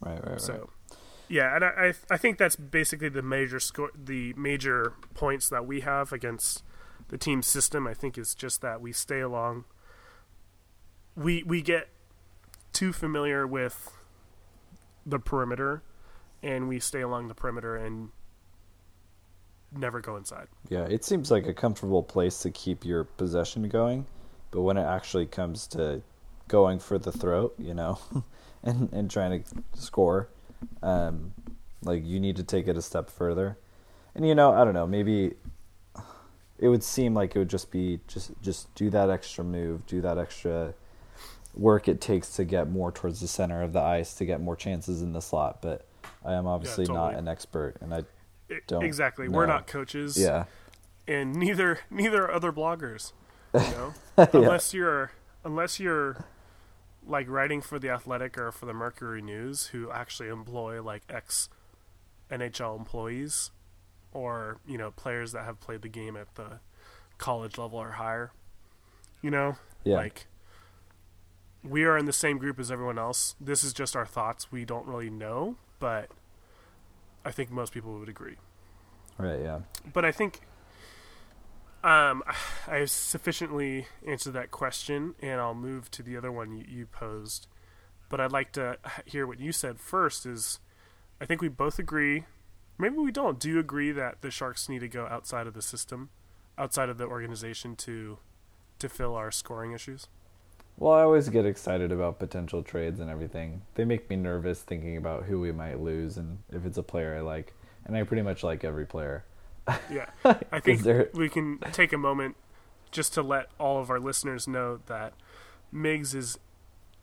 Right, 0.00 0.14
right, 0.22 0.32
right. 0.32 0.40
so 0.40 0.70
yeah 1.28 1.54
and 1.56 1.64
I, 1.64 1.68
I 1.68 1.92
i 2.10 2.16
think 2.16 2.38
that's 2.38 2.56
basically 2.56 3.08
the 3.08 3.22
major 3.22 3.58
score 3.60 3.90
the 3.96 4.34
major 4.34 4.92
points 5.14 5.48
that 5.48 5.66
we 5.66 5.80
have 5.80 6.12
against 6.12 6.62
the 7.08 7.18
team 7.18 7.42
system 7.42 7.86
i 7.86 7.94
think 7.94 8.18
is 8.18 8.34
just 8.34 8.60
that 8.60 8.80
we 8.80 8.92
stay 8.92 9.20
along 9.20 9.64
we 11.16 11.42
we 11.44 11.62
get 11.62 11.88
too 12.72 12.92
familiar 12.92 13.46
with 13.46 13.90
the 15.06 15.18
perimeter, 15.18 15.82
and 16.42 16.68
we 16.68 16.78
stay 16.78 17.00
along 17.00 17.28
the 17.28 17.34
perimeter 17.34 17.74
and 17.76 18.10
never 19.72 20.00
go 20.00 20.16
inside. 20.16 20.48
Yeah, 20.68 20.84
it 20.84 21.04
seems 21.04 21.30
like 21.30 21.46
a 21.46 21.54
comfortable 21.54 22.02
place 22.02 22.40
to 22.42 22.50
keep 22.50 22.84
your 22.84 23.04
possession 23.04 23.68
going, 23.68 24.06
but 24.50 24.60
when 24.60 24.76
it 24.76 24.84
actually 24.84 25.26
comes 25.26 25.66
to 25.68 26.02
going 26.48 26.78
for 26.78 26.98
the 26.98 27.12
throat, 27.12 27.54
you 27.58 27.72
know, 27.72 27.98
and 28.62 28.92
and 28.92 29.10
trying 29.10 29.42
to 29.42 29.80
score, 29.80 30.28
um, 30.82 31.32
like 31.82 32.04
you 32.04 32.20
need 32.20 32.36
to 32.36 32.44
take 32.44 32.68
it 32.68 32.76
a 32.76 32.82
step 32.82 33.08
further. 33.08 33.56
And 34.14 34.26
you 34.26 34.34
know, 34.34 34.52
I 34.52 34.64
don't 34.64 34.74
know, 34.74 34.86
maybe 34.86 35.34
it 36.58 36.68
would 36.68 36.82
seem 36.82 37.14
like 37.14 37.34
it 37.36 37.38
would 37.38 37.50
just 37.50 37.70
be 37.70 38.00
just 38.08 38.30
just 38.42 38.74
do 38.74 38.90
that 38.90 39.10
extra 39.10 39.44
move, 39.44 39.86
do 39.86 40.00
that 40.00 40.18
extra 40.18 40.74
work 41.54 41.88
it 41.88 42.00
takes 42.00 42.36
to 42.36 42.44
get 42.44 42.68
more 42.68 42.92
towards 42.92 43.20
the 43.20 43.28
center 43.28 43.62
of 43.62 43.72
the 43.72 43.80
ice 43.80 44.14
to 44.14 44.24
get 44.26 44.40
more 44.40 44.56
chances 44.56 45.00
in 45.02 45.12
the 45.12 45.20
slot. 45.22 45.62
But 45.62 45.86
I 46.24 46.34
am 46.34 46.46
obviously 46.46 46.84
Yeah, 46.84 46.88
totally. 46.88 47.12
not 47.12 47.18
an 47.18 47.28
expert, 47.28 47.76
and 47.80 47.94
I 47.94 48.04
Don't 48.66 48.84
exactly. 48.84 49.28
We're 49.28 49.46
not 49.46 49.66
coaches. 49.66 50.18
yeah 50.18 50.44
and 51.08 51.34
neither 51.36 51.80
neither 51.90 52.24
are 52.24 52.32
other 52.32 52.52
bloggers. 52.52 53.12
You 53.54 53.60
know, 53.60 53.94
Yeah. 54.18 54.26
unless 54.32 54.74
you're 54.74 55.12
unless 55.44 55.78
you're 55.80 56.24
like 57.06 57.28
writing 57.28 57.60
for 57.62 57.78
the 57.78 57.88
Athletic 57.88 58.36
or 58.36 58.50
for 58.50 58.66
the 58.66 58.74
Mercury 58.74 59.22
News, 59.22 59.68
who 59.68 59.90
actually 59.92 60.28
employ 60.28 60.82
like 60.82 61.02
ex 61.08 61.48
NHL 62.30 62.76
employees 62.76 63.52
or 64.12 64.58
you 64.66 64.78
know 64.78 64.90
players 64.90 65.32
that 65.32 65.44
have 65.44 65.60
played 65.60 65.82
the 65.82 65.88
game 65.88 66.16
at 66.16 66.34
the 66.34 66.60
college 67.18 67.58
level 67.58 67.78
or 67.78 67.92
higher. 67.92 68.32
You 69.22 69.30
know, 69.30 69.56
yeah 69.84 69.96
like 69.96 70.26
we 71.62 71.84
are 71.84 71.98
in 71.98 72.04
the 72.04 72.12
same 72.12 72.38
group 72.38 72.60
as 72.60 72.70
everyone 72.70 72.98
else. 72.98 73.34
This 73.40 73.64
is 73.64 73.72
just 73.72 73.96
our 73.96 74.06
thoughts. 74.06 74.52
We 74.52 74.64
don't 74.64 74.86
really 74.86 75.10
know, 75.10 75.56
but 75.80 76.10
I 77.24 77.30
think 77.32 77.50
most 77.50 77.72
people 77.72 77.98
would 77.98 78.08
agree 78.08 78.36
right 79.18 79.40
yeah 79.40 79.60
but 79.94 80.04
I 80.04 80.12
think 80.12 80.42
um, 81.86 82.22
I 82.68 82.84
sufficiently 82.84 83.86
answered 84.06 84.32
that 84.32 84.50
question, 84.50 85.14
and 85.20 85.40
I'll 85.40 85.54
move 85.54 85.90
to 85.92 86.02
the 86.02 86.16
other 86.16 86.32
one 86.32 86.52
you, 86.52 86.64
you 86.68 86.86
posed. 86.86 87.46
But 88.08 88.20
I'd 88.20 88.32
like 88.32 88.52
to 88.52 88.78
hear 89.04 89.26
what 89.26 89.40
you 89.40 89.52
said 89.52 89.80
first. 89.80 90.26
Is 90.26 90.58
I 91.20 91.24
think 91.24 91.40
we 91.40 91.48
both 91.48 91.78
agree. 91.78 92.24
Maybe 92.78 92.96
we 92.96 93.10
don't. 93.10 93.38
Do 93.40 93.48
you 93.48 93.58
agree 93.58 93.90
that 93.92 94.20
the 94.20 94.30
Sharks 94.30 94.68
need 94.68 94.80
to 94.80 94.88
go 94.88 95.06
outside 95.06 95.46
of 95.46 95.54
the 95.54 95.62
system, 95.62 96.10
outside 96.58 96.88
of 96.88 96.98
the 96.98 97.04
organization 97.06 97.74
to 97.76 98.18
to 98.78 98.88
fill 98.88 99.14
our 99.14 99.30
scoring 99.30 99.72
issues? 99.72 100.08
Well, 100.78 100.92
I 100.92 101.00
always 101.02 101.30
get 101.30 101.46
excited 101.46 101.90
about 101.90 102.18
potential 102.18 102.62
trades 102.62 103.00
and 103.00 103.08
everything. 103.08 103.62
They 103.76 103.86
make 103.86 104.10
me 104.10 104.16
nervous 104.16 104.60
thinking 104.60 104.98
about 104.98 105.24
who 105.24 105.40
we 105.40 105.50
might 105.52 105.80
lose 105.80 106.18
and 106.18 106.38
if 106.52 106.66
it's 106.66 106.76
a 106.76 106.82
player 106.82 107.16
I 107.16 107.20
like. 107.20 107.54
And 107.86 107.96
I 107.96 108.02
pretty 108.02 108.22
much 108.22 108.42
like 108.44 108.62
every 108.64 108.84
player. 108.84 109.24
Yeah, 109.90 110.06
I 110.52 110.60
think 110.60 110.82
there- 110.82 111.08
we 111.14 111.30
can 111.30 111.58
take 111.72 111.94
a 111.94 111.98
moment 111.98 112.36
just 112.90 113.14
to 113.14 113.22
let 113.22 113.46
all 113.58 113.80
of 113.80 113.88
our 113.88 113.98
listeners 113.98 114.46
know 114.46 114.80
that 114.86 115.14
Miggs 115.72 116.14
is 116.14 116.38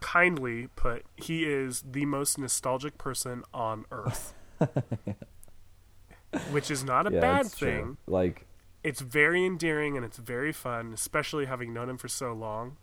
kindly 0.00 0.68
put, 0.76 1.04
he 1.16 1.44
is 1.44 1.82
the 1.90 2.06
most 2.06 2.38
nostalgic 2.38 2.96
person 2.98 3.42
on 3.52 3.84
earth. 3.90 4.32
Which 6.50 6.70
is 6.70 6.84
not 6.84 7.06
a 7.06 7.12
yeah, 7.14 7.20
bad 7.20 7.46
it's 7.46 7.56
true. 7.56 7.68
thing. 7.70 7.96
Like, 8.06 8.46
It's 8.84 9.00
very 9.00 9.44
endearing 9.46 9.96
and 9.96 10.04
it's 10.04 10.18
very 10.18 10.52
fun, 10.52 10.92
especially 10.92 11.46
having 11.46 11.72
known 11.72 11.88
him 11.88 11.96
for 11.98 12.08
so 12.08 12.32
long. 12.32 12.76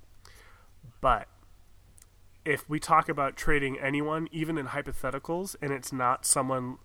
But 1.01 1.27
if 2.43 2.67
we 2.69 2.79
talk 2.79 3.07
about 3.09 3.35
trading 3.35 3.79
anyone, 3.79 4.27
even 4.31 4.57
in 4.57 4.67
hypotheticals, 4.67 5.55
and 5.61 5.71
it's 5.71 5.91
not 5.93 6.25
someone 6.25 6.77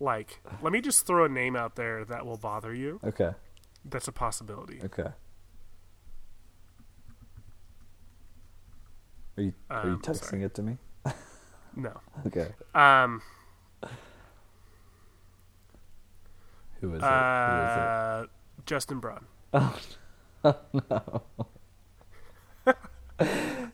like, 0.00 0.40
let 0.62 0.72
me 0.72 0.80
just 0.80 1.06
throw 1.06 1.24
a 1.24 1.28
name 1.28 1.56
out 1.56 1.76
there 1.76 2.04
that 2.04 2.24
will 2.26 2.36
bother 2.38 2.74
you. 2.74 3.00
okay, 3.04 3.32
That's 3.84 4.08
a 4.08 4.12
possibility. 4.12 4.80
okay. 4.84 5.10
Are 9.36 9.42
you 9.42 9.52
are 9.70 9.86
you 9.86 9.92
Um, 9.94 10.00
texting 10.02 10.24
sorry. 10.30 10.42
it 10.44 10.54
to 10.54 10.62
me? 10.62 10.78
No. 11.76 12.00
Okay. 12.26 12.48
Um, 12.74 13.20
Who 16.80 16.94
is 16.94 17.02
it? 17.02 17.04
uh, 17.04 18.26
Justin 18.66 19.00
Braun. 19.00 19.24
Who 19.52 19.70
is 20.44 20.44
it? 20.44 20.56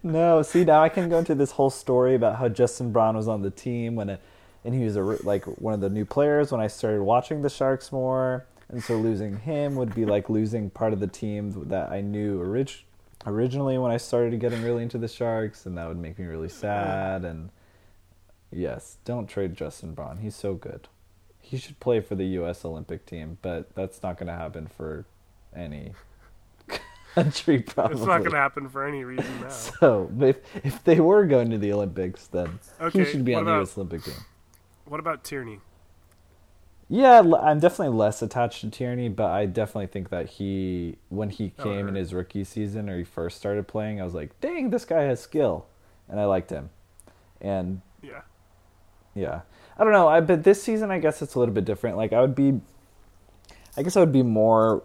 No, 0.03 0.41
see 0.43 0.65
now 0.65 0.83
I 0.83 0.89
can 0.89 1.09
go 1.11 1.19
into 1.19 1.35
this 1.35 1.53
whole 1.53 1.71
story 1.71 2.15
about 2.15 2.37
how 2.37 2.49
Justin 2.49 2.91
Braun 2.91 3.17
was 3.17 3.29
on 3.29 3.43
the 3.43 3.51
team 3.51 3.97
when 3.97 4.09
it, 4.09 4.21
and 4.65 4.75
he 4.75 4.85
was 4.85 4.97
a, 4.97 5.03
like 5.03 5.45
one 5.45 5.75
of 5.75 5.81
the 5.81 5.91
new 5.91 6.07
players 6.07 6.53
when 6.53 6.61
I 6.61 6.69
started 6.69 7.03
watching 7.03 7.43
the 7.43 7.51
Sharks 7.51 7.93
more, 7.93 8.47
and 8.69 8.83
so 8.83 8.97
losing 8.97 9.39
him 9.41 9.75
would 9.77 9.95
be 9.95 10.07
like 10.07 10.31
losing 10.31 10.71
part 10.71 10.95
of 10.95 11.01
the 11.01 11.07
team 11.07 11.69
that 11.69 11.91
I 11.91 12.01
knew 12.01 12.41
orig- 12.41 12.85
originally 13.27 13.77
when 13.77 13.91
I 13.91 13.99
started 13.99 14.39
getting 14.41 14.63
really 14.63 14.83
into 14.83 14.97
the 14.97 15.09
Sharks, 15.09 15.67
and 15.67 15.77
that 15.77 15.87
would 15.87 15.99
make 15.99 16.19
me 16.19 16.25
really 16.25 16.49
sad. 16.49 17.25
And 17.25 17.51
yes, 18.53 18.99
don't 19.05 19.27
trade 19.29 19.55
Justin 19.55 19.95
Braun; 19.95 20.19
he's 20.19 20.37
so 20.37 20.55
good. 20.55 20.89
He 21.39 21.57
should 21.59 21.81
play 21.81 22.01
for 22.01 22.15
the 22.15 22.27
U.S. 22.27 22.65
Olympic 22.65 23.07
team, 23.07 23.39
but 23.43 23.75
that's 23.75 24.03
not 24.03 24.19
going 24.19 24.29
to 24.29 24.35
happen 24.35 24.67
for 24.69 25.05
any 25.55 25.95
country. 27.15 27.61
Probably 27.61 27.97
It's 27.97 28.07
not 28.07 28.19
going 28.19 28.33
to 28.33 28.37
happen 28.39 28.69
for 28.69 28.87
any 28.87 29.05
reason 29.05 29.41
now. 29.41 29.49
so 29.49 30.11
if 30.21 30.39
if 30.65 30.85
they 30.85 31.01
were 31.01 31.27
going 31.27 31.51
to 31.51 31.59
the 31.59 31.73
Olympics, 31.73 32.27
then 32.29 32.59
Okay, 32.81 32.99
he 33.01 33.05
should 33.05 33.25
be 33.25 33.35
on 33.35 33.45
the 33.45 33.53
U.S. 33.53 33.77
Olympic 33.77 34.05
team. 34.05 34.15
What 34.85 35.01
about 35.01 35.25
Tierney? 35.25 35.61
Yeah, 36.89 37.21
I'm 37.21 37.61
definitely 37.61 37.97
less 37.97 38.21
attached 38.21 38.63
to 38.63 38.71
Tierney, 38.71 39.09
but 39.09 39.31
I 39.31 39.47
definitely 39.47 39.87
think 39.87 40.09
that 40.09 40.27
he, 40.29 40.97
when 41.09 41.31
he 41.31 41.53
Oh, 41.57 41.63
came 41.63 41.87
in 41.89 41.95
his 41.95 42.13
rookie 42.13 42.43
season 42.43 42.89
or 42.91 42.99
he 42.99 43.05
first 43.05 43.37
started 43.37 43.69
playing, 43.69 44.01
I 44.01 44.05
was 44.05 44.15
like, 44.15 44.39
dang, 44.41 44.71
this 44.71 44.85
guy 44.85 45.03
has 45.03 45.21
skill, 45.21 45.67
and 46.09 46.19
I 46.19 46.25
liked 46.25 46.51
him. 46.51 46.71
And 47.41 47.83
Yeah. 48.03 48.23
Yeah, 49.15 49.41
I 49.79 49.85
don't 49.85 49.93
know. 49.93 50.09
I 50.09 50.21
but 50.21 50.45
this 50.45 50.63
season, 50.63 50.91
I 50.91 50.99
guess 50.99 51.23
it's 51.23 51.35
a 51.35 51.39
little 51.39 51.55
bit 51.55 51.65
different. 51.65 51.97
Like 51.97 52.13
I 52.13 52.21
would 52.21 52.35
be, 52.35 52.61
I 53.77 53.83
guess 53.83 53.97
I 53.97 54.01
would 54.01 54.13
be 54.13 54.23
more 54.23 54.83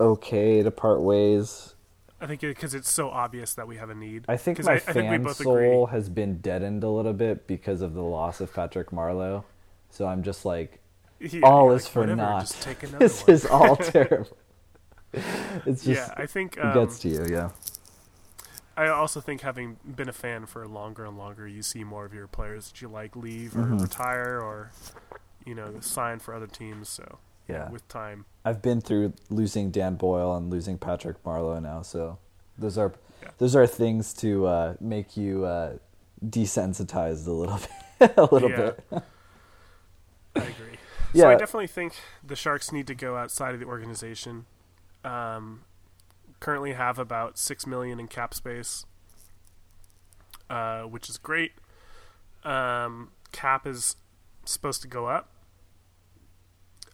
okay 0.00 0.62
to 0.62 0.70
part 0.70 1.00
ways 1.00 1.74
I 2.20 2.26
think 2.26 2.40
because 2.40 2.74
it's 2.74 2.90
so 2.90 3.10
obvious 3.10 3.54
that 3.54 3.68
we 3.68 3.76
have 3.76 3.90
a 3.90 3.94
need. 3.94 4.24
I 4.28 4.36
think 4.36 4.62
my 4.64 4.72
I, 4.72 4.74
I 4.74 4.78
think 4.78 4.96
we 4.96 5.02
fan 5.02 5.22
both 5.22 5.36
soul 5.36 5.84
agree. 5.84 5.96
has 5.96 6.08
been 6.08 6.38
deadened 6.38 6.82
a 6.82 6.88
little 6.88 7.12
bit 7.12 7.46
because 7.46 7.80
of 7.80 7.94
the 7.94 8.02
loss 8.02 8.40
of 8.40 8.52
Patrick 8.52 8.90
Marleau. 8.90 9.44
So 9.90 10.06
I'm 10.06 10.22
just 10.24 10.44
like, 10.44 10.80
Yeah, 11.20 11.40
all 11.44 11.70
is 11.72 11.84
like, 11.84 11.92
for 11.92 12.06
naught. 12.06 12.40
Just 12.40 12.62
take 12.62 12.82
another 12.82 12.98
this 12.98 13.22
one. 13.22 13.34
is 13.34 13.46
all 13.46 13.76
terrible. 13.76 14.36
It's 15.12 15.84
just 15.84 15.86
yeah, 15.86 16.14
I 16.16 16.26
think 16.26 16.56
it 16.56 16.60
um, 16.60 16.74
gets 16.74 16.98
to 17.00 17.08
you, 17.08 17.24
yeah. 17.30 17.50
I 18.78 18.88
also 18.88 19.20
think 19.20 19.40
having 19.40 19.76
been 19.84 20.08
a 20.08 20.12
fan 20.12 20.46
for 20.46 20.66
longer 20.68 21.04
and 21.04 21.18
longer, 21.18 21.46
you 21.48 21.62
see 21.62 21.82
more 21.84 22.04
of 22.04 22.14
your 22.14 22.26
players 22.28 22.68
that 22.70 22.80
you 22.80 22.88
like 22.88 23.16
leave 23.16 23.56
or 23.56 23.62
Mhm. 23.66 23.82
retire 23.82 24.40
or 24.40 24.70
you 25.44 25.54
know 25.54 25.80
sign 25.80 26.18
for 26.20 26.32
other 26.34 26.46
teams. 26.46 26.88
So 26.88 27.18
Yeah. 27.48 27.68
with 27.70 27.86
time, 27.88 28.24
I've 28.44 28.62
been 28.62 28.80
through 28.80 29.14
losing 29.30 29.70
Dan 29.70 29.96
Boyle 29.96 30.36
and 30.36 30.48
losing 30.48 30.78
Patrick 30.78 31.22
Marleau 31.24 31.60
now, 31.60 31.82
so 31.82 32.18
those 32.56 32.78
are 32.78 32.92
Yeah. 33.22 33.30
those 33.38 33.56
are 33.56 33.66
things 33.66 34.12
to 34.14 34.46
uh, 34.46 34.74
make 34.80 35.16
you 35.16 35.44
uh, 35.44 35.78
desensitized 36.24 37.26
a 37.26 37.32
little 37.32 37.58
bit, 37.98 38.16
a 38.16 38.28
little 38.32 38.50
Yeah. 38.50 38.56
bit. 38.56 38.84
I 40.36 40.40
agree. 40.44 40.78
Yeah. 41.12 41.22
So 41.22 41.30
I 41.30 41.34
definitely 41.34 41.66
think 41.66 41.94
the 42.24 42.36
Sharks 42.36 42.70
need 42.70 42.86
to 42.86 42.94
go 42.94 43.16
outside 43.16 43.54
of 43.54 43.60
the 43.60 43.66
organization. 43.66 44.46
Um, 45.04 45.62
currently 46.40 46.72
have 46.72 46.98
about 46.98 47.38
six 47.38 47.66
million 47.66 47.98
in 48.00 48.08
cap 48.08 48.34
space, 48.34 48.86
uh, 50.48 50.82
which 50.82 51.08
is 51.08 51.18
great. 51.18 51.52
Um, 52.44 53.10
cap 53.32 53.66
is 53.66 53.96
supposed 54.44 54.82
to 54.82 54.88
go 54.88 55.06
up. 55.06 55.30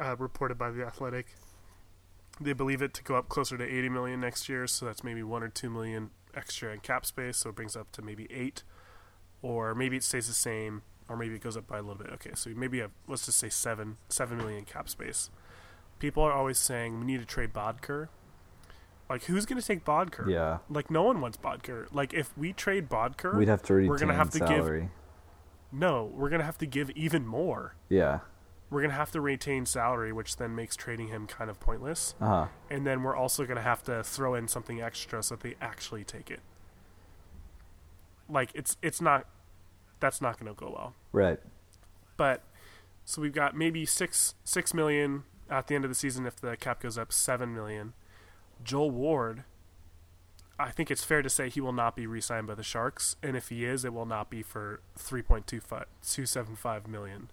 Uh, 0.00 0.16
reported 0.18 0.58
by 0.58 0.70
the 0.70 0.84
Athletic. 0.84 1.36
They 2.40 2.52
believe 2.52 2.82
it 2.82 2.92
to 2.94 3.02
go 3.04 3.14
up 3.14 3.28
closer 3.28 3.56
to 3.56 3.64
80 3.64 3.90
million 3.90 4.20
next 4.20 4.48
year, 4.48 4.66
so 4.66 4.86
that's 4.86 5.04
maybe 5.04 5.22
one 5.22 5.44
or 5.44 5.48
two 5.48 5.70
million 5.70 6.10
extra 6.34 6.72
in 6.72 6.80
cap 6.80 7.06
space, 7.06 7.36
so 7.36 7.50
it 7.50 7.54
brings 7.54 7.76
up 7.76 7.92
to 7.92 8.02
maybe 8.02 8.26
eight, 8.28 8.64
or 9.40 9.72
maybe 9.72 9.96
it 9.96 10.02
stays 10.02 10.26
the 10.26 10.34
same, 10.34 10.82
or 11.08 11.16
maybe 11.16 11.36
it 11.36 11.40
goes 11.40 11.56
up 11.56 11.68
by 11.68 11.78
a 11.78 11.82
little 11.82 12.02
bit. 12.02 12.12
Okay, 12.14 12.32
so 12.34 12.50
maybe 12.56 12.80
have, 12.80 12.90
let's 13.06 13.26
just 13.26 13.38
say 13.38 13.48
seven, 13.48 13.98
seven 14.08 14.36
million 14.36 14.64
cap 14.64 14.88
space. 14.88 15.30
People 16.00 16.24
are 16.24 16.32
always 16.32 16.58
saying 16.58 16.98
we 16.98 17.06
need 17.06 17.20
to 17.20 17.26
trade 17.26 17.52
Boedker. 17.52 18.08
Like, 19.08 19.24
who's 19.24 19.44
going 19.46 19.60
to 19.60 19.66
take 19.66 19.84
Boedker? 19.84 20.26
Yeah, 20.28 20.58
Like, 20.70 20.90
no 20.90 21.02
one 21.02 21.20
wants 21.20 21.36
Boedker. 21.36 21.86
Like, 21.92 22.14
if 22.14 22.36
we 22.38 22.52
trade 22.52 22.88
Boedker, 22.88 23.36
we'd 23.36 23.48
have 23.48 23.62
to 23.64 23.86
we're 23.86 23.98
gonna 23.98 24.14
have 24.14 24.30
to 24.30 24.38
give- 24.38 24.48
salary. 24.48 24.88
no, 25.70 26.10
we're 26.14 26.30
going 26.30 26.38
to 26.40 26.46
have 26.46 26.58
to 26.58 26.66
give 26.66 26.88
even 26.90 27.26
more. 27.26 27.74
Yeah, 27.88 28.20
We're 28.70 28.80
going 28.80 28.90
to 28.90 28.96
have 28.96 29.12
to 29.12 29.20
retain 29.20 29.66
salary, 29.66 30.10
which 30.12 30.36
then 30.36 30.54
makes 30.56 30.74
trading 30.74 31.08
him 31.08 31.26
kind 31.26 31.50
of 31.50 31.60
pointless. 31.60 32.14
uh 32.20 32.26
huh. 32.26 32.46
And 32.70 32.86
then 32.86 33.02
we're 33.02 33.14
also 33.16 33.44
going 33.44 33.56
to 33.56 33.62
have 33.62 33.82
to 33.84 34.02
throw 34.02 34.34
in 34.34 34.48
something 34.48 34.80
extra 34.80 35.22
so 35.22 35.34
that 35.36 35.42
they 35.42 35.54
actually 35.60 36.02
take 36.04 36.30
it. 36.30 36.40
like 38.28 38.50
it's 38.54 38.76
it's 38.82 39.00
not 39.02 39.26
that's 40.00 40.20
not 40.22 40.38
going 40.40 40.52
to 40.52 40.58
go 40.58 40.70
well. 40.74 40.94
Right. 41.12 41.38
But 42.16 42.42
so 43.04 43.20
we've 43.20 43.34
got 43.34 43.54
maybe 43.56 43.84
six 43.84 44.34
six 44.44 44.72
million 44.72 45.24
at 45.50 45.66
the 45.66 45.74
end 45.74 45.84
of 45.84 45.90
the 45.90 45.94
season 45.94 46.24
if 46.26 46.36
the 46.36 46.56
cap 46.56 46.80
goes 46.80 46.96
up 46.96 47.12
seven 47.12 47.54
million. 47.54 47.92
Joel 48.64 48.90
Ward, 48.90 49.44
I 50.58 50.70
think 50.70 50.90
it's 50.90 51.04
fair 51.04 51.22
to 51.22 51.28
say 51.28 51.48
he 51.48 51.60
will 51.60 51.72
not 51.72 51.94
be 51.94 52.06
re-signed 52.06 52.46
by 52.46 52.54
the 52.54 52.62
Sharks, 52.62 53.16
and 53.22 53.36
if 53.36 53.48
he 53.48 53.64
is, 53.64 53.84
it 53.84 53.92
will 53.92 54.06
not 54.06 54.30
be 54.30 54.42
for 54.42 54.80
three 54.96 55.22
point 55.22 55.46
two 55.46 55.60
five 55.60 55.86
two 56.02 56.26
seven 56.26 56.56
five 56.56 56.88
million. 56.88 57.30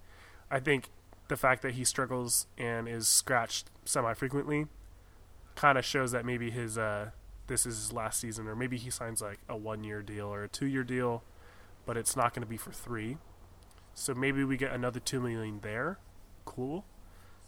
I 0.50 0.60
think 0.60 0.90
the 1.28 1.38
fact 1.38 1.62
that 1.62 1.76
he 1.76 1.86
struggles 1.86 2.48
and 2.58 2.88
is 2.88 3.08
scratched 3.08 3.70
semi 3.86 4.14
frequently 4.14 4.68
kind 5.56 5.78
of 5.78 5.86
shows 5.86 6.12
that 6.12 6.26
maybe 6.26 6.52
his 6.52 6.78
uh, 6.78 7.12
this 7.48 7.66
is 7.66 7.78
his 7.78 7.94
last 7.94 8.20
season, 8.20 8.48
or 8.48 8.56
maybe 8.56 8.78
he 8.78 8.90
signs 8.90 9.22
like 9.22 9.40
a 9.48 9.56
one 9.56 9.84
year 9.84 10.02
deal 10.02 10.28
or 10.28 10.44
a 10.44 10.48
two 10.48 10.66
year 10.66 10.84
deal, 10.84 11.24
but 11.86 11.96
it's 11.98 12.16
not 12.16 12.34
going 12.34 12.44
to 12.44 12.50
be 12.50 12.58
for 12.58 12.72
three. 12.72 13.18
So 13.94 14.14
maybe 14.14 14.44
we 14.44 14.58
get 14.58 14.72
another 14.72 15.00
two 15.00 15.20
million 15.22 15.60
there. 15.62 16.00
Cool. 16.46 16.86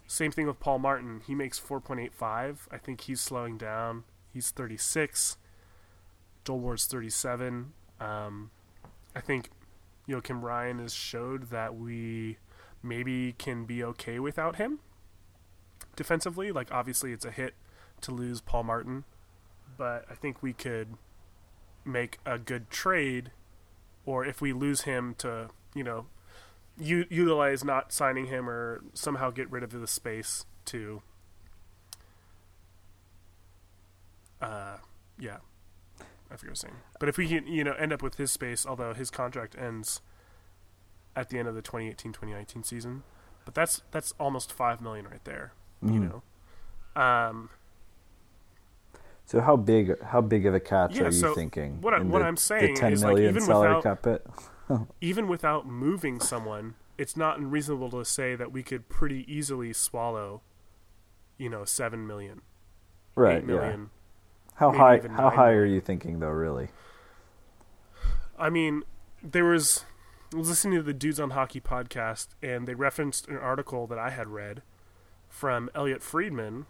Same 0.08 0.32
thing 0.32 0.47
with 0.47 0.60
Paul 0.60 0.80
Martin. 0.80 1.22
He 1.26 1.36
makes 1.36 1.58
four 1.58 1.80
point 1.80 1.99
eight 1.99 2.14
five. 2.14 2.68
I 2.72 2.78
think 2.78 3.01
he's 3.01 3.22
slowing 3.22 3.58
down. 3.58 4.04
He's 4.32 4.51
thirty 4.51 4.78
six. 4.78 5.38
Joel 6.45 6.60
Ward's 6.60 6.86
thirty 6.86 7.10
seven. 7.10 7.74
Um, 7.99 8.51
I 9.16 9.22
think 9.22 9.49
Joakim 10.08 10.41
Ryan 10.41 10.80
has 10.80 10.93
showed 10.93 11.49
that 11.49 11.76
we 11.76 12.38
maybe 12.82 13.34
can 13.38 13.66
be 13.66 13.84
okay 13.84 14.20
without 14.20 14.58
him 14.58 14.80
defensively. 15.95 16.51
Like 16.51 16.72
obviously 16.72 17.14
it's 17.14 17.26
a 17.26 17.32
hit 17.32 17.54
to 18.01 18.12
lose 18.12 18.41
Paul 18.41 18.64
Martin, 18.64 19.06
but 19.78 20.06
I 20.10 20.16
think 20.16 20.43
we 20.43 20.54
could 20.54 20.95
make 21.86 22.20
a 22.26 22.38
good 22.38 22.70
trade 22.70 23.32
or 24.06 24.26
if 24.26 24.41
we 24.41 24.51
lose 24.51 24.82
him 24.82 25.16
to, 25.20 25.49
you 25.74 25.84
know, 25.84 26.08
u- 26.78 27.05
utilize 27.09 27.63
not 27.63 27.91
signing 27.93 28.26
him 28.28 28.49
or 28.49 28.82
somehow 28.93 29.30
get 29.32 29.49
rid 29.51 29.63
of 29.63 29.71
the 29.71 29.88
space 29.88 30.45
to 30.65 31.01
uh 34.41 34.78
yeah. 35.19 35.38
I 36.32 36.36
forget 36.36 36.41
what 36.41 36.47
I 36.47 36.49
was 36.51 36.59
saying. 36.61 36.76
But 36.99 37.09
if 37.09 37.17
we 37.17 37.28
can, 37.28 37.45
you 37.45 37.63
know, 37.63 37.74
end 37.74 37.93
up 37.93 38.01
with 38.01 38.15
his 38.15 38.32
space, 38.32 38.65
although 38.65 38.93
his 38.93 39.11
contract 39.11 39.55
ends 39.57 40.01
at 41.15 41.30
the 41.30 41.38
end 41.38 41.47
of 41.47 41.53
the 41.53 41.61
2018-2019 41.61 42.65
season, 42.65 43.03
but 43.45 43.53
that's 43.53 43.84
that's 43.91 44.13
almost 44.19 44.51
5 44.51 44.82
million 44.82 45.05
right 45.07 45.24
there, 45.26 45.53
you 45.82 45.91
Mhm. 45.99 46.09
know. 46.95 47.01
Um 47.01 47.49
So 49.26 49.39
how 49.41 49.55
big 49.55 50.01
how 50.01 50.21
big 50.21 50.45
of 50.45 50.53
a 50.55 50.59
catch 50.59 50.95
Yeah, 50.95 51.03
are 51.03 51.05
you 51.05 51.11
so 51.11 51.36
thinking? 51.36 51.82
what 51.82 51.93
I, 51.93 51.99
what 51.99 52.19
the, 52.19 52.26
I'm 52.26 52.38
saying 52.38 52.74
the 52.74 52.80
ten 52.80 52.93
is, 52.93 53.03
like, 53.03 53.17
even 53.19 53.41
salary 53.41 53.76
without- 53.76 53.84
cap 53.84 54.07
it. 54.07 54.28
even 55.01 55.28
without 55.28 55.66
moving 55.68 56.20
someone, 56.20 56.76
it's 56.97 57.18
not 57.18 57.38
unreasonable 57.39 57.89
to 57.91 58.05
say 58.05 58.36
that 58.36 58.51
we 58.51 58.64
could 58.64 58.88
pretty 58.89 59.26
easily 59.34 59.74
swallow, 59.74 60.41
you 61.38 61.49
know, 61.49 61.66
seven 61.66 62.05
million, 62.07 62.41
Right. 63.16 63.38
eight 63.38 63.45
million. 63.45 63.80
Yeah. 63.82 63.88
How 64.55 64.72
high 64.72 65.01
how 65.09 65.30
high 65.32 65.51
are 65.51 65.66
you 65.66 65.82
thinking 65.82 66.20
though? 66.20 66.30
Really? 66.30 66.70
I 68.38 68.49
mean, 68.49 68.84
there 69.24 69.45
was 69.45 69.86
I 70.34 70.38
was 70.38 70.49
listening 70.49 70.78
to 70.80 70.84
the 70.84 70.93
Dudes 70.93 71.20
on 71.20 71.32
Hockey 71.32 71.59
podcast, 71.61 72.28
and 72.41 72.68
they 72.68 72.74
referenced 72.76 73.28
an 73.28 73.38
article 73.38 73.88
that 73.88 73.99
I 73.99 74.09
had 74.09 74.28
read 74.28 74.61
from 75.30 75.70
Elliotte 75.76 76.01
Friedman. 76.03 76.66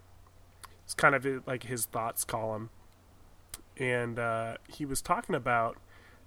It's 0.83 0.93
kind 0.93 1.15
of 1.15 1.25
like 1.47 1.63
his 1.63 1.85
thoughts 1.85 2.23
column, 2.25 2.69
and 3.77 4.19
uh, 4.19 4.57
he 4.67 4.85
was 4.85 5.01
talking 5.01 5.35
about 5.35 5.77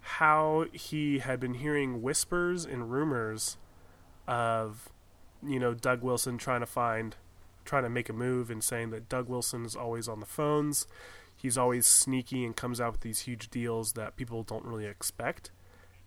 how 0.07 0.67
he 0.73 1.19
had 1.19 1.41
been 1.41 1.55
hearing 1.55 2.01
whispers 2.01 2.65
and 2.65 2.91
rumors 2.93 3.57
of, 4.29 4.89
you 5.45 5.59
know, 5.59 5.75
Doug 5.75 6.03
Wilson 6.03 6.39
trying 6.39 6.61
to 6.61 6.67
find, 6.67 7.17
trying 7.65 7.83
to 7.83 7.91
make 7.91 8.09
a 8.09 8.13
move, 8.13 8.49
and 8.51 8.63
saying 8.63 8.91
that 8.91 9.09
Doug 9.09 9.29
Wilson 9.29 9.65
is 9.65 9.75
always 9.75 10.07
on 10.09 10.21
the 10.21 10.27
phones. 10.27 10.87
He's 11.35 11.59
always 11.59 11.87
sneaky 11.87 12.45
and 12.45 12.57
comes 12.57 12.81
out 12.81 12.93
with 12.93 13.01
these 13.03 13.21
huge 13.21 13.51
deals 13.51 13.93
that 13.93 14.17
people 14.17 14.43
don't 14.43 14.65
really 14.65 14.87
expect. 14.87 15.51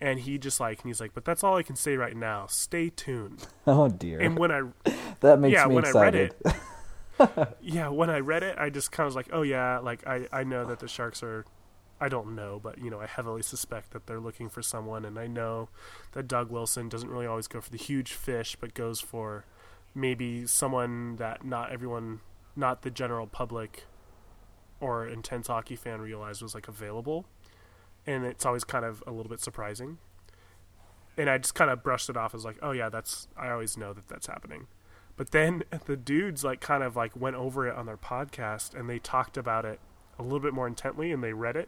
And 0.02 0.22
he 0.22 0.38
just 0.38 0.62
like, 0.62 0.80
and 0.82 0.88
he's 0.90 1.02
like, 1.02 1.14
but 1.14 1.26
that's 1.26 1.44
all 1.44 1.58
I 1.58 1.64
can 1.64 1.76
say 1.76 1.98
right 1.98 2.16
now. 2.16 2.48
Stay 2.48 2.90
tuned. 2.90 3.48
Oh 3.68 3.88
dear. 3.90 4.20
And 4.20 4.40
when 4.40 4.52
I 4.52 4.64
that 5.20 5.40
makes 5.40 5.54
yeah, 5.54 5.66
me 5.68 5.76
when 5.76 5.86
I 5.86 5.92
read 5.92 6.16
excited. 6.16 6.36
it, 7.20 7.58
yeah, 7.62 7.90
when 7.90 8.10
I 8.10 8.20
read 8.20 8.44
it, 8.44 8.58
I 8.58 8.70
just 8.70 8.92
kind 8.92 9.06
of 9.06 9.10
was 9.10 9.16
like, 9.16 9.30
oh 9.32 9.42
yeah, 9.44 9.80
like 9.80 10.08
I 10.08 10.28
I 10.32 10.44
know 10.44 10.66
that 10.66 10.80
the 10.80 10.88
Sharks 10.88 11.22
are, 11.22 11.46
I 12.02 12.08
don't 12.08 12.36
know, 12.36 12.60
but 12.62 12.78
you 12.78 12.90
know, 12.90 13.00
I 13.00 13.08
heavily 13.08 13.42
suspect 13.42 13.92
that 13.92 14.08
they're 14.08 14.20
looking 14.20 14.50
for 14.50 14.62
someone, 14.62 15.04
and 15.04 15.20
I 15.20 15.28
know 15.28 15.70
that 16.14 16.28
Doug 16.28 16.50
Wilson 16.50 16.88
doesn't 16.88 17.10
really 17.10 17.26
always 17.26 17.48
go 17.48 17.60
for 17.60 17.70
the 17.70 17.78
huge 17.78 18.14
fish, 18.14 18.56
but 18.60 18.74
goes 18.74 19.02
for 19.02 19.46
maybe 19.94 20.46
someone 20.46 21.18
that 21.18 21.44
not 21.44 21.72
everyone, 21.72 22.22
not 22.56 22.84
the 22.84 22.90
general 22.90 23.28
public, 23.28 23.86
or 24.80 25.08
intense 25.08 25.48
hockey 25.48 25.76
fan 25.76 26.00
realized 26.00 26.42
was 26.42 26.56
like 26.56 26.70
available, 26.70 27.26
and 28.08 28.26
it's 28.26 28.46
always 28.46 28.64
kind 28.64 28.86
of 28.86 29.04
a 29.06 29.12
little 29.12 29.30
bit 29.30 29.42
surprising. 29.42 29.98
And 31.18 31.30
I 31.30 31.38
just 31.38 31.54
kind 31.54 31.70
of 31.70 31.84
brushed 31.84 32.10
it 32.10 32.16
off 32.16 32.34
as 32.34 32.46
like, 32.46 32.58
oh 32.62 32.72
yeah, 32.72 32.88
that's 32.88 33.28
I 33.36 33.50
always 33.50 33.78
know 33.78 33.92
that 33.92 34.08
that's 34.08 34.28
happening. 34.28 34.68
But 35.18 35.32
then 35.32 35.64
the 35.86 35.98
dudes 35.98 36.46
like 36.46 36.62
kind 36.62 36.82
of 36.82 36.96
like 36.96 37.14
went 37.20 37.36
over 37.36 37.68
it 37.68 37.76
on 37.76 37.86
their 37.88 37.98
podcast 37.98 38.74
and 38.74 38.90
they 38.90 39.00
talked 39.00 39.36
about 39.36 39.66
it 39.66 39.82
a 40.18 40.24
little 40.24 40.40
bit 40.40 40.54
more 40.54 40.68
intently 40.68 41.12
and 41.12 41.22
they 41.22 41.34
read 41.34 41.58
it 41.58 41.68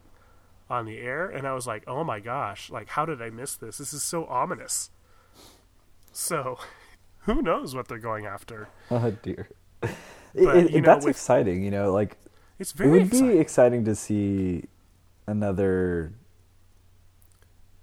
on 0.72 0.86
the 0.86 0.98
air 0.98 1.28
and 1.30 1.46
I 1.48 1.54
was 1.54 1.68
like, 1.68 1.84
"Oh 1.88 2.04
my 2.04 2.20
gosh, 2.20 2.70
like 2.72 2.88
how 2.90 3.06
did 3.06 3.22
I 3.22 3.30
miss 3.30 3.56
this? 3.56 3.78
This 3.78 3.94
is 3.94 4.02
so 4.04 4.26
ominous." 4.26 4.90
So, 6.12 6.58
who 7.20 7.42
knows 7.42 7.76
what 7.76 7.88
they're 7.88 7.98
going 8.00 8.26
after? 8.26 8.68
Oh 8.92 9.12
dear. 9.24 9.50
But, 9.82 9.92
It- 10.34 10.74
it- 10.76 10.82
know, 10.82 10.86
that's 10.86 11.06
with- 11.06 11.16
exciting. 11.16 11.64
You 11.64 11.72
know, 11.72 11.92
like 11.92 12.18
It's 12.60 12.72
it 12.80 12.88
would 12.88 13.02
exciting. 13.04 13.28
be 13.32 13.38
exciting 13.40 13.86
to 13.86 13.96
see 13.96 14.66
another. 15.28 16.14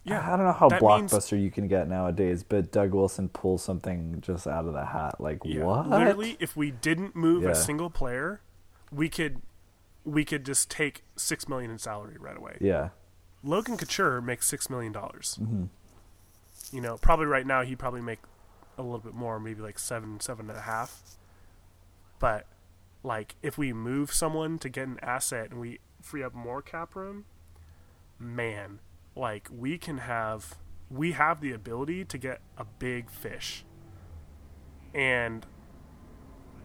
yeah. 0.05 0.24
I 0.26 0.36
don't 0.36 0.47
know 0.47 0.53
how 0.53 0.68
that 0.70 0.80
means- 0.82 1.12
blockbuster 1.12 1.41
you 1.41 1.51
can 1.51 1.68
get 1.68 1.89
nowadays, 1.89 2.43
but 2.43 2.72
Doug 2.72 2.95
Wilson 2.95 3.28
pulls 3.28 3.62
something 3.62 4.20
just 4.22 4.47
out 4.47 4.66
of 4.66 4.72
the 4.72 4.84
hat. 4.86 5.20
Like 5.20 5.41
Yeah. 5.45 5.64
what? 5.64 5.89
Literally, 5.91 6.36
if 6.41 6.57
we 6.57 6.70
didn't 6.70 7.14
move 7.14 7.43
Yeah. 7.43 7.51
a 7.51 7.55
single 7.55 7.91
player, 7.91 8.41
we 8.91 9.09
could 9.11 9.43
we 10.09 10.24
could 10.24 10.44
just 10.44 10.70
take 10.70 11.02
6 11.16 11.48
million 11.48 11.70
in 11.70 11.78
salary 11.78 12.16
right 12.18 12.36
away. 12.36 12.56
Yeah. 12.61 12.90
Logan 13.42 13.76
Couture 13.76 14.20
makes 14.20 14.46
6 14.48 14.68
million 14.70 14.92
dollars. 14.92 15.36
hmm 15.36 15.64
you 16.72 16.80
know, 16.80 16.96
probably 16.98 17.26
right 17.26 17.46
now 17.46 17.62
he'd 17.62 17.78
probably 17.78 18.02
make 18.02 18.18
a 18.76 18.82
little 18.82 18.98
bit 18.98 19.14
more, 19.14 19.40
maybe 19.40 19.62
like 19.62 19.78
seven, 19.78 20.20
seven 20.20 20.48
and 20.50 20.59
a 20.59 20.62
half. 20.62 21.02
But 22.18 22.46
like 23.02 23.36
if 23.42 23.56
we 23.56 23.72
move 23.72 24.12
someone 24.12 24.59
to 24.59 24.68
get 24.68 24.86
an 24.86 24.98
asset 25.02 25.50
and 25.50 25.61
we 25.61 25.78
free 26.02 26.22
up 26.22 26.34
more 26.34 26.61
cap 26.62 26.94
room, 26.94 27.24
man, 28.18 28.80
like 29.16 29.48
we 29.50 29.78
can 29.78 29.98
have 29.98 30.56
we 30.90 31.12
have 31.12 31.40
the 31.40 31.52
ability 31.52 32.04
to 32.04 32.18
get 32.18 32.40
a 32.56 32.64
big 32.64 33.11
fish. 33.11 33.64
And 34.94 35.46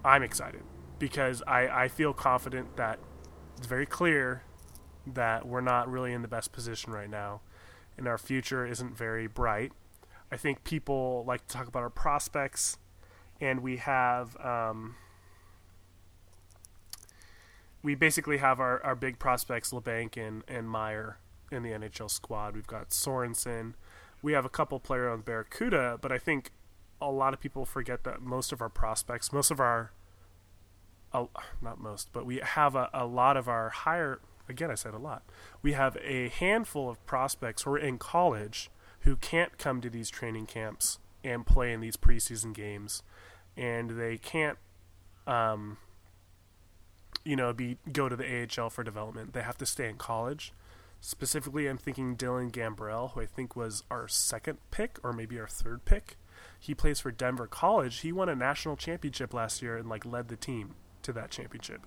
I'm 0.04 0.24
excited 0.24 0.64
because 1.00 1.44
I, 1.48 1.84
I 1.84 1.88
feel 1.88 2.14
confident 2.14 2.78
that 2.78 3.00
it's 3.64 3.70
very 3.70 3.86
clear 3.86 4.44
that 5.08 5.48
we're 5.48 5.62
not 5.62 5.90
really 5.90 6.12
in 6.12 6.22
the 6.22 6.28
best 6.28 6.52
position 6.52 6.92
right 6.92 7.10
now 7.10 7.40
and 7.98 8.10
our 8.10 8.18
future 8.18 8.66
isn't 8.66 8.94
very 8.94 9.26
bright. 9.26 9.72
I 10.30 10.36
think 10.36 10.66
people 10.66 11.24
like 11.26 11.48
to 11.48 11.56
talk 11.56 11.70
about 11.70 11.82
our 11.82 11.90
prospects, 11.90 12.78
and 13.40 13.62
we 13.62 13.78
have 13.78 14.36
um, 14.44 14.98
we 17.82 17.96
basically 17.96 18.40
have 18.40 18.60
our, 18.60 18.84
our 18.84 18.96
big 18.96 19.18
prospects, 19.18 19.72
Labanc 19.72 20.18
and, 20.18 20.44
and 20.46 20.70
Meier 20.70 21.20
in 21.50 21.64
the 21.64 21.70
NHL 21.70 22.12
squad. 22.12 22.56
We've 22.56 22.68
got 22.68 22.90
Sorensen. 22.90 23.76
We 24.22 24.34
have 24.34 24.44
a 24.44 24.50
couple 24.50 24.78
player 24.82 25.10
on 25.10 25.22
Barracuda, 25.22 26.00
but 26.02 26.12
I 26.12 26.18
think 26.18 26.52
a 27.02 27.10
lot 27.10 27.34
of 27.34 27.40
people 27.40 27.64
forget 27.64 28.04
that 28.04 28.22
most 28.22 28.52
of 28.52 28.60
our 28.60 28.68
prospects, 28.68 29.32
most 29.32 29.52
of 29.52 29.62
our, 29.62 29.94
uh, 31.14 31.26
not 31.62 31.80
most, 31.80 32.10
but 32.12 32.26
we 32.26 32.38
have 32.38 32.76
a, 32.76 32.90
a 32.94 33.06
lot 33.06 33.38
of 33.38 33.48
our 33.48 33.70
higher, 33.70 34.20
again, 34.50 34.72
I 34.72 34.76
said 34.76 34.94
a 34.94 35.00
lot. 35.00 35.24
We 35.62 35.74
have 35.74 35.98
a 36.04 36.30
handful 36.30 36.90
of 36.90 37.04
prospects 37.06 37.64
who 37.64 37.72
are 37.72 37.78
in 37.78 37.98
college 37.98 38.70
who 39.02 39.16
can't 39.18 39.58
come 39.58 39.82
to 39.82 39.90
these 39.90 40.10
training 40.10 40.46
camps 40.46 41.00
and 41.24 41.46
play 41.46 41.72
in 41.72 41.82
these 41.82 41.98
preseason 41.98 42.54
games, 42.54 43.04
and 43.56 43.92
they 43.92 44.18
can't, 44.18 44.58
um, 45.28 45.78
you 47.24 47.36
know, 47.36 47.54
be 47.54 47.78
go 47.92 48.10
to 48.10 48.16
the 48.16 48.48
AHL 48.58 48.70
for 48.70 48.84
development. 48.84 49.34
They 49.34 49.42
have 49.42 49.58
to 49.58 49.66
stay 49.66 49.90
in 49.90 49.98
college. 49.98 50.54
Specifically, 51.02 51.68
I'm 51.68 51.78
thinking 51.78 52.16
Dylan 52.16 52.50
Gambrell, 52.50 53.12
who 53.12 53.22
I 53.22 53.26
think 53.26 53.58
was 53.58 53.84
our 53.92 54.08
second 54.08 54.60
pick 54.72 55.00
or 55.04 55.12
maybe 55.12 55.38
our 55.38 55.50
third 55.50 55.84
pick. 55.84 56.16
He 56.58 56.74
plays 56.74 57.02
for 57.02 57.12
Denver 57.12 57.46
College. 57.46 58.00
He 58.00 58.14
won 58.14 58.30
a 58.30 58.36
national 58.36 58.78
championship 58.78 59.34
last 59.34 59.62
year 59.62 59.76
and 59.76 59.90
like 59.90 60.06
led 60.06 60.30
the 60.30 60.38
team 60.38 60.76
to 61.04 61.14
that 61.14 61.32
championship. 61.32 61.82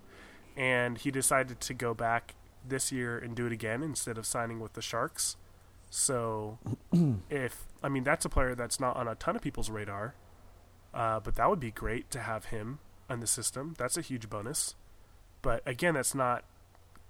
And 0.57 0.99
he 0.99 1.11
decided 1.11 1.61
to 1.61 1.75
go 1.75 1.95
back 1.95 2.35
this 2.69 2.91
year 2.91 3.19
and 3.19 3.35
do 3.35 3.47
it 3.47 3.53
again 3.53 3.83
instead 3.83 4.19
of 4.19 4.27
signing 4.27 4.61
with 4.61 4.73
the 4.73 4.83
Sharks. 4.83 5.37
So, 5.91 6.59
if 7.31 7.67
I 7.83 7.89
mean 7.89 8.05
that's 8.05 8.25
a 8.25 8.29
player 8.29 8.55
that's 8.55 8.81
not 8.81 8.97
on 8.97 9.07
a 9.09 9.15
ton 9.15 9.37
of 9.37 9.43
people's 9.43 9.71
radar, 9.71 10.15
uh, 10.95 11.21
but 11.21 11.37
that 11.37 11.49
would 11.49 11.61
be 11.61 11.71
great 11.71 12.11
to 12.11 12.21
have 12.21 12.47
him 12.47 12.79
in 13.09 13.21
the 13.21 13.27
system. 13.27 13.75
That's 13.79 13.97
a 13.97 14.01
huge 14.01 14.29
bonus. 14.29 14.75
But 15.43 15.63
again, 15.67 15.95
that's 15.95 16.15
not 16.15 16.45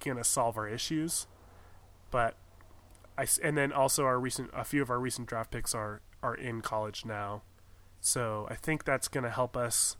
gonna 0.04 0.24
solve 0.24 0.58
our 0.58 0.68
issues. 0.68 1.26
But 2.10 2.36
I 3.16 3.26
and 3.42 3.56
then 3.56 3.72
also 3.72 4.04
our 4.04 4.18
recent 4.18 4.50
a 4.52 4.64
few 4.64 4.82
of 4.82 4.90
our 4.90 5.00
recent 5.00 5.28
draft 5.28 5.50
picks 5.50 5.74
are 5.74 6.00
are 6.22 6.34
in 6.34 6.60
college 6.60 7.04
now, 7.04 7.42
so 8.00 8.46
I 8.50 8.54
think 8.54 8.84
that's 8.84 9.08
gonna 9.08 9.30
help 9.30 9.56
us 9.56 9.96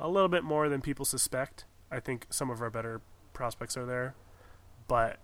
a 0.00 0.08
little 0.08 0.28
bit 0.28 0.42
more 0.42 0.68
than 0.68 0.80
people 0.80 1.04
suspect. 1.04 1.64
I 1.90 2.00
think 2.00 2.26
some 2.30 2.50
of 2.50 2.60
our 2.62 2.70
better 2.70 3.00
prospects 3.32 3.76
are 3.76 3.86
there, 3.86 4.14
but 4.88 5.18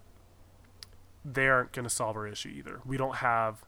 they 1.24 1.48
aren't 1.48 1.72
going 1.72 1.84
to 1.84 1.90
solve 1.90 2.16
our 2.16 2.26
issue 2.26 2.50
either. 2.50 2.80
We 2.84 2.96
don't 2.96 3.16
have 3.16 3.64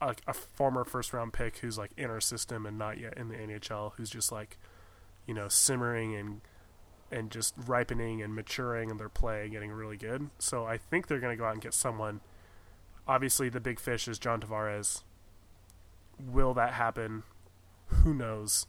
a, 0.00 0.14
a 0.26 0.34
former 0.34 0.84
first 0.84 1.12
round 1.12 1.32
pick 1.32 1.58
who's 1.58 1.78
like 1.78 1.90
in 1.96 2.10
our 2.10 2.20
system 2.20 2.66
and 2.66 2.78
not 2.78 2.98
yet 2.98 3.16
in 3.16 3.28
the 3.28 3.36
NHL, 3.36 3.92
who's 3.96 4.10
just 4.10 4.30
like, 4.30 4.58
you 5.26 5.34
know, 5.34 5.48
simmering 5.48 6.14
and 6.14 6.40
and 7.10 7.30
just 7.30 7.54
ripening 7.66 8.22
and 8.22 8.34
maturing 8.34 8.90
in 8.90 8.96
their 8.96 9.08
play, 9.08 9.48
getting 9.48 9.70
really 9.70 9.96
good. 9.96 10.30
So 10.38 10.64
I 10.64 10.78
think 10.78 11.06
they're 11.06 11.20
going 11.20 11.32
to 11.32 11.40
go 11.40 11.46
out 11.46 11.52
and 11.52 11.62
get 11.62 11.74
someone. 11.74 12.20
Obviously, 13.06 13.48
the 13.48 13.60
big 13.60 13.78
fish 13.78 14.08
is 14.08 14.18
John 14.18 14.40
Tavares. 14.40 15.02
Will 16.18 16.54
that 16.54 16.72
happen? 16.72 17.22
Who 17.86 18.14
knows? 18.14 18.66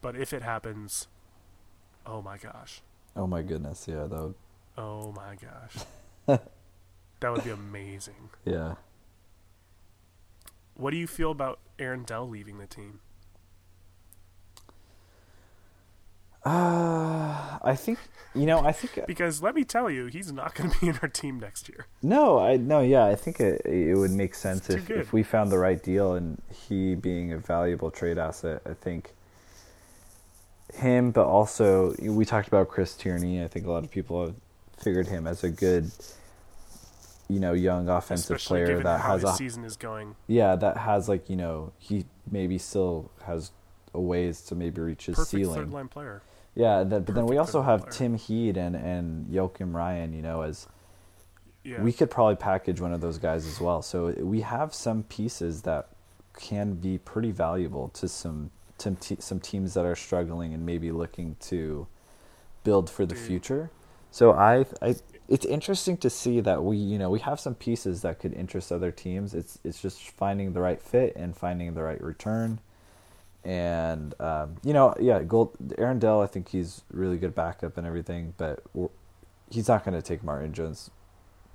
But 0.00 0.16
if 0.16 0.32
it 0.32 0.42
happens, 0.42 1.08
oh 2.06 2.22
my 2.22 2.38
gosh. 2.38 2.82
Oh 3.16 3.26
my 3.26 3.42
goodness, 3.42 3.86
yeah, 3.88 4.06
that 4.06 4.20
would, 4.22 4.34
Oh 4.76 5.12
my 5.12 5.34
gosh. 5.34 5.84
that 7.20 7.32
would 7.32 7.44
be 7.44 7.50
amazing. 7.50 8.30
yeah. 8.44 8.74
What 10.74 10.92
do 10.92 10.96
you 10.96 11.08
feel 11.08 11.32
about 11.32 11.58
Aaron 11.80 12.04
Dell 12.04 12.28
leaving 12.28 12.58
the 12.58 12.66
team? 12.68 13.00
Uh, 16.44 17.58
I 17.62 17.74
think 17.76 17.98
you 18.34 18.46
know. 18.46 18.60
I 18.60 18.70
think 18.72 19.06
Because 19.06 19.42
let 19.42 19.54
me 19.56 19.64
tell 19.64 19.90
you, 19.90 20.06
he's 20.06 20.30
not 20.32 20.54
going 20.54 20.70
to 20.70 20.78
be 20.80 20.88
in 20.88 20.98
our 21.02 21.08
team 21.08 21.40
next 21.40 21.68
year. 21.68 21.86
no. 22.00 22.38
I 22.38 22.56
no. 22.56 22.80
Yeah, 22.80 23.04
I 23.06 23.16
think 23.16 23.40
it 23.40 23.60
it 23.66 23.96
would 23.98 24.12
make 24.12 24.34
sense 24.34 24.70
if 24.70 24.88
if 24.88 25.12
we 25.12 25.22
found 25.24 25.50
the 25.50 25.58
right 25.58 25.82
deal 25.82 26.14
and 26.14 26.40
he 26.52 26.94
being 26.94 27.32
a 27.32 27.38
valuable 27.38 27.90
trade 27.90 28.18
asset. 28.18 28.62
I 28.64 28.74
think 28.74 29.14
him, 30.74 31.10
but 31.10 31.26
also 31.26 31.94
we 32.00 32.24
talked 32.24 32.48
about 32.48 32.68
Chris 32.68 32.94
Tierney. 32.94 33.42
I 33.42 33.48
think 33.48 33.66
a 33.66 33.70
lot 33.70 33.84
of 33.84 33.90
people 33.90 34.26
have 34.26 34.34
figured 34.78 35.08
him 35.08 35.26
as 35.26 35.42
a 35.44 35.50
good, 35.50 35.90
you 37.28 37.40
know, 37.40 37.52
young 37.52 37.88
offensive 37.88 38.36
Especially 38.36 38.64
player 38.64 38.82
that 38.82 39.00
has 39.00 39.24
a 39.24 39.32
season 39.34 39.64
is 39.64 39.76
going. 39.76 40.14
yeah 40.26 40.56
that 40.56 40.76
has 40.78 41.08
like 41.08 41.28
you 41.28 41.36
know 41.36 41.72
he 41.78 42.04
maybe 42.30 42.58
still 42.58 43.10
has 43.26 43.50
a 43.94 44.00
ways 44.00 44.40
to 44.42 44.54
maybe 44.54 44.80
reach 44.80 45.06
his 45.06 45.16
Perfect 45.16 45.30
ceiling. 45.30 45.54
third 45.56 45.70
line 45.72 45.88
player. 45.88 46.22
Yeah, 46.54 46.82
that, 46.84 47.06
but 47.06 47.14
then 47.14 47.26
we 47.26 47.38
also 47.38 47.62
have 47.62 47.80
player. 47.82 47.92
Tim 47.92 48.14
Heed 48.16 48.56
and 48.56 48.74
and 48.76 49.26
Joakim 49.28 49.74
Ryan. 49.74 50.12
You 50.12 50.22
know, 50.22 50.42
as 50.42 50.66
Yeah. 51.64 51.82
we 51.82 51.92
could 51.92 52.10
probably 52.10 52.36
package 52.36 52.80
one 52.80 52.92
of 52.92 53.00
those 53.00 53.18
guys 53.18 53.46
as 53.46 53.60
well. 53.60 53.80
So 53.82 54.08
we 54.18 54.40
have 54.42 54.74
some 54.74 55.02
pieces 55.04 55.62
that 55.62 55.88
can 56.36 56.74
be 56.74 56.98
pretty 56.98 57.30
valuable 57.32 57.88
to 57.90 58.08
some 58.08 58.50
to 58.78 58.92
te- 58.92 59.16
some 59.20 59.40
teams 59.40 59.74
that 59.74 59.84
are 59.84 59.96
struggling 59.96 60.54
and 60.54 60.64
maybe 60.64 60.90
looking 60.90 61.36
to 61.40 61.86
build 62.64 62.90
for 62.90 63.06
the 63.06 63.14
Dude. 63.14 63.24
future. 63.24 63.70
So 64.10 64.32
I 64.32 64.64
I 64.80 64.96
it's 65.28 65.44
interesting 65.44 65.96
to 65.98 66.10
see 66.10 66.40
that 66.40 66.64
we 66.64 66.76
you 66.76 66.98
know 66.98 67.10
we 67.10 67.20
have 67.20 67.38
some 67.38 67.54
pieces 67.54 68.02
that 68.02 68.18
could 68.18 68.32
interest 68.32 68.72
other 68.72 68.90
teams. 68.90 69.34
It's 69.34 69.58
it's 69.64 69.80
just 69.80 70.00
finding 70.00 70.52
the 70.52 70.60
right 70.60 70.80
fit 70.80 71.14
and 71.16 71.36
finding 71.36 71.74
the 71.74 71.82
right 71.82 72.02
return. 72.02 72.60
And 73.44 74.14
um, 74.20 74.56
you 74.64 74.72
know, 74.72 74.94
yeah, 75.00 75.22
Gold 75.22 75.56
Aaron 75.78 75.98
Dell. 75.98 76.22
I 76.22 76.26
think 76.26 76.48
he's 76.48 76.82
really 76.90 77.18
good 77.18 77.34
backup 77.34 77.76
and 77.78 77.86
everything, 77.86 78.34
but 78.36 78.62
he's 79.50 79.68
not 79.68 79.84
going 79.84 79.94
to 79.94 80.02
take 80.02 80.24
Martin 80.24 80.52
Jones' 80.52 80.90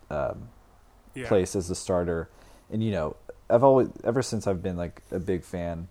um, 0.10 0.50
yeah. 1.14 1.28
place 1.28 1.56
as 1.56 1.68
the 1.68 1.76
starter. 1.76 2.30
And 2.72 2.84
you 2.84 2.92
know, 2.92 3.16
I've 3.50 3.64
always 3.64 3.90
ever 4.04 4.22
since 4.22 4.48
I've 4.48 4.64
been 4.64 4.78
like 4.78 5.02
a 5.12 5.20
big 5.20 5.44
fan. 5.44 5.88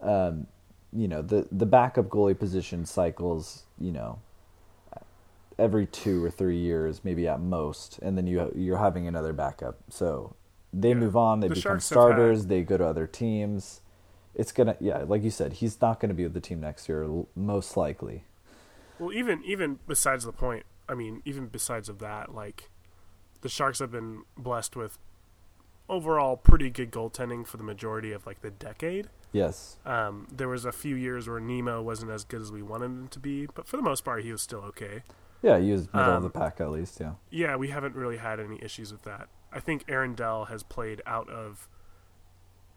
Um, 0.00 0.46
you 0.92 1.08
know, 1.08 1.22
the 1.22 1.46
the 1.52 1.66
backup 1.66 2.08
goalie 2.08 2.38
position 2.38 2.84
cycles. 2.86 3.64
You 3.78 3.92
know, 3.92 4.18
every 5.58 5.86
two 5.86 6.24
or 6.24 6.30
three 6.30 6.58
years, 6.58 7.04
maybe 7.04 7.26
at 7.28 7.40
most, 7.40 7.98
and 8.00 8.16
then 8.16 8.26
you 8.26 8.52
you're 8.54 8.78
having 8.78 9.06
another 9.06 9.32
backup. 9.32 9.78
So 9.90 10.34
they 10.72 10.90
Yeah. 10.90 10.94
move 10.94 11.16
on, 11.16 11.40
they 11.40 11.48
The 11.48 11.54
become 11.54 11.80
Sharks 11.80 11.84
starters, 11.84 12.46
they 12.46 12.62
go 12.62 12.76
to 12.76 12.86
other 12.86 13.06
teams. 13.06 13.80
It's 14.34 14.52
gonna, 14.52 14.76
yeah, 14.80 14.98
like 14.98 15.22
you 15.24 15.30
said, 15.30 15.54
he's 15.54 15.80
not 15.80 15.98
gonna 15.98 16.14
be 16.14 16.22
with 16.22 16.34
the 16.34 16.40
team 16.40 16.60
next 16.60 16.88
year, 16.88 17.08
most 17.34 17.76
likely. 17.76 18.24
Well, 18.98 19.12
even 19.12 19.42
even 19.44 19.78
besides 19.86 20.24
the 20.24 20.32
point, 20.32 20.64
I 20.88 20.94
mean, 20.94 21.22
even 21.24 21.46
besides 21.46 21.88
of 21.88 21.98
that, 21.98 22.34
like 22.34 22.70
the 23.40 23.48
Sharks 23.48 23.78
have 23.78 23.90
been 23.92 24.22
blessed 24.36 24.76
with 24.76 24.98
overall 25.88 26.36
pretty 26.36 26.70
good 26.70 26.90
goaltending 26.90 27.46
for 27.46 27.56
the 27.56 27.62
majority 27.62 28.12
of 28.12 28.26
like 28.26 28.42
the 28.42 28.50
decade. 28.50 29.08
Yes, 29.32 29.78
Um, 29.84 30.26
there 30.32 30.48
was 30.48 30.64
a 30.64 30.72
few 30.72 30.96
years 30.96 31.28
where 31.28 31.40
Nemo 31.40 31.82
wasn't 31.82 32.10
as 32.10 32.24
good 32.24 32.40
as 32.40 32.50
we 32.50 32.62
wanted 32.62 32.86
him 32.86 33.08
to 33.08 33.18
be, 33.18 33.46
but 33.46 33.66
for 33.68 33.76
the 33.76 33.82
most 33.82 34.04
part, 34.04 34.22
he 34.24 34.32
was 34.32 34.40
still 34.42 34.60
okay. 34.60 35.02
yeah, 35.42 35.58
he 35.58 35.70
was 35.70 35.92
middle 35.92 36.16
of 36.16 36.22
the 36.22 36.26
Um, 36.28 36.32
pack 36.32 36.60
at 36.60 36.70
least. 36.70 36.98
Yeah, 37.00 37.12
Yeah, 37.30 37.56
we 37.56 37.68
haven't 37.68 37.94
really 37.94 38.16
had 38.16 38.40
any 38.40 38.58
issues 38.62 38.90
with 38.90 39.02
that. 39.02 39.28
I 39.52 39.60
think 39.60 39.84
Aaron 39.88 40.14
Dell 40.14 40.46
has 40.46 40.62
played 40.62 41.02
out 41.06 41.28
of 41.30 41.68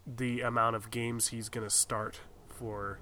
the 0.06 0.42
amount 0.42 0.76
of 0.76 0.92
games 0.92 1.28
he's 1.30 1.48
going 1.50 1.66
to 1.66 1.74
start 1.74 2.20
for. 2.50 3.00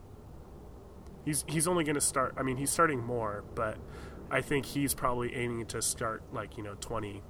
He's 1.26 1.44
he's 1.48 1.68
only 1.68 1.84
going 1.84 1.96
to 1.96 2.02
start. 2.02 2.36
I 2.38 2.44
mean, 2.44 2.58
he's 2.58 2.72
starting 2.72 3.04
more, 3.04 3.44
but 3.56 3.78
I 4.32 4.42
think 4.42 4.66
he's 4.68 4.94
probably 4.94 5.36
aiming 5.36 5.66
to 5.68 5.82
start 5.82 6.24
like 6.32 6.58
you 6.58 6.64
know 6.64 6.76
20, 6.80 7.22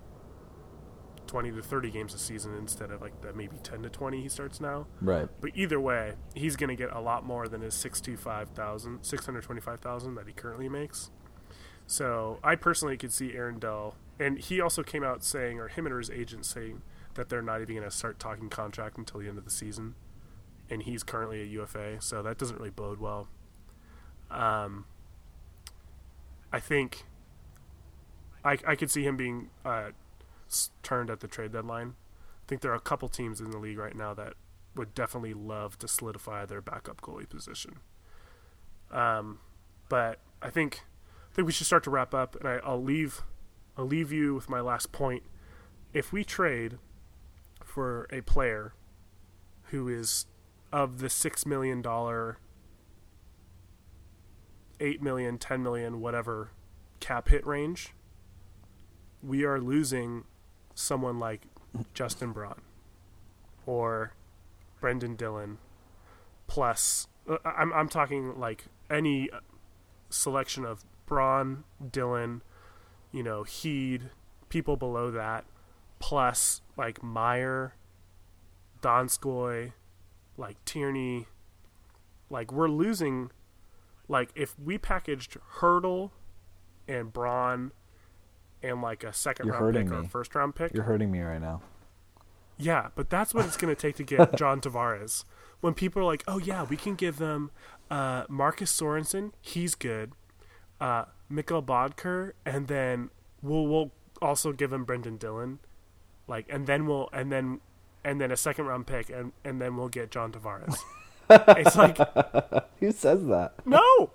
20 1.30 1.52
to 1.52 1.62
thirty 1.62 1.92
games 1.92 2.14
a 2.16 2.18
season 2.18 2.56
instead 2.56 2.90
of 2.90 3.02
like 3.02 3.22
the 3.22 3.32
maybe 3.34 3.56
ten 3.62 3.84
to 3.84 3.90
twenty 3.90 4.22
he 4.22 4.28
starts 4.30 4.60
now. 4.60 4.88
right. 5.00 5.30
But 5.40 5.52
either 5.54 5.80
way, 5.80 6.16
he's 6.34 6.56
going 6.56 6.70
to 6.70 6.76
get 6.76 6.92
a 6.92 7.00
lot 7.00 7.24
more 7.24 7.48
than 7.48 7.62
his 7.62 7.76
625,000, 7.76 9.04
625,000 9.04 10.16
that 10.16 10.26
he 10.26 10.34
currently 10.34 10.68
makes. 10.68 11.12
So 11.86 12.40
I 12.44 12.56
personally 12.56 12.98
could 12.98 13.14
see 13.14 13.34
Aaron 13.34 13.60
Dell, 13.60 13.96
and 14.20 14.40
he 14.40 14.60
also 14.60 14.82
came 14.82 15.04
out 15.04 15.24
saying, 15.24 15.60
or 15.60 15.68
him 15.68 15.86
and 15.86 15.96
his 15.96 16.10
agent 16.10 16.46
saying, 16.46 16.82
that 17.14 17.30
they're 17.30 17.42
not 17.42 17.62
even 17.62 17.76
going 17.76 17.90
to 17.90 17.96
start 17.96 18.20
talking 18.20 18.50
contract 18.50 18.98
until 18.98 19.20
the 19.20 19.28
end 19.28 19.38
of 19.38 19.46
the 19.46 19.52
season, 19.52 19.96
and 20.70 20.84
he's 20.84 21.04
currently 21.04 21.42
a 21.42 21.46
UFA, 21.46 21.98
so 22.00 22.24
that 22.24 22.38
doesn't 22.38 22.58
really 22.58 22.70
bode 22.70 23.00
well. 23.00 23.28
Um, 24.32 24.86
I 26.52 26.60
think 26.60 27.06
I 28.44 28.58
I 28.66 28.76
could 28.76 28.90
see 28.90 29.04
him 29.04 29.18
being 29.18 29.50
uh, 29.66 29.90
turned 30.84 31.10
at 31.10 31.20
the 31.20 31.28
trade 31.28 31.52
deadline. 31.52 31.95
I 32.43 32.45
think 32.47 32.62
there 32.62 32.72
are 32.72 32.76
a 32.76 32.80
couple 32.82 33.08
teams 33.10 33.39
in 33.39 33.52
the 33.52 33.58
league 33.58 33.78
right 33.78 33.95
now 33.95 34.14
that 34.16 34.34
would 34.76 34.93
definitely 34.93 35.34
love 35.34 35.78
to 35.80 35.88
solidify 35.88 36.45
their 36.45 36.62
backup 36.62 37.02
goalie 37.02 37.30
position. 37.30 37.80
Um, 38.91 39.39
but 39.88 40.20
I 40.41 40.50
think 40.50 40.82
I 41.32 41.36
think 41.36 41.45
we 41.45 41.52
should 41.52 41.68
start 41.68 41.84
to 41.84 41.89
wrap 41.89 42.14
up, 42.14 42.36
and 42.36 42.47
I, 42.47 42.60
I'll 42.64 42.82
leave 42.82 43.22
I'll 43.78 43.86
leave 43.86 44.12
you 44.12 44.36
with 44.36 44.50
my 44.50 44.62
last 44.62 44.91
point. 44.91 45.24
If 45.93 46.12
we 46.12 46.24
trade 46.24 46.78
for 47.64 48.08
a 48.12 48.22
player 48.22 48.74
who 49.66 49.88
is 49.88 50.26
of 50.72 51.00
the 51.00 51.10
six 51.10 51.45
million 51.45 51.82
dollar, 51.82 52.39
eight 54.80 55.02
million, 55.02 55.38
ten 55.38 55.62
million, 55.62 56.02
whatever 56.02 56.52
cap 57.00 57.30
hit 57.30 57.45
range, 57.45 57.93
we 59.22 59.43
are 59.43 59.60
losing 59.60 60.26
someone 60.80 61.20
like 61.20 61.42
Justin 61.94 62.32
Braun 62.32 62.62
or 63.66 64.14
Brendan 64.80 65.16
Dillon 65.16 65.58
plus 66.48 67.08
uh, 67.30 67.38
I'm 67.44 67.74
I'm 67.74 67.90
talking 67.90 68.40
like 68.40 68.66
any 68.90 69.30
selection 70.10 70.66
of 70.66 70.84
Braun, 71.06 71.64
Dillon, 71.92 72.42
you 73.12 73.24
know, 73.24 73.44
Heed, 73.44 74.10
people 74.48 74.78
below 74.78 75.12
that, 75.12 75.46
plus 76.00 76.62
like 76.78 77.04
Meier, 77.04 77.76
Donskoy, 78.82 79.74
like 80.38 80.64
Tierney, 80.66 81.28
like 82.30 82.52
we're 82.52 82.70
losing. 82.70 83.32
Like 84.08 84.32
if 84.34 84.58
we 84.58 84.80
packaged 84.80 85.38
Hertl 85.58 86.10
and 86.88 87.14
Braun 87.14 87.72
and 88.64 88.82
like 88.82 89.03
a 89.03 89.07
2nd 89.07 89.45
You're 89.45 89.60
round 89.60 89.76
pick 89.76 89.91
or 89.91 89.99
a 89.99 90.03
first 90.07 90.36
round 90.36 90.55
pick, 90.55 90.74
You're 90.74 90.84
hurting 90.84 91.12
me 91.12 91.22
right 91.22 91.41
now. 91.41 91.62
yeah, 92.57 92.89
but 92.95 93.10
that's 93.10 93.34
what 93.34 93.45
it's 93.45 93.57
going 93.57 93.74
to 93.74 93.80
take 93.80 93.95
to 93.97 94.03
get 94.03 94.36
John 94.38 94.60
Tavares. 94.62 95.24
When 95.62 95.74
people 95.74 96.01
are 96.01 96.05
like, 96.05 96.24
"Oh 96.28 96.38
yeah, 96.38 96.64
we 96.64 96.78
can 96.78 96.95
give 96.95 97.18
them 97.18 97.51
uh, 97.91 98.24
Marcus 98.30 98.72
Sorensen, 98.72 99.32
he's 99.41 99.76
good, 99.76 100.14
uh, 100.80 101.05
Mikkel 101.32 101.66
Boedker, 101.66 102.32
and 102.45 102.68
then 102.68 103.10
we'll 103.41 103.68
we'll 103.68 103.91
also 104.22 104.53
give 104.53 104.72
him 104.72 104.86
Brendan 104.86 105.18
Dillon, 105.18 105.60
like, 106.28 106.45
and 106.49 106.66
then 106.66 106.86
we'll 106.86 107.10
and 107.12 107.30
then 107.32 107.60
and 108.05 108.22
then 108.22 108.32
a 108.32 108.38
second 108.38 108.68
round 108.68 108.88
pick, 108.88 109.10
and 109.10 109.34
and 109.43 109.60
then 109.62 109.76
we'll 109.76 109.89
get 109.89 110.12
John 110.12 110.32
Tavares. 110.32 110.78
it's 111.30 111.76
like 111.76 111.97
Who 112.80 112.91
says 112.93 113.26
that? 113.28 113.53
no. 113.66 114.12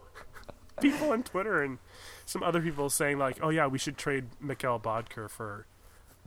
People 0.80 1.12
on 1.12 1.22
Twitter 1.22 1.62
and 1.62 1.78
some 2.27 2.43
other 2.43 2.61
people 2.61 2.89
saying 2.91 3.18
like, 3.18 3.39
"Oh 3.43 3.49
yeah, 3.51 3.66
we 3.66 3.79
should 3.79 3.97
trade 3.97 4.25
Mikkel 4.43 4.81
Boedker 4.83 5.29
for 5.31 5.66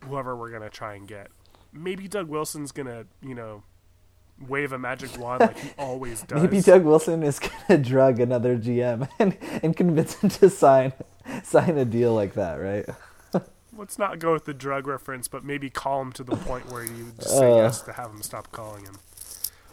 whoever 0.03 0.35
we're 0.35 0.51
gonna 0.51 0.69
try 0.69 0.95
and 0.95 1.07
get." 1.07 1.27
Maybe 1.73 2.07
Doug 2.07 2.27
Wilson's 2.27 2.71
gonna, 2.71 3.05
you 3.21 3.35
know, 3.35 3.63
wave 4.47 4.71
a 4.71 4.77
magic 4.79 5.17
wand 5.17 5.41
like 5.41 5.57
he 5.59 5.69
always 5.77 6.21
does. 6.23 6.41
Maybe 6.41 6.61
Doug 6.61 6.83
Wilson 6.83 7.23
is 7.23 7.39
gonna 7.39 7.77
drug 7.81 8.19
another 8.19 8.57
GM 8.57 9.07
and, 9.19 9.37
and 9.63 9.75
convince 9.75 10.15
him 10.15 10.29
to 10.29 10.49
sign 10.49 10.93
sign 11.43 11.77
a 11.77 11.85
deal 11.85 12.13
like 12.13 12.33
that, 12.35 12.55
right? 12.55 12.85
Let's 13.75 13.99
not 13.99 14.17
go 14.17 14.33
with 14.33 14.45
the 14.45 14.55
drug 14.55 14.87
reference, 14.87 15.27
but 15.27 15.43
maybe 15.43 15.69
call 15.69 16.01
him 16.01 16.11
to 16.13 16.23
the 16.23 16.35
point 16.35 16.71
where 16.71 16.83
you 16.83 17.11
just 17.19 17.37
say 17.37 17.51
Uh. 17.51 17.57
yes 17.63 17.81
to 17.81 17.93
have 17.93 18.09
him 18.09 18.23
stop 18.23 18.51
calling 18.51 18.85
him. 18.85 18.95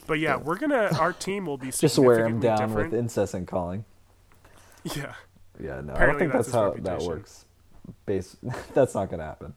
But 0.06 0.18
yeah, 0.18 0.36
we're 0.36 0.58
gonna. 0.58 0.90
Our 1.00 1.14
team 1.14 1.46
will 1.46 1.56
be 1.56 1.70
Just 1.70 1.98
wear 1.98 2.26
him 2.26 2.38
down 2.38 2.58
different. 2.68 2.90
with 2.92 3.00
incessant 3.00 3.48
calling. 3.48 3.86
Yeah, 4.82 5.14
Yeah, 5.60 5.80
no, 5.80 5.94
I 5.94 6.06
don't 6.06 6.18
think 6.18 6.32
that's 6.32 6.46
that's, 6.46 6.54
how 6.54 6.74
that 6.78 7.02
works. 7.02 7.44
Base, 8.06 8.36
that's 8.74 8.94
not 8.94 9.10
gonna 9.10 9.24
happen. 9.24 9.54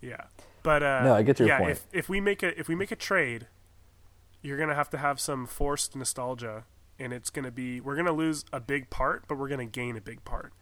yeah. 0.00 0.22
But 0.62 0.82
uh, 0.82 1.04
No, 1.04 1.14
I 1.14 1.22
get 1.22 1.38
your 1.38 1.48
yeah, 1.48 1.58
point. 1.58 1.70
If, 1.72 1.86
if 1.92 2.08
we 2.08 2.20
make 2.20 2.42
a 2.42 2.58
if 2.58 2.68
we 2.68 2.74
make 2.74 2.90
a 2.90 2.96
trade, 2.96 3.46
you're 4.42 4.58
gonna 4.58 4.74
have 4.74 4.90
to 4.90 4.98
have 4.98 5.20
some 5.20 5.46
forced 5.46 5.96
nostalgia, 5.96 6.64
and 6.98 7.12
it's 7.12 7.30
gonna 7.30 7.50
be 7.50 7.80
we're 7.80 7.96
gonna 7.96 8.12
lose 8.12 8.44
a 8.52 8.60
big 8.60 8.90
part, 8.90 9.24
but 9.28 9.38
we're 9.38 9.48
gonna 9.48 9.66
gain 9.66 9.96
a 9.96 10.00
big 10.00 10.24
part, 10.24 10.52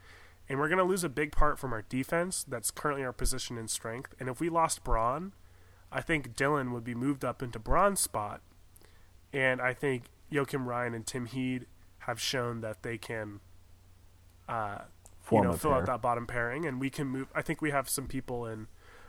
and 0.48 0.58
we're 0.58 0.68
gonna 0.68 0.84
lose 0.84 1.04
a 1.04 1.08
big 1.08 1.32
part 1.32 1.58
from 1.58 1.72
our 1.72 1.82
defense. 1.82 2.44
That's 2.46 2.70
currently 2.70 3.04
our 3.04 3.12
position 3.12 3.58
in 3.58 3.68
strength. 3.68 4.14
And 4.20 4.28
if 4.28 4.40
we 4.40 4.48
lost 4.48 4.84
Braun, 4.84 5.32
I 5.90 6.00
think 6.00 6.36
Dillon 6.36 6.72
would 6.72 6.84
be 6.84 6.94
moved 6.94 7.24
up 7.24 7.42
into 7.42 7.58
Braun's 7.58 8.00
spot, 8.00 8.40
and 9.32 9.60
I 9.60 9.74
think 9.74 10.04
Joakim 10.30 10.66
Ryan 10.66 10.94
and 10.94 11.06
Tim 11.06 11.26
Heed 11.26 11.66
have 12.00 12.20
shown 12.20 12.60
that 12.60 12.82
they 12.82 12.98
can. 12.98 13.40
Uh, 14.48 14.78
you 15.30 15.42
know, 15.42 15.52
fill 15.52 15.72
pair. 15.72 15.80
out 15.80 15.86
that 15.86 16.02
bottom 16.02 16.26
pairing, 16.26 16.64
and 16.64 16.80
we 16.80 16.90
can 16.90 17.06
move. 17.06 17.28
I 17.34 17.42
think 17.42 17.60
we 17.60 17.70
have 17.70 17.88
some 17.88 18.06
people 18.06 18.46
in 18.46 18.66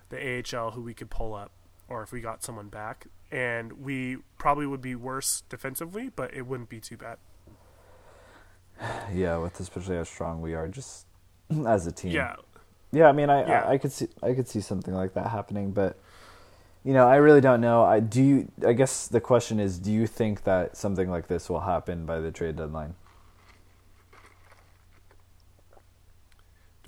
the 0.09 0.17
AHL 0.57 0.71
who 0.71 0.81
we 0.81 0.93
could 0.93 1.09
pull 1.09 1.33
up, 1.33 1.51
or 1.87 2.03
if 2.03 2.11
we 2.11 2.19
got 2.21 2.43
someone 2.43 2.67
back, 2.67 3.07
and 3.31 3.73
we 3.73 4.17
probably 4.37 4.65
would 4.67 4.81
be 4.81 4.95
worse 4.95 5.43
defensively, 5.49 6.09
but 6.13 6.33
it 6.33 6.45
wouldn't 6.45 6.69
be 6.69 6.79
too 6.79 6.97
bad. 6.97 7.17
Yeah, 9.13 9.37
with 9.37 9.59
especially 9.59 9.97
how 9.97 10.03
strong 10.03 10.41
we 10.41 10.53
are, 10.53 10.67
just 10.67 11.05
as 11.67 11.87
a 11.87 11.91
team. 11.91 12.11
Yeah, 12.11 12.35
Yeah, 12.91 13.07
I 13.07 13.11
mean, 13.11 13.29
I, 13.29 13.45
Yeah. 13.45 13.63
I 13.65 13.73
I 13.73 13.77
could 13.77 13.91
see 13.91 14.07
I 14.23 14.33
could 14.33 14.47
see 14.47 14.61
something 14.61 14.93
like 14.93 15.13
that 15.13 15.27
happening, 15.27 15.71
but 15.71 15.97
you 16.83 16.93
know, 16.93 17.07
I 17.07 17.17
really 17.17 17.41
don't 17.41 17.61
know. 17.61 17.83
I 17.83 17.99
do. 17.99 18.23
You, 18.23 18.51
I 18.65 18.73
guess 18.73 19.07
the 19.07 19.19
question 19.19 19.59
is, 19.59 19.79
do 19.79 19.91
you 19.91 20.07
think 20.07 20.43
that 20.43 20.77
something 20.77 21.09
like 21.09 21.27
this 21.27 21.49
will 21.49 21.59
happen 21.59 22.05
by 22.05 22.19
the 22.19 22.31
trade 22.31 22.55
deadline? 22.55 22.95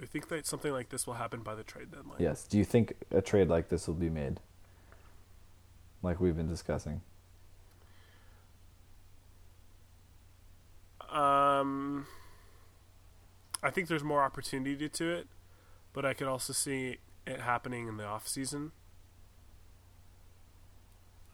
Do 0.01 0.05
I 0.05 0.07
think 0.07 0.29
that 0.29 0.47
something 0.47 0.71
like 0.71 0.89
this 0.89 1.05
will 1.05 1.13
happen 1.13 1.41
by 1.41 1.53
the 1.53 1.63
trade 1.63 1.91
deadline? 1.91 2.17
Yes. 2.17 2.43
Do 2.47 2.57
you 2.57 2.65
think 2.65 2.93
a 3.11 3.21
trade 3.21 3.49
like 3.49 3.69
this 3.69 3.87
will 3.87 3.93
be 3.93 4.09
made? 4.09 4.39
Like 6.01 6.19
we've 6.19 6.35
been 6.35 6.47
discussing. 6.47 7.01
Um, 11.11 12.07
I 13.61 13.69
think 13.69 13.89
there's 13.89 14.03
more 14.03 14.23
opportunity 14.23 14.89
to 14.89 15.11
it, 15.11 15.27
but 15.93 16.03
I 16.03 16.15
could 16.15 16.27
also 16.27 16.51
see 16.51 16.97
it 17.27 17.41
happening 17.41 17.87
in 17.87 17.97
the 17.97 18.05
off 18.05 18.27
season. 18.27 18.71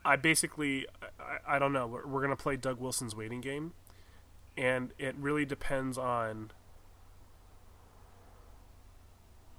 I 0.04 0.18
basically, 0.18 0.88
I, 1.18 1.56
I 1.56 1.60
don't 1.60 1.72
know. 1.72 1.88
We're, 1.88 2.06
we're 2.06 2.22
gonna 2.22 2.36
play 2.36 2.58
Doug 2.58 2.82
Wilson's 2.82 3.16
waiting 3.16 3.40
game, 3.40 3.74
and 4.58 4.92
it 4.98 5.16
really 5.18 5.46
depends 5.46 5.98
on, 5.98 6.52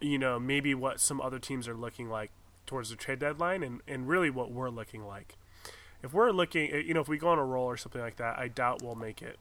you 0.01 0.19
know, 0.19 0.39
maybe 0.39 0.75
what 0.75 1.01
some 1.01 1.21
other 1.21 1.39
teams 1.39 1.69
are 1.69 1.75
looking 1.75 2.09
like 2.09 2.31
towards 2.67 2.91
the 2.91 2.97
trade 2.97 3.19
deadline, 3.19 3.63
and 3.63 3.81
and 3.87 4.09
really 4.09 4.31
what 4.31 4.51
we're 4.51 4.71
looking 4.71 5.07
like. 5.07 5.37
If 6.03 6.13
we're 6.13 6.31
looking, 6.31 6.71
eh, 6.73 6.83
you 6.87 6.95
know, 6.95 7.01
if 7.01 7.09
we 7.09 7.19
go 7.19 7.29
on 7.29 7.39
a 7.39 7.45
roll 7.45 7.67
or 7.67 7.77
something 7.77 8.01
like 8.01 8.17
that, 8.17 8.39
I 8.39 8.49
doubt 8.49 8.83
we'll 8.83 8.95
make 8.95 9.21
it 9.21 9.39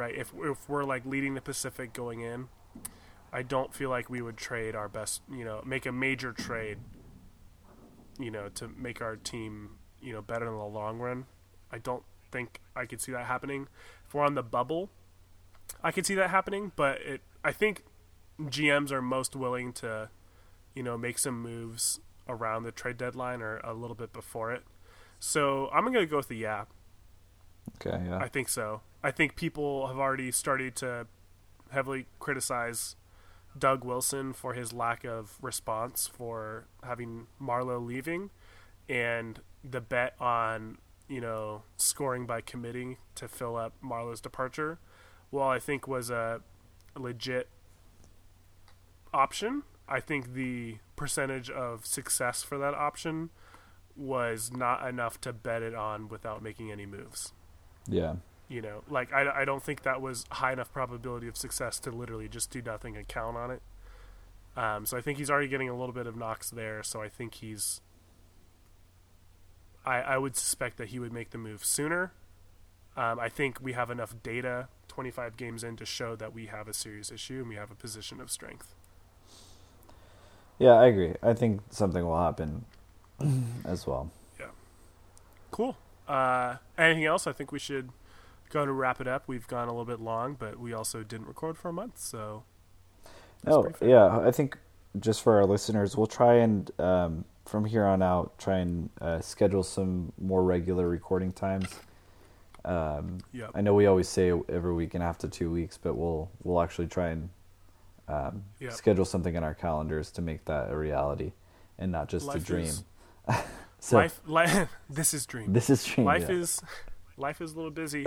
right? 0.00 0.14
If 0.14 0.32
if 0.42 0.68
we're 0.68 0.84
like 0.84 1.04
leading 1.04 1.34
the 1.34 1.40
Pacific 1.40 1.92
going 1.92 2.20
in, 2.20 2.48
I 3.32 3.42
don't 3.42 3.74
feel 3.74 3.90
like 3.90 4.08
we 4.08 4.22
would 4.22 4.36
trade 4.36 4.74
our 4.74 4.88
best, 4.88 5.22
you 5.30 5.44
know, 5.44 5.62
make 5.64 5.86
a 5.86 5.92
major 5.92 6.32
trade, 6.32 6.78
you 8.18 8.30
know, 8.30 8.48
to 8.54 8.68
make 8.68 9.02
our 9.02 9.16
team, 9.16 9.76
you 10.00 10.12
know, 10.12 10.22
better 10.22 10.46
in 10.46 10.56
the 10.56 10.64
long 10.64 10.98
run. 10.98 11.26
I 11.70 11.78
don't 11.78 12.02
think 12.32 12.60
I 12.74 12.86
could 12.86 13.00
see 13.00 13.12
that 13.12 13.26
happening. 13.26 13.68
If 14.06 14.14
we're 14.14 14.24
on 14.24 14.34
the 14.34 14.42
bubble, 14.42 14.90
I 15.82 15.92
could 15.92 16.06
see 16.06 16.14
that 16.14 16.30
happening, 16.30 16.72
but 16.76 17.00
it 17.02 17.20
I 17.44 17.52
think 17.52 17.84
GMs 18.40 18.90
are 18.90 19.02
most 19.02 19.36
willing 19.36 19.72
to, 19.74 20.08
you 20.74 20.82
know, 20.82 20.96
make 20.96 21.18
some 21.18 21.40
moves 21.40 22.00
around 22.28 22.62
the 22.62 22.72
trade 22.72 22.96
deadline 22.96 23.42
or 23.42 23.58
a 23.58 23.74
little 23.74 23.96
bit 23.96 24.12
before 24.12 24.52
it. 24.52 24.62
So 25.18 25.68
I'm 25.72 25.84
gonna 25.84 26.06
go 26.06 26.16
with 26.16 26.28
the 26.28 26.36
yeah. 26.36 26.64
Okay. 27.76 28.02
Yeah. 28.06 28.18
I 28.18 28.28
think 28.28 28.48
so. 28.48 28.80
I 29.02 29.10
think 29.10 29.36
people 29.36 29.86
have 29.88 29.98
already 29.98 30.30
started 30.32 30.76
to 30.76 31.06
heavily 31.70 32.06
criticize 32.18 32.96
Doug 33.58 33.84
Wilson 33.84 34.32
for 34.32 34.54
his 34.54 34.72
lack 34.72 35.04
of 35.04 35.36
response 35.42 36.06
for 36.06 36.66
having 36.84 37.26
Marleau 37.40 37.84
leaving 37.84 38.30
and 38.88 39.40
the 39.62 39.80
bet 39.80 40.14
on, 40.20 40.78
you 41.08 41.20
know, 41.20 41.62
scoring 41.76 42.26
by 42.26 42.40
committing 42.40 42.96
to 43.16 43.28
fill 43.28 43.56
up 43.56 43.74
Marleau's 43.82 44.20
departure, 44.20 44.78
while 45.30 45.48
I 45.48 45.58
think 45.58 45.86
was 45.86 46.10
a 46.10 46.40
legit 46.96 47.48
option, 49.12 49.62
I 49.88 50.00
think 50.00 50.34
the 50.34 50.78
percentage 50.96 51.50
of 51.50 51.86
success 51.86 52.42
for 52.42 52.58
that 52.58 52.74
option 52.74 53.30
was 53.96 54.50
not 54.52 54.86
enough 54.88 55.20
to 55.22 55.32
bet 55.32 55.62
it 55.62 55.74
on 55.74 56.08
without 56.08 56.42
making 56.42 56.70
any 56.70 56.86
moves. 56.86 57.32
Yeah. 57.88 58.16
you 58.48 58.60
know 58.62 58.82
like 58.88 59.12
I, 59.12 59.42
I 59.42 59.44
don't 59.44 59.62
think 59.62 59.82
that 59.82 60.00
was 60.00 60.24
high 60.30 60.52
enough 60.52 60.72
probability 60.72 61.26
of 61.28 61.36
success 61.36 61.78
to 61.80 61.90
literally 61.90 62.28
just 62.28 62.50
do 62.50 62.62
nothing 62.62 62.96
and 62.96 63.08
count 63.08 63.36
on 63.36 63.50
it. 63.50 63.62
Um, 64.56 64.84
so 64.86 64.96
i 64.96 65.00
think 65.00 65.18
he's 65.18 65.30
already 65.30 65.48
getting 65.48 65.68
a 65.68 65.76
little 65.76 65.94
bit 65.94 66.06
of 66.06 66.16
knocks 66.16 66.50
there 66.50 66.82
so 66.82 67.00
i 67.00 67.08
think 67.08 67.34
he's 67.34 67.80
i, 69.86 70.00
I 70.00 70.18
would 70.18 70.36
suspect 70.36 70.76
that 70.78 70.88
he 70.88 70.98
would 70.98 71.12
make 71.12 71.30
the 71.30 71.38
move 71.38 71.64
sooner. 71.64 72.12
Um, 72.96 73.18
i 73.20 73.28
think 73.28 73.60
we 73.60 73.72
have 73.72 73.90
enough 73.90 74.14
data 74.22 74.68
25 74.88 75.36
games 75.36 75.62
in 75.64 75.76
to 75.76 75.86
show 75.86 76.16
that 76.16 76.34
we 76.34 76.46
have 76.46 76.66
a 76.68 76.74
serious 76.74 77.10
issue 77.12 77.38
and 77.40 77.48
we 77.48 77.54
have 77.54 77.70
a 77.70 77.76
position 77.76 78.20
of 78.20 78.30
strength 78.30 78.74
Yeah, 80.60 80.74
I 80.74 80.86
agree. 80.86 81.14
I 81.22 81.32
think 81.34 81.62
something 81.70 82.04
will 82.04 82.22
happen 82.22 82.64
as 83.64 83.84
well. 83.86 84.12
Yeah. 84.38 84.46
Cool 85.50 85.76
uh, 86.10 86.56
anything 86.76 87.04
else 87.04 87.26
i 87.26 87.32
think 87.32 87.52
we 87.52 87.58
should 87.58 87.90
go 88.50 88.66
to 88.66 88.72
wrap 88.72 89.00
it 89.00 89.06
up 89.06 89.22
we've 89.28 89.46
gone 89.46 89.68
a 89.68 89.70
little 89.70 89.84
bit 89.84 90.00
long 90.00 90.34
but 90.34 90.58
we 90.58 90.72
also 90.72 91.02
didn't 91.04 91.28
record 91.28 91.56
for 91.56 91.68
a 91.68 91.72
month 91.72 91.98
so 91.98 92.42
that's 93.44 93.56
Oh, 93.56 93.72
yeah. 93.80 94.18
I 94.18 94.32
think 94.32 94.58
just 94.98 95.22
for 95.22 95.36
our 95.38 95.46
listeners, 95.46 95.96
we'll 95.96 96.08
try 96.08 96.34
and 96.34 96.68
um, 96.78 97.24
from 97.46 97.64
here 97.64 97.86
on 97.86 98.02
out 98.02 98.36
try 98.38 98.58
and 98.58 98.90
uh, 99.00 99.20
schedule 99.20 99.62
some 99.62 100.12
more 100.20 100.42
regular 100.42 100.86
recording 100.88 101.32
times. 101.32 101.68
Um, 102.66 103.18
Yep. 103.32 103.52
I 103.54 103.60
know 103.62 103.72
we 103.72 103.86
always 103.86 104.08
say 104.08 104.30
every 104.48 104.74
week 104.74 104.92
and 104.94 105.02
after 105.02 105.26
two 105.26 105.50
weeks, 105.50 105.78
but 105.78 105.94
we'll 105.94 106.28
we'll 106.42 106.60
actually 106.60 106.88
try 106.88 107.10
and 107.10 107.30
um, 108.12 108.44
Yep. 108.58 108.72
schedule 108.72 109.04
something 109.04 109.34
in 109.34 109.44
our 109.44 109.54
calendars 109.54 110.10
to 110.12 110.22
make 110.22 110.44
that 110.46 110.70
a 110.70 110.76
reality 110.76 111.32
and 111.78 111.92
not 111.92 112.08
just 112.08 112.32
a 112.34 112.38
dream. 112.40 112.64
is- 112.64 112.84
so 113.78 113.96
life, 113.96 114.20
life 114.26 114.68
this 114.90 115.14
is 115.14 115.26
dream. 115.26 115.52
this 115.52 115.70
is 115.70 115.84
dream. 115.84 116.06
life 116.06 116.26
yeah. 116.28 116.36
is 116.36 116.60
life 117.16 117.40
is 117.40 117.52
a 117.52 117.56
little 117.56 117.70
busy 117.70 118.06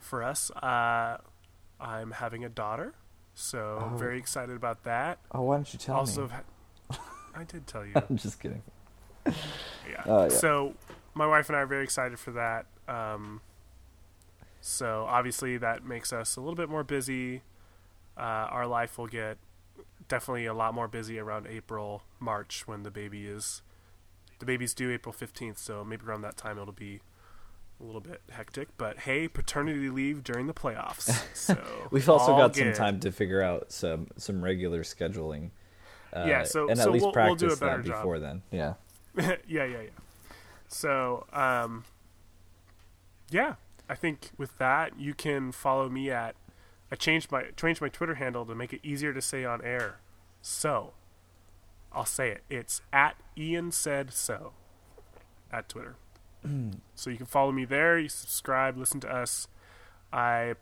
for 0.00 0.22
us. 0.22 0.50
Uh, 0.52 1.18
I'm 1.80 2.12
having 2.12 2.44
a 2.44 2.48
daughter, 2.48 2.94
so 3.34 3.78
Oh. 3.80 3.84
I'm 3.86 3.98
very 3.98 4.18
excited 4.18 4.54
about 4.56 4.84
that. 4.84 5.18
Oh, 5.32 5.42
why 5.42 5.56
don't 5.56 5.72
you 5.72 5.78
tell 5.78 5.96
also, 5.96 6.28
me? 6.28 6.30
ha- 6.90 7.00
I 7.34 7.44
did 7.44 7.66
tell 7.66 7.84
you. 7.84 7.92
I'm 8.08 8.16
just 8.16 8.38
kidding. 8.40 8.62
Yeah. 9.26 9.32
Oh, 10.06 10.22
yeah. 10.24 10.28
So 10.28 10.74
my 11.14 11.26
wife 11.26 11.48
and 11.48 11.56
I 11.56 11.60
are 11.62 11.66
very 11.66 11.82
excited 11.84 12.18
for 12.18 12.30
that. 12.32 12.66
Um, 12.88 13.40
so 14.60 15.04
obviously 15.08 15.56
that 15.58 15.84
makes 15.84 16.12
us 16.12 16.36
a 16.36 16.40
little 16.40 16.54
bit 16.54 16.68
more 16.68 16.84
busy. 16.84 17.42
Uh, 18.16 18.20
our 18.50 18.66
life 18.66 18.96
will 18.98 19.06
get 19.08 19.38
definitely 20.08 20.46
a 20.46 20.54
lot 20.54 20.74
more 20.74 20.86
busy 20.88 21.18
around 21.18 21.46
April, 21.46 22.02
March 22.20 22.66
when 22.66 22.82
the 22.82 22.90
baby 22.90 23.26
is 23.26 23.62
the 24.40 24.46
baby's 24.46 24.74
due 24.74 24.90
April 24.90 25.14
15th, 25.14 25.58
so 25.58 25.84
maybe 25.84 26.04
around 26.06 26.22
that 26.22 26.36
time 26.36 26.58
it'll 26.58 26.72
be 26.72 27.00
a 27.80 27.84
little 27.84 28.00
bit 28.00 28.20
hectic. 28.30 28.68
But 28.76 28.98
hey, 29.00 29.26
paternity 29.28 29.88
leave 29.88 30.22
during 30.22 30.46
the 30.46 30.54
playoffs. 30.54 31.10
So 31.34 31.56
We've 31.90 32.08
also 32.08 32.36
got 32.36 32.54
some 32.54 32.72
time 32.72 33.00
to 33.00 33.10
figure 33.12 33.42
out 33.42 33.72
some 33.72 34.08
some 34.16 34.42
regular 34.44 34.82
scheduling. 34.82 35.50
Uh, 36.12 36.24
Yeah, 36.28 36.42
so- 36.44 36.68
and 36.68 36.78
at 36.78 36.84
so 36.84 36.90
least 36.92 37.04
we'll- 37.04 37.12
we'll 37.14 37.34
do 37.34 37.46
a 37.46 37.48
practice 37.48 37.58
better 37.60 37.82
that 37.82 37.88
job. 37.88 37.96
before 37.98 38.18
then. 38.20 38.42
Yeah. 38.52 38.74
yeah, 39.16 39.36
yeah, 39.48 39.64
yeah. 39.66 39.80
So, 40.68 41.26
um, 41.32 41.84
yeah, 43.30 43.54
I 43.88 43.94
think 43.94 44.30
with 44.38 44.56
that 44.58 44.98
you 44.98 45.14
can 45.14 45.52
follow 45.52 45.88
me 45.88 46.10
at. 46.10 46.34
I 46.90 46.96
changed 46.96 47.32
my 47.32 47.44
changed 47.56 47.80
my 47.80 47.88
Twitter 47.88 48.14
handle 48.14 48.44
to 48.46 48.54
make 48.54 48.72
it 48.72 48.80
easier 48.82 49.12
to 49.12 49.22
say 49.22 49.44
on 49.44 49.62
air. 49.62 50.00
So, 50.42 50.92
I'll 51.92 52.04
say 52.04 52.30
it. 52.30 52.42
It's 52.50 52.82
at 52.92 53.16
Ian 53.36 53.72
said 53.72 54.12
so 54.12 54.52
at 55.50 55.68
Twitter. 55.68 55.96
so 56.94 57.10
you 57.10 57.16
can 57.16 57.26
follow 57.26 57.52
me 57.52 57.64
there. 57.64 57.98
You 57.98 58.08
subscribe, 58.08 58.76
listen 58.76 59.00
to 59.00 59.08
us. 59.10 59.48
I 60.12 60.54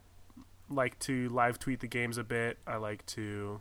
like 0.70 0.98
to 1.00 1.28
live 1.28 1.58
tweet 1.58 1.80
the 1.80 1.86
games 1.86 2.16
a 2.16 2.24
bit. 2.24 2.58
I 2.66 2.76
like 2.76 3.04
to 3.06 3.60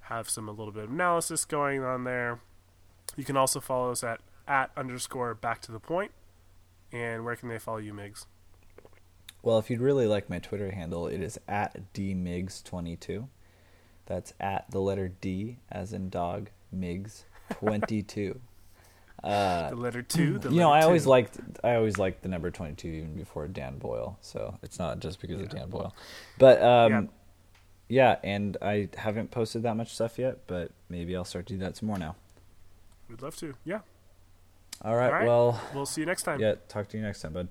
have 0.00 0.28
some 0.28 0.48
a 0.48 0.52
little 0.52 0.72
bit 0.72 0.84
of 0.84 0.90
analysis 0.90 1.44
going 1.44 1.82
on 1.82 2.04
there. 2.04 2.40
You 3.16 3.24
can 3.24 3.36
also 3.36 3.60
follow 3.60 3.90
us 3.90 4.02
at 4.04 4.20
at 4.48 4.70
underscore 4.76 5.34
back 5.34 5.60
to 5.62 5.72
the 5.72 5.80
point. 5.80 6.12
And 6.92 7.24
where 7.24 7.36
can 7.36 7.48
they 7.48 7.58
follow 7.58 7.78
you, 7.78 7.92
Migs? 7.92 8.26
Well, 9.46 9.60
if 9.60 9.70
you'd 9.70 9.80
really 9.80 10.08
like 10.08 10.28
my 10.28 10.40
Twitter 10.40 10.72
handle, 10.72 11.06
it 11.06 11.22
is 11.22 11.38
at 11.46 11.92
dmigs22. 11.94 13.28
That's 14.06 14.32
at 14.40 14.68
the 14.72 14.80
letter 14.80 15.06
D 15.20 15.58
as 15.70 15.92
in 15.92 16.10
dog, 16.10 16.50
Migs22. 16.76 18.38
Uh, 19.24 19.70
the 19.70 19.76
letter 19.76 20.02
two. 20.02 20.38
The 20.38 20.50
you 20.50 20.60
know, 20.60 20.70
I 20.70 20.80
two. 20.80 20.86
always 20.86 21.06
liked 21.06 21.38
I 21.64 21.74
always 21.74 21.96
liked 21.96 22.22
the 22.22 22.28
number 22.28 22.50
twenty 22.50 22.74
two 22.74 22.88
even 22.88 23.14
before 23.16 23.48
Dan 23.48 23.78
Boyle. 23.78 24.18
So 24.20 24.58
it's 24.62 24.78
not 24.78 25.00
just 25.00 25.20
because 25.20 25.38
yeah. 25.38 25.44
of 25.44 25.48
Dan 25.48 25.70
Boyle, 25.70 25.96
but 26.38 26.62
um, 26.62 26.92
yeah. 27.88 28.16
yeah. 28.22 28.30
And 28.30 28.58
I 28.60 28.90
haven't 28.94 29.30
posted 29.30 29.62
that 29.62 29.74
much 29.74 29.94
stuff 29.94 30.18
yet, 30.18 30.46
but 30.46 30.70
maybe 30.90 31.16
I'll 31.16 31.24
start 31.24 31.46
to 31.46 31.54
do 31.54 31.60
that 31.60 31.78
some 31.78 31.88
more 31.88 31.98
now. 31.98 32.14
We'd 33.08 33.22
love 33.22 33.36
to. 33.36 33.54
Yeah. 33.64 33.80
All 34.82 34.94
right. 34.94 35.06
All 35.06 35.12
right. 35.12 35.26
Well, 35.26 35.60
we'll 35.74 35.86
see 35.86 36.02
you 36.02 36.06
next 36.06 36.24
time. 36.24 36.38
Yeah. 36.38 36.56
Talk 36.68 36.88
to 36.88 36.98
you 36.98 37.02
next 37.02 37.22
time, 37.22 37.32
bud. 37.32 37.48